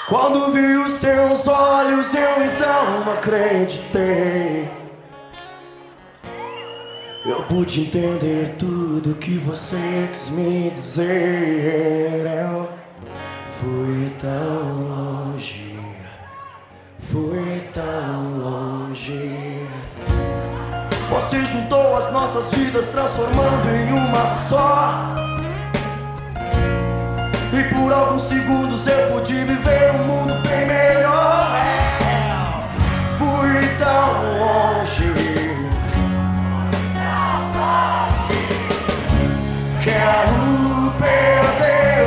Quando 0.07 0.53
vi 0.53 0.77
os 0.77 0.93
seus 0.93 1.47
olhos, 1.49 2.13
eu 2.15 2.45
então 2.45 3.13
acreditei. 3.13 4.80
Eu 7.23 7.43
pude 7.43 7.83
entender 7.83 8.57
tudo 8.59 9.15
que 9.15 9.37
você 9.41 10.09
quis 10.11 10.31
me 10.31 10.71
dizer. 10.71 12.25
Eu 12.25 12.67
fui 13.61 14.11
tão 14.19 14.89
longe, 14.89 15.79
fui 16.99 17.61
tão 17.75 18.39
longe. 18.39 19.67
Você 21.11 21.45
juntou 21.45 21.99
as 21.99 22.11
nossas 22.11 22.55
vidas, 22.55 22.87
transformando 22.93 23.69
em 23.69 23.93
uma 23.93 24.27
só. 24.27 25.15
E 27.53 27.75
por 27.75 27.93
alguns 27.93 28.23
segundos 28.23 28.87
eu 28.87 29.13
pude 29.13 29.35
viver 29.35 29.91
um 29.97 30.05
mundo 30.07 30.33
bem 30.49 30.67
melhor. 30.67 31.51
Fui 33.19 33.69
tão 33.79 34.39
longe. 34.39 35.30
Quero 39.83 40.93
perder. 40.99 42.07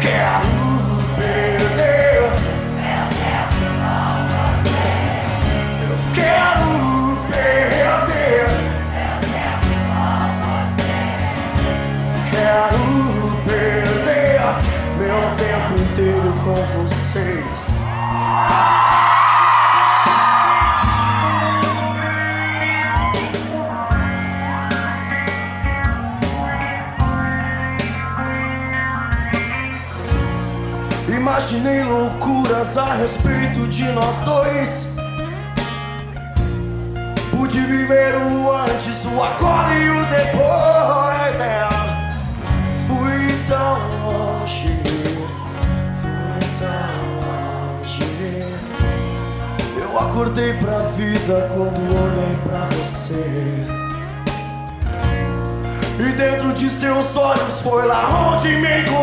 Quero 0.00 0.56
perder. 1.16 2.22
Eu 5.82 5.96
quero 6.14 6.70
perder. 7.30 8.46
Quero 12.30 12.84
perder 13.46 14.42
meu 14.98 15.20
tempo 15.36 15.72
inteiro 15.80 16.32
com 16.44 16.58
vocês. 16.82 17.62
Imaginei 31.34 31.82
loucuras 31.82 32.78
a 32.78 32.94
respeito 32.94 33.66
de 33.66 33.82
nós 33.90 34.20
dois. 34.20 34.94
Pude 37.32 37.58
viver 37.58 38.14
o 38.14 38.52
antes, 38.52 39.04
o 39.06 39.20
agora 39.20 39.74
e 39.74 39.90
o 39.90 40.04
depois. 40.04 41.40
É. 41.40 41.68
Fui 42.86 43.36
tão 43.48 43.78
longe, 44.04 44.80
fui 46.00 46.40
tão 46.60 46.94
longe. 47.82 48.44
Eu 49.76 49.98
acordei 49.98 50.52
pra 50.52 50.78
vida 50.96 51.50
quando 51.52 51.80
olhei 52.00 52.36
pra 52.44 52.68
você. 52.76 53.66
E 55.98 56.12
dentro 56.12 56.52
de 56.52 56.70
seus 56.70 57.16
olhos 57.16 57.60
foi 57.60 57.84
lá 57.86 58.36
onde 58.36 58.54
me 58.54 58.82
encontrei. 58.82 58.93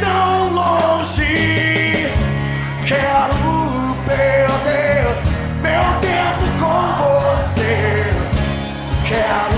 Tão 0.00 0.54
longe. 0.54 2.10
Quero 2.86 3.96
perder 4.06 5.06
meu 5.62 5.84
tempo 6.00 6.44
com 6.58 6.80
você. 7.02 8.12
Quero 9.06 9.57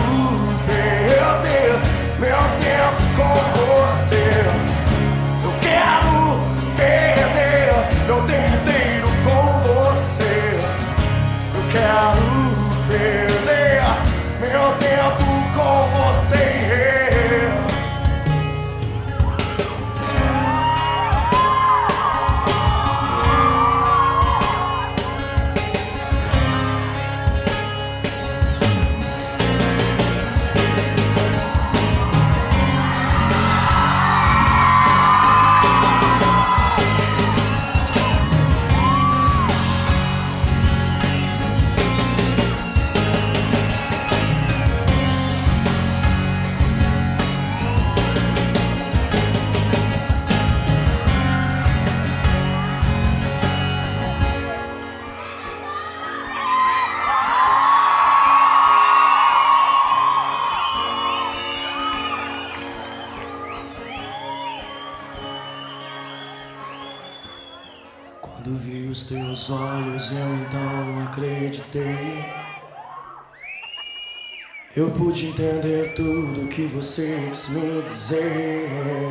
pude 75.11 75.27
entender 75.27 75.93
tudo 75.97 76.47
que 76.47 76.63
você 76.67 77.19
quis 77.31 77.57
me 77.57 77.83
dizer. 77.83 79.10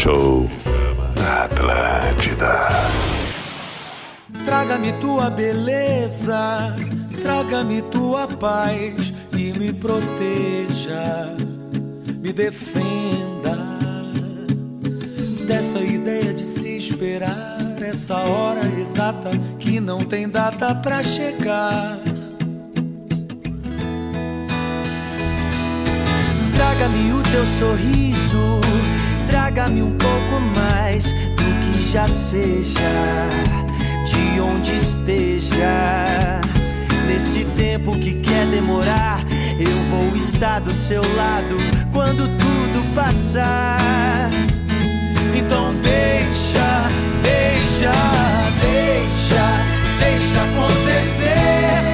Show 0.00 0.48
na 1.14 1.44
Atlântida. 1.44 2.70
Traga-me 4.46 4.94
tua 4.94 5.28
beleza, 5.28 6.74
traga-me 7.20 7.82
tua 7.82 8.26
paz 8.26 9.12
e 9.36 9.52
me 9.58 9.74
proteja, 9.74 11.36
me 12.18 12.32
defenda 12.32 13.58
dessa 15.46 15.80
ideia 15.80 16.32
de 16.32 16.44
se 16.44 16.78
esperar 16.78 17.58
essa 17.82 18.16
hora 18.16 18.64
exata 18.80 19.30
que 19.58 19.80
não 19.80 19.98
tem 19.98 20.30
data 20.30 20.74
pra 20.76 21.02
chegar. 21.02 21.98
Traga-me 26.56 27.12
o 27.12 27.22
teu 27.24 27.44
sorriso, 27.44 28.60
traga-me 29.30 29.82
um 29.82 29.92
pouco 29.92 30.40
mais 30.54 31.12
do 31.12 31.72
que 31.72 31.82
já 31.92 32.06
seja, 32.08 32.80
de 34.04 34.40
onde 34.40 34.76
esteja. 34.76 36.40
Nesse 37.06 37.44
tempo 37.56 37.92
que 37.92 38.14
quer 38.14 38.46
demorar, 38.46 39.20
eu 39.58 39.76
vou 39.88 40.16
estar 40.16 40.60
do 40.60 40.74
seu 40.74 41.02
lado 41.16 41.56
quando 41.92 42.26
tudo 42.38 42.94
passar. 42.94 44.30
Então 45.34 45.74
deixa, 45.76 46.88
deixa, 47.22 47.92
deixa, 48.60 49.44
deixa 50.00 50.42
acontecer. 50.42 51.89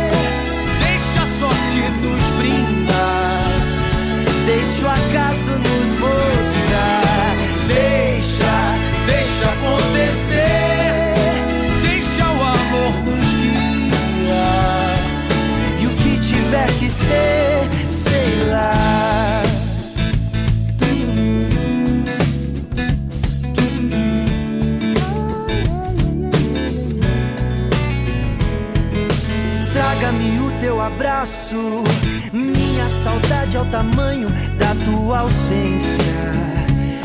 Tamanho 33.77 34.29
da 34.57 34.75
tua 34.87 35.19
ausência. 35.19 36.15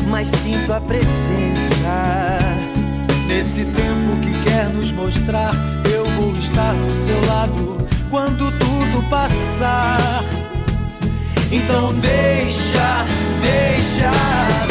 Mas 0.08 0.28
sinto 0.28 0.72
a 0.72 0.80
presença. 0.80 2.38
Nesse 3.26 3.64
tempo 3.64 4.16
que 4.22 4.32
quer 4.42 4.70
nos 4.70 4.90
mostrar, 4.90 5.52
eu 5.92 6.04
vou 6.16 6.34
estar 6.38 6.72
do 6.72 6.90
seu 7.04 7.26
lado 7.26 7.86
quando 8.10 8.50
tudo 8.52 9.06
passar. 9.10 10.24
Então 11.50 11.92
deixa, 11.94 13.04
deixa, 13.42 14.10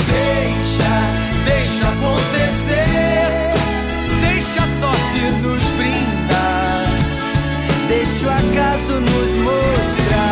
deixa, 0.09 0.89
deixa 1.45 1.87
acontecer. 1.87 3.53
Deixa 4.21 4.63
a 4.63 4.79
sorte 4.79 5.19
nos 5.43 5.63
brindar. 5.77 6.85
Deixa 7.87 8.25
o 8.25 8.29
acaso 8.31 8.93
nos 8.93 9.35
mostrar. 9.35 10.30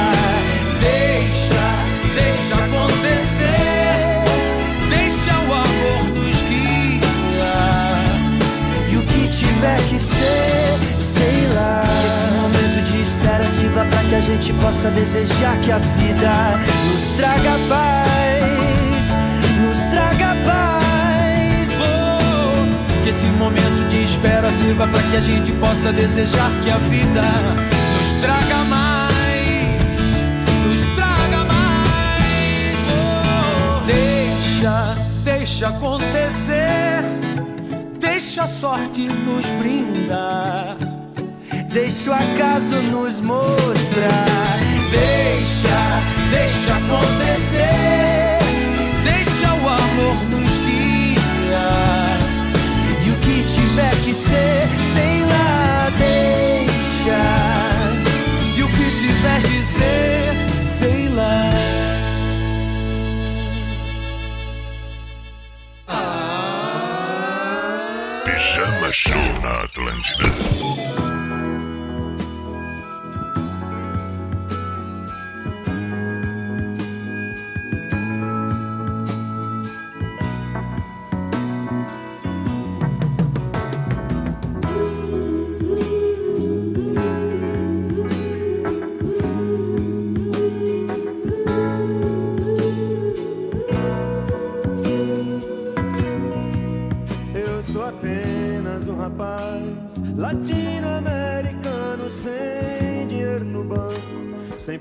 Sei 10.99 11.47
lá. 11.53 11.83
Que 11.85 12.07
esse 12.07 12.27
momento 12.41 12.91
de 12.91 13.01
espera 13.01 13.47
sirva 13.47 13.85
pra 13.85 14.03
que 14.03 14.15
a 14.15 14.21
gente 14.21 14.53
possa 14.53 14.89
desejar 14.91 15.57
que 15.61 15.71
a 15.71 15.79
vida 15.79 16.59
nos 16.87 17.17
traga 17.17 17.51
paz. 17.67 19.17
Nos 19.61 19.79
traga 19.91 20.35
paz. 20.45 21.69
Oh, 21.81 23.03
que 23.03 23.09
esse 23.09 23.25
momento 23.25 23.89
de 23.89 24.03
espera 24.03 24.51
sirva 24.51 24.87
pra 24.87 25.01
que 25.03 25.17
a 25.17 25.21
gente 25.21 25.51
possa 25.53 25.91
desejar 25.91 26.49
que 26.63 26.69
a 26.69 26.77
vida 26.77 27.21
nos 27.97 28.13
traga 28.21 28.57
mais. 28.69 29.69
Nos 30.65 30.95
traga 30.95 31.43
mais. 31.45 32.79
Oh, 32.91 33.85
deixa, 33.85 34.95
deixa 35.23 35.67
acontecer. 35.69 36.98
Deixa 38.29 38.43
a 38.43 38.47
sorte 38.47 39.07
nos 39.07 39.49
brindar. 39.57 40.77
Deixa 41.73 42.11
o 42.11 42.13
acaso 42.13 42.75
nos 42.83 43.19
mostrar. 43.19 44.59
Deixa, 44.91 45.79
deixa 46.29 46.75
acontecer. 46.75 48.37
Deixa 49.03 49.51
o 49.51 49.67
amor 49.67 50.15
nos 50.29 50.59
guiar. 50.59 52.19
E 53.03 53.09
o 53.09 53.15
que 53.15 53.43
tiver 53.51 53.95
que 54.03 54.13
ser, 54.13 54.67
sei 54.93 55.21
lá, 55.25 55.48
na 69.15 69.51
Atlântida. 69.63 70.68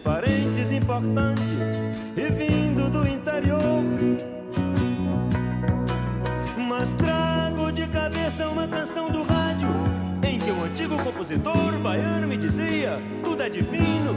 Parentes 0.02 0.70
importantes 0.72 1.68
e 2.16 2.30
vindo 2.30 2.90
do 2.90 3.06
interior. 3.06 3.82
Mas 6.68 6.92
trago 6.92 7.72
de 7.72 7.86
cabeça 7.86 8.48
uma 8.48 8.68
canção 8.68 9.10
do 9.10 9.22
rádio 9.22 9.68
em 10.22 10.38
que 10.38 10.50
um 10.50 10.64
antigo 10.64 10.96
compositor 11.02 11.78
baiano 11.82 12.26
me 12.26 12.36
dizia: 12.36 13.00
tudo 13.24 13.42
é 13.42 13.48
divino, 13.48 14.14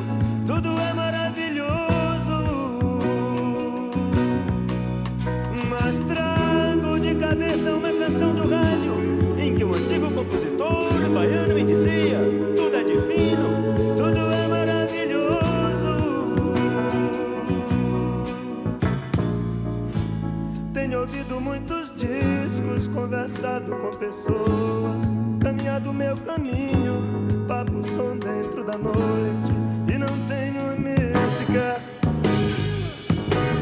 Com 23.72 23.90
pessoas, 23.98 25.06
caminhado 25.42 25.94
meu 25.94 26.14
caminho, 26.18 27.46
papo 27.48 27.82
som 27.86 28.18
dentro 28.18 28.66
da 28.66 28.78
noite 28.78 29.50
e 29.88 29.98
não 29.98 30.10
tenho 30.28 30.74
amigo 30.74 31.18
sequer 31.38 31.80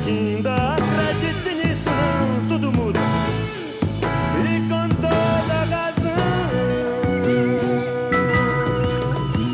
que 0.04 0.10
ainda 0.10 0.74
acredite 0.74 1.54
nisso 1.54 1.90
não, 1.90 2.48
tudo 2.48 2.72
muda. 2.72 3.00
E 4.44 4.68
com 4.68 4.90
toda 4.96 5.64
razão 5.66 6.12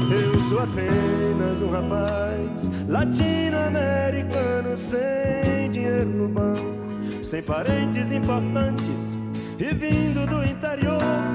eu 0.09 0.39
sou 0.39 0.59
apenas 0.59 1.61
um 1.61 1.69
rapaz 1.69 2.71
latino-americano 2.87 4.77
sem 4.77 5.69
dinheiro 5.69 6.07
no 6.07 6.29
banco, 6.29 7.25
sem 7.25 7.43
parentes 7.43 8.09
importantes 8.09 9.24
e 9.65 9.73
vindo 9.73 10.27
do 10.27 10.43
interior. 10.43 11.34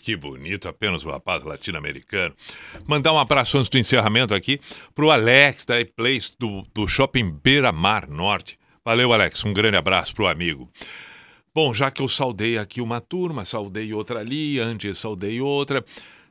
Que 0.00 0.16
bonito, 0.16 0.68
apenas 0.68 1.04
um 1.04 1.10
rapaz 1.10 1.42
latino-americano. 1.42 2.34
Mandar 2.86 3.12
um 3.12 3.18
abraço 3.18 3.58
antes 3.58 3.68
do 3.68 3.78
encerramento 3.78 4.34
aqui 4.34 4.60
pro 4.94 5.10
Alex 5.10 5.64
da 5.64 5.74
Place 5.84 6.32
do, 6.38 6.62
do 6.74 6.86
Shopping 6.86 7.30
Beira 7.30 7.72
Mar 7.72 8.08
Norte. 8.08 8.58
Valeu, 8.84 9.12
Alex, 9.12 9.44
um 9.44 9.52
grande 9.52 9.76
abraço 9.76 10.14
pro 10.14 10.26
amigo. 10.26 10.70
Bom, 11.54 11.72
já 11.72 11.90
que 11.90 12.02
eu 12.02 12.08
saudei 12.08 12.58
aqui 12.58 12.80
uma 12.80 13.00
turma, 13.00 13.44
saudei 13.44 13.94
outra 13.94 14.20
ali, 14.20 14.58
antes 14.58 14.98
saudei 14.98 15.40
outra. 15.40 15.84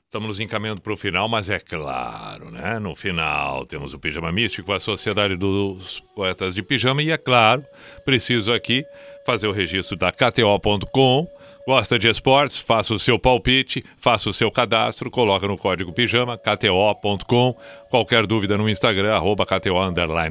Estamos 0.06 0.28
nos 0.28 0.40
encaminhando 0.40 0.80
para 0.80 0.94
o 0.94 0.98
final, 0.98 1.28
mas 1.28 1.50
é 1.50 1.60
claro, 1.60 2.52
né? 2.52 2.78
No 2.78 2.96
final 2.96 3.66
temos 3.66 3.96
o 3.96 4.00
Pijama 4.00 4.32
Místico, 4.32 4.72
a 4.72 4.80
Sociedade 4.80 5.36
dos 5.36 6.02
Poetas 6.16 6.54
de 6.54 6.62
Pijama, 6.62 7.02
e 7.02 7.10
é 7.10 7.18
claro, 7.18 7.64
preciso 8.06 8.54
aqui 8.54 8.84
fazer 9.26 9.48
o 9.48 9.52
registro 9.52 9.98
da 9.98 10.12
KTO.com. 10.12 11.26
Gosta 11.66 11.98
de 11.98 12.10
esportes? 12.10 12.60
Faça 12.60 12.94
o 12.94 13.00
seu 13.00 13.18
palpite, 13.18 13.82
faça 14.02 14.30
o 14.30 14.34
seu 14.34 14.52
cadastro, 14.52 15.10
coloca 15.10 15.48
no 15.48 15.58
código 15.58 15.94
Pijama, 15.94 16.38
KTO.com. 16.38 17.56
Qualquer 17.90 18.28
dúvida 18.28 18.58
no 18.58 18.70
Instagram, 18.70 19.16
arroba 19.16 19.46
KTO 19.46 19.78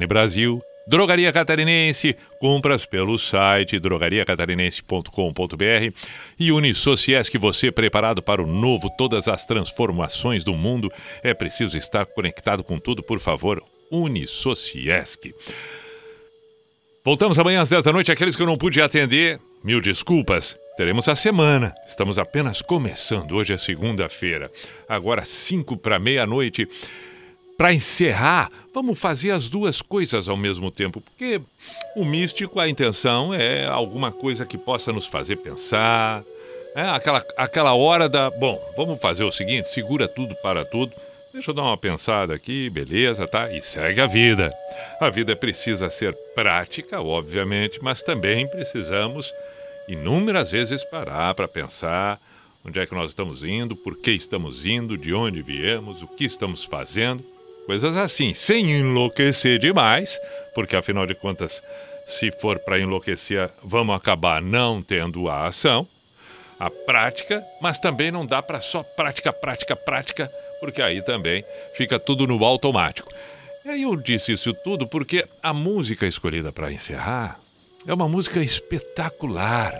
Brasil. 0.07 0.61
Drogaria 0.85 1.31
Catarinense, 1.31 2.13
compras 2.41 2.85
pelo 2.85 3.17
site 3.17 3.79
drogariacatarinense.com.br 3.79 5.93
e 6.37 6.51
Unisociesc, 6.51 7.37
você 7.37 7.71
preparado 7.71 8.21
para 8.21 8.43
o 8.43 8.47
novo, 8.47 8.91
todas 8.97 9.29
as 9.29 9.45
transformações 9.45 10.43
do 10.43 10.53
mundo. 10.53 10.91
É 11.23 11.33
preciso 11.33 11.77
estar 11.77 12.05
conectado 12.05 12.61
com 12.63 12.77
tudo, 12.77 13.01
por 13.01 13.21
favor. 13.21 13.63
Unisociesc. 13.89 15.31
Voltamos 17.05 17.37
amanhã 17.37 17.61
às 17.61 17.67
10 17.67 17.83
da 17.83 17.91
noite. 17.91 18.13
Aqueles 18.13 18.33
que 18.33 18.41
eu 18.41 18.47
não 18.47 18.57
pude 18.57 18.81
atender, 18.81 19.37
mil 19.61 19.81
desculpas. 19.81 20.55
Teremos 20.77 21.09
a 21.09 21.15
semana. 21.15 21.75
Estamos 21.85 22.17
apenas 22.17 22.61
começando. 22.61 23.33
Hoje 23.33 23.51
é 23.51 23.57
segunda-feira. 23.57 24.49
Agora, 24.87 25.25
5 25.25 25.75
para 25.75 25.99
meia-noite. 25.99 26.65
Para 27.57 27.73
encerrar, 27.73 28.49
vamos 28.73 28.97
fazer 28.97 29.31
as 29.31 29.49
duas 29.49 29.81
coisas 29.81 30.29
ao 30.29 30.37
mesmo 30.37 30.71
tempo, 30.71 31.01
porque 31.01 31.41
o 31.97 32.05
místico, 32.05 32.57
a 32.57 32.69
intenção 32.69 33.33
é 33.33 33.65
alguma 33.65 34.09
coisa 34.09 34.45
que 34.45 34.57
possa 34.57 34.93
nos 34.93 35.05
fazer 35.05 35.35
pensar. 35.35 36.23
É 36.73 36.83
aquela, 36.83 37.21
aquela 37.37 37.73
hora 37.73 38.07
da. 38.07 38.29
Bom, 38.31 38.57
vamos 38.77 39.01
fazer 39.01 39.25
o 39.25 39.31
seguinte: 39.31 39.69
segura 39.73 40.07
tudo 40.07 40.33
para 40.41 40.63
tudo. 40.63 40.93
Deixa 41.33 41.49
eu 41.49 41.55
dar 41.55 41.63
uma 41.63 41.77
pensada 41.77 42.35
aqui, 42.35 42.69
beleza, 42.69 43.27
tá? 43.27 43.51
E 43.51 43.59
segue 43.59 43.99
a 43.99 44.05
vida. 44.05 44.53
A 45.01 45.09
vida 45.09 45.35
precisa 45.35 45.89
ser 45.89 46.13
prática, 46.35 47.01
obviamente, 47.01 47.79
mas 47.81 48.03
também 48.03 48.47
precisamos 48.47 49.33
inúmeras 49.89 50.51
vezes 50.51 50.83
parar 50.83 51.33
para 51.33 51.47
pensar 51.47 52.19
onde 52.63 52.79
é 52.79 52.85
que 52.85 52.93
nós 52.93 53.09
estamos 53.09 53.43
indo, 53.43 53.75
por 53.75 53.99
que 53.99 54.11
estamos 54.11 54.63
indo, 54.63 54.95
de 54.95 55.11
onde 55.11 55.41
viemos, 55.41 56.03
o 56.03 56.07
que 56.07 56.23
estamos 56.23 56.65
fazendo. 56.65 57.23
Coisas 57.65 57.97
assim, 57.97 58.35
sem 58.35 58.69
enlouquecer 58.69 59.57
demais, 59.57 60.19
porque 60.53 60.75
afinal 60.75 61.07
de 61.07 61.15
contas, 61.15 61.63
se 62.07 62.29
for 62.29 62.59
para 62.59 62.79
enlouquecer, 62.79 63.49
vamos 63.63 63.95
acabar 63.95 64.39
não 64.39 64.83
tendo 64.83 65.27
a 65.27 65.47
ação, 65.47 65.87
a 66.59 66.69
prática, 66.69 67.43
mas 67.59 67.79
também 67.79 68.11
não 68.11 68.23
dá 68.23 68.41
para 68.41 68.61
só 68.61 68.83
prática, 68.95 69.33
prática, 69.33 69.75
prática, 69.75 70.29
porque 70.63 70.81
aí 70.81 71.01
também 71.01 71.43
fica 71.75 71.99
tudo 71.99 72.25
no 72.25 72.41
automático. 72.45 73.13
E 73.65 73.69
aí 73.69 73.81
eu 73.81 73.97
disse 73.97 74.31
isso 74.31 74.53
tudo 74.63 74.87
porque 74.87 75.25
a 75.41 75.53
música 75.53 76.07
escolhida 76.07 76.53
para 76.53 76.71
encerrar 76.71 77.37
é 77.85 77.93
uma 77.93 78.07
música 78.07 78.41
espetacular. 78.41 79.77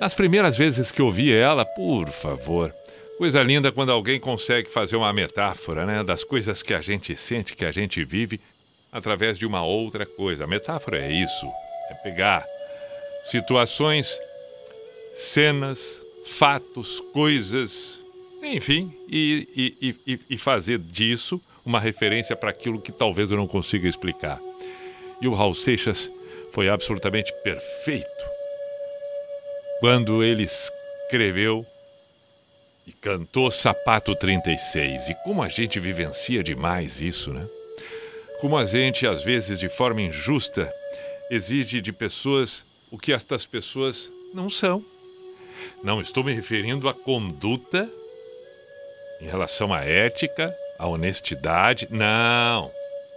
Nas 0.00 0.14
primeiras 0.14 0.56
vezes 0.56 0.92
que 0.92 1.02
ouvi 1.02 1.32
ela, 1.32 1.64
por 1.64 2.08
favor. 2.08 2.72
Coisa 3.18 3.42
linda 3.42 3.72
quando 3.72 3.90
alguém 3.90 4.20
consegue 4.20 4.70
fazer 4.70 4.94
uma 4.94 5.12
metáfora, 5.12 5.84
né? 5.84 6.04
Das 6.04 6.22
coisas 6.22 6.62
que 6.62 6.72
a 6.72 6.80
gente 6.80 7.16
sente, 7.16 7.56
que 7.56 7.64
a 7.64 7.72
gente 7.72 8.04
vive, 8.04 8.40
através 8.92 9.36
de 9.36 9.44
uma 9.44 9.64
outra 9.64 10.06
coisa. 10.06 10.44
A 10.44 10.46
metáfora 10.46 11.00
é 11.00 11.10
isso: 11.10 11.46
é 11.90 11.94
pegar 12.04 12.44
situações, 13.24 14.16
cenas, 15.16 16.00
fatos, 16.38 17.00
coisas, 17.12 18.03
enfim, 18.44 18.92
e, 19.08 19.74
e, 19.80 20.12
e, 20.12 20.20
e 20.30 20.38
fazer 20.38 20.78
disso 20.78 21.40
uma 21.64 21.80
referência 21.80 22.36
para 22.36 22.50
aquilo 22.50 22.80
que 22.80 22.92
talvez 22.92 23.30
eu 23.30 23.36
não 23.36 23.46
consiga 23.46 23.88
explicar. 23.88 24.38
E 25.20 25.28
o 25.28 25.34
Raul 25.34 25.54
Seixas 25.54 26.10
foi 26.52 26.68
absolutamente 26.68 27.32
perfeito 27.42 28.06
quando 29.80 30.22
ele 30.22 30.44
escreveu 30.44 31.64
e 32.86 32.92
cantou 32.92 33.50
Sapato 33.50 34.14
36. 34.14 35.08
E 35.08 35.14
como 35.24 35.42
a 35.42 35.48
gente 35.48 35.80
vivencia 35.80 36.42
demais 36.42 37.00
isso, 37.00 37.32
né? 37.32 37.46
Como 38.40 38.56
a 38.56 38.66
gente, 38.66 39.06
às 39.06 39.22
vezes, 39.22 39.58
de 39.58 39.68
forma 39.68 40.02
injusta, 40.02 40.70
exige 41.30 41.80
de 41.80 41.92
pessoas 41.92 42.62
o 42.92 42.98
que 42.98 43.12
estas 43.12 43.46
pessoas 43.46 44.10
não 44.34 44.50
são. 44.50 44.84
Não 45.82 46.00
estou 46.00 46.22
me 46.22 46.32
referindo 46.32 46.88
à 46.88 46.94
conduta 46.94 47.88
em 49.20 49.26
relação 49.26 49.72
à 49.72 49.84
ética, 49.84 50.52
à 50.78 50.86
honestidade, 50.86 51.88
não, 51.90 52.70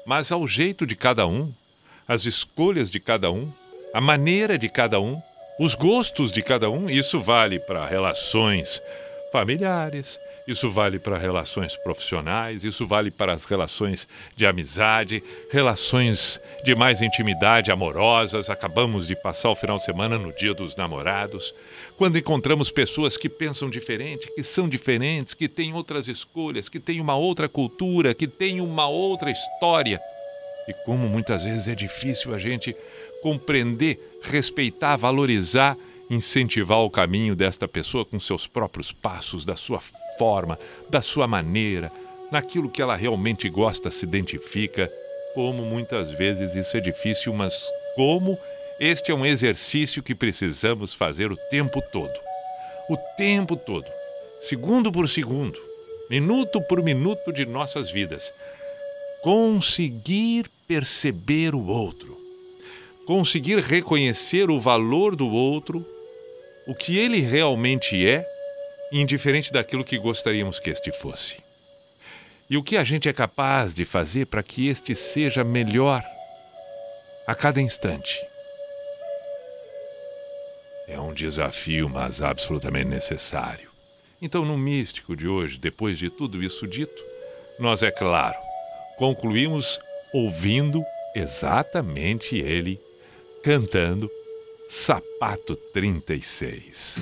mas 0.06 0.32
ao 0.32 0.48
jeito 0.48 0.86
de 0.86 0.96
cada 0.96 1.28
um, 1.28 1.52
às 2.08 2.26
escolhas 2.26 2.90
de 2.90 3.00
cada 3.00 3.32
um, 3.32 3.52
a 3.94 4.00
maneira 4.00 4.58
de 4.58 4.70
cada 4.70 5.00
um, 5.00 5.22
os 5.60 5.76
gostos 5.76 6.32
de 6.32 6.42
cada 6.42 6.70
um. 6.70 6.90
Isso 6.90 7.20
vale 7.20 7.60
para 7.60 7.86
relações 7.86 8.82
familiares, 9.32 10.18
isso 10.48 10.70
vale 10.72 10.98
para 10.98 11.18
relações 11.18 11.76
profissionais, 11.84 12.64
isso 12.64 12.88
vale 12.88 13.12
para 13.12 13.34
as 13.34 13.44
relações 13.44 14.08
de 14.36 14.46
amizade, 14.46 15.22
relações 15.52 16.40
de 16.64 16.74
mais 16.74 17.02
intimidade 17.02 17.72
amorosas. 17.72 18.50
Acabamos 18.50 19.08
de 19.08 19.16
passar 19.16 19.50
o 19.50 19.56
final 19.56 19.78
de 19.78 19.84
semana 19.84 20.18
no 20.18 20.32
Dia 20.38 20.54
dos 20.54 20.78
Namorados. 20.78 21.54
Quando 21.98 22.16
encontramos 22.20 22.70
pessoas 22.70 23.18
que 23.18 23.28
pensam 23.28 23.72
diferente, 23.72 24.32
que 24.36 24.44
são 24.44 24.70
diferentes, 24.70 25.34
que 25.34 25.50
têm 25.50 25.74
outras 25.74 26.08
escolhas, 26.08 26.70
que 26.70 26.80
têm 26.80 27.02
uma 27.02 27.16
outra 27.16 27.50
cultura, 27.50 28.14
que 28.14 28.28
têm 28.28 28.62
uma 28.62 28.88
outra 28.88 29.32
história. 29.32 30.00
E 30.68 30.74
como 30.86 31.10
muitas 31.10 31.44
vezes 31.44 31.68
é 31.68 31.74
difícil 31.74 32.36
a 32.36 32.40
gente 32.40 32.76
compreender, 33.24 33.98
respeitar, 34.22 34.96
valorizar, 34.96 35.76
incentivar 36.08 36.80
o 36.82 36.90
caminho 36.90 37.36
desta 37.36 37.68
pessoa 37.68 38.06
com 38.06 38.20
seus 38.20 38.46
próprios 38.46 38.92
passos, 38.92 39.44
da 39.44 39.56
sua 39.56 39.82
forma, 40.20 40.58
da 40.92 41.02
sua 41.02 41.26
maneira, 41.26 41.92
naquilo 42.32 42.70
que 42.70 42.82
ela 42.82 42.96
realmente 42.96 43.50
gosta, 43.50 43.90
se 43.90 44.06
identifica. 44.06 44.88
Como 45.34 45.66
muitas 45.66 46.12
vezes 46.12 46.54
isso 46.54 46.78
é 46.78 46.80
difícil, 46.80 47.34
mas 47.34 47.54
como 47.96 48.38
este 48.80 49.12
é 49.12 49.16
um 49.16 49.26
exercício 49.26 50.04
que 50.04 50.14
precisamos 50.14 50.94
fazer 50.94 51.32
o 51.32 51.38
tempo 51.50 51.82
todo. 51.92 52.14
O 52.90 52.98
tempo 53.18 53.58
todo, 53.58 53.86
segundo 54.42 54.92
por 54.92 55.10
segundo, 55.10 55.58
minuto 56.10 56.62
por 56.70 56.84
minuto 56.84 57.34
de 57.34 57.46
nossas 57.46 57.92
vidas. 57.92 58.32
Conseguir 59.24 60.46
perceber 60.68 61.56
o 61.56 61.66
outro, 61.68 62.16
conseguir 63.06 63.60
reconhecer 63.60 64.50
o 64.50 64.62
valor 64.62 65.16
do 65.16 65.28
outro, 65.28 65.84
o 66.68 66.76
que 66.76 66.98
ele 66.98 67.22
realmente 67.22 68.08
é, 68.08 68.24
indiferente 68.92 69.52
daquilo 69.52 69.84
que 69.84 69.98
gostaríamos 69.98 70.60
que 70.60 70.70
este 70.70 70.92
fosse. 70.92 71.38
E 72.50 72.56
o 72.56 72.64
que 72.64 72.78
a 72.78 72.84
gente 72.84 73.10
é 73.10 73.14
capaz 73.14 73.74
de 73.74 73.84
fazer 73.84 74.28
para 74.28 74.44
que 74.44 74.70
este 74.70 74.96
seja 74.96 75.44
melhor 75.44 76.02
a 77.28 77.36
cada 77.36 77.60
instante. 77.60 78.27
É 80.88 81.00
um 81.00 81.14
desafio, 81.14 81.90
mas 81.90 82.22
absolutamente 82.22 82.88
necessário. 82.88 83.70
Então, 84.22 84.46
no 84.46 84.58
místico 84.58 85.16
de 85.16 85.28
hoje, 85.28 85.58
depois 85.58 85.98
de 85.98 86.10
tudo 86.10 86.42
isso 86.42 86.68
dito, 86.68 87.04
nós, 87.60 87.84
é 87.84 87.92
claro, 87.92 88.38
concluímos 88.98 89.80
ouvindo 90.14 90.82
exatamente 91.16 92.38
ele 92.38 92.80
cantando 93.44 94.10
Sapato 94.70 95.56
36. 95.74 96.98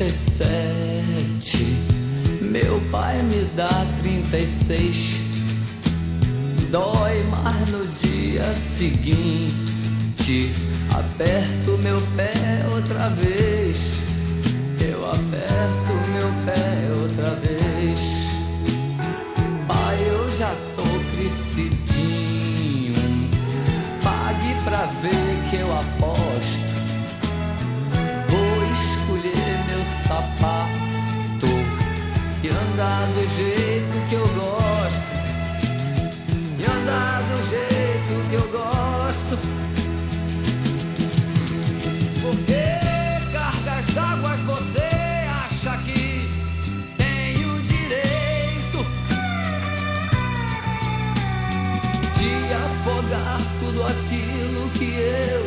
37. 0.00 1.62
Meu 2.40 2.80
pai 2.90 3.22
me 3.22 3.44
dá 3.54 3.68
36. 4.00 5.20
Dói 6.70 7.22
mais 7.24 7.68
no 7.68 7.86
dia 7.88 8.42
seguinte. 8.78 10.54
Aperto 10.90 11.76
meu 11.82 12.00
pé 12.16 12.32
outra 12.74 13.10
vez. 13.10 13.98
Eu 14.80 15.04
aperto 15.04 15.92
meu 16.14 16.32
pé 16.46 16.88
outra 17.02 17.34
vez. 17.34 18.00
Pai, 19.68 19.98
eu 20.08 20.30
já 20.38 20.54
tô 20.76 20.84
crescidinho. 21.14 22.94
Pague 24.02 24.54
pra 24.64 24.86
ver 25.02 25.50
que 25.50 25.56
eu 25.56 25.70
aposto. 25.70 26.29
Andar 32.80 33.06
do 33.08 33.20
jeito 33.36 34.08
que 34.08 34.14
eu 34.14 34.26
gosto. 34.28 35.10
E 36.58 36.64
andar 36.64 37.20
do 37.28 37.36
jeito 37.50 38.30
que 38.30 38.36
eu 38.36 38.48
gosto. 38.48 39.38
Porque 42.22 42.62
cargas 43.32 43.86
d'água 43.94 44.34
você 44.46 45.26
acha 45.44 45.76
que 45.82 46.26
tem 46.96 47.44
o 47.44 47.60
direito 47.62 48.80
de 52.16 52.32
afogar 52.54 53.40
tudo 53.60 53.86
aquilo 53.86 54.70
que 54.70 54.90
eu 54.94 55.39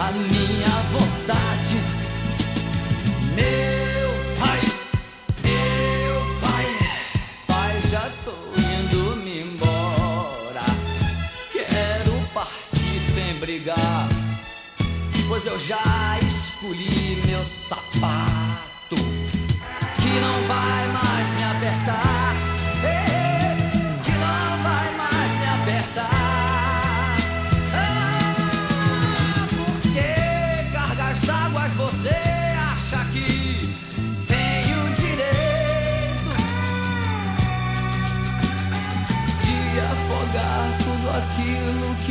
a 0.00 0.10
minha 0.12 0.76
vontade. 0.92 1.76
Meu 3.36 4.10
pai, 4.38 4.60
meu 5.44 6.40
pai, 6.40 6.66
pai, 7.46 7.82
já 7.90 8.10
tô 8.24 8.32
indo 8.58 9.16
me 9.16 9.42
embora. 9.42 10.64
Quero 11.52 12.12
partir 12.32 13.00
sem 13.14 13.34
brigar. 13.34 14.08
Pois 15.28 15.46
eu 15.46 15.58
já 15.60 16.18
escolhi 16.20 17.22
meu 17.24 17.44
sapato 17.68 18.96
Que 18.96 20.20
não 20.20 20.34
vai 20.48 20.88
mais 20.88 21.28
me 21.36 21.44
apertar 21.44 22.34
eh, 22.82 23.19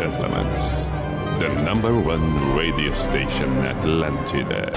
gentlemen, 0.00 0.46
the 1.40 1.48
number 1.62 1.94
one 1.94 2.56
radio 2.56 2.94
station 2.94 3.50
Atlantida. 3.72 4.72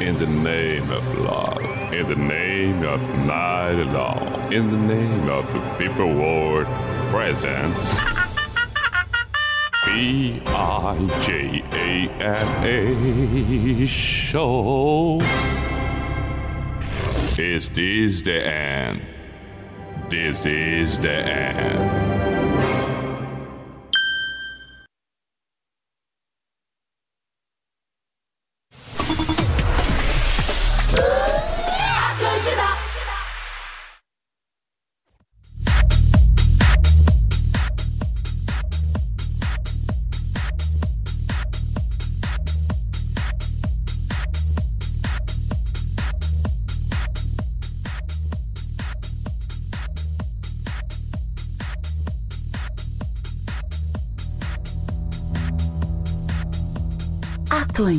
In 0.00 0.16
the 0.16 0.26
name 0.26 0.90
of 0.90 1.04
love, 1.18 1.60
in 1.92 2.06
the 2.06 2.16
name 2.16 2.84
of 2.84 3.06
night 3.26 3.82
long, 3.92 4.50
in 4.50 4.70
the 4.70 4.78
name 4.78 5.28
of 5.28 5.44
people 5.76 6.06
world 6.06 6.66
presence. 7.10 7.84
B 9.84 10.40
I 10.46 10.96
J 11.20 11.62
A 11.72 12.08
N 12.18 12.48
A 12.64 13.86
show. 13.86 15.20
Is 17.36 17.68
this 17.68 18.22
the 18.22 18.40
end? 18.42 19.02
This 20.08 20.46
is 20.46 20.98
the 20.98 21.12
end. 21.12 22.23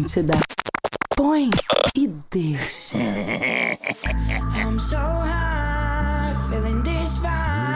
Atlântida. 0.05 0.39
Põe 1.17 1.49
e 1.97 2.07
deixa. 2.29 2.97
I'm 4.55 4.77
so 4.77 5.34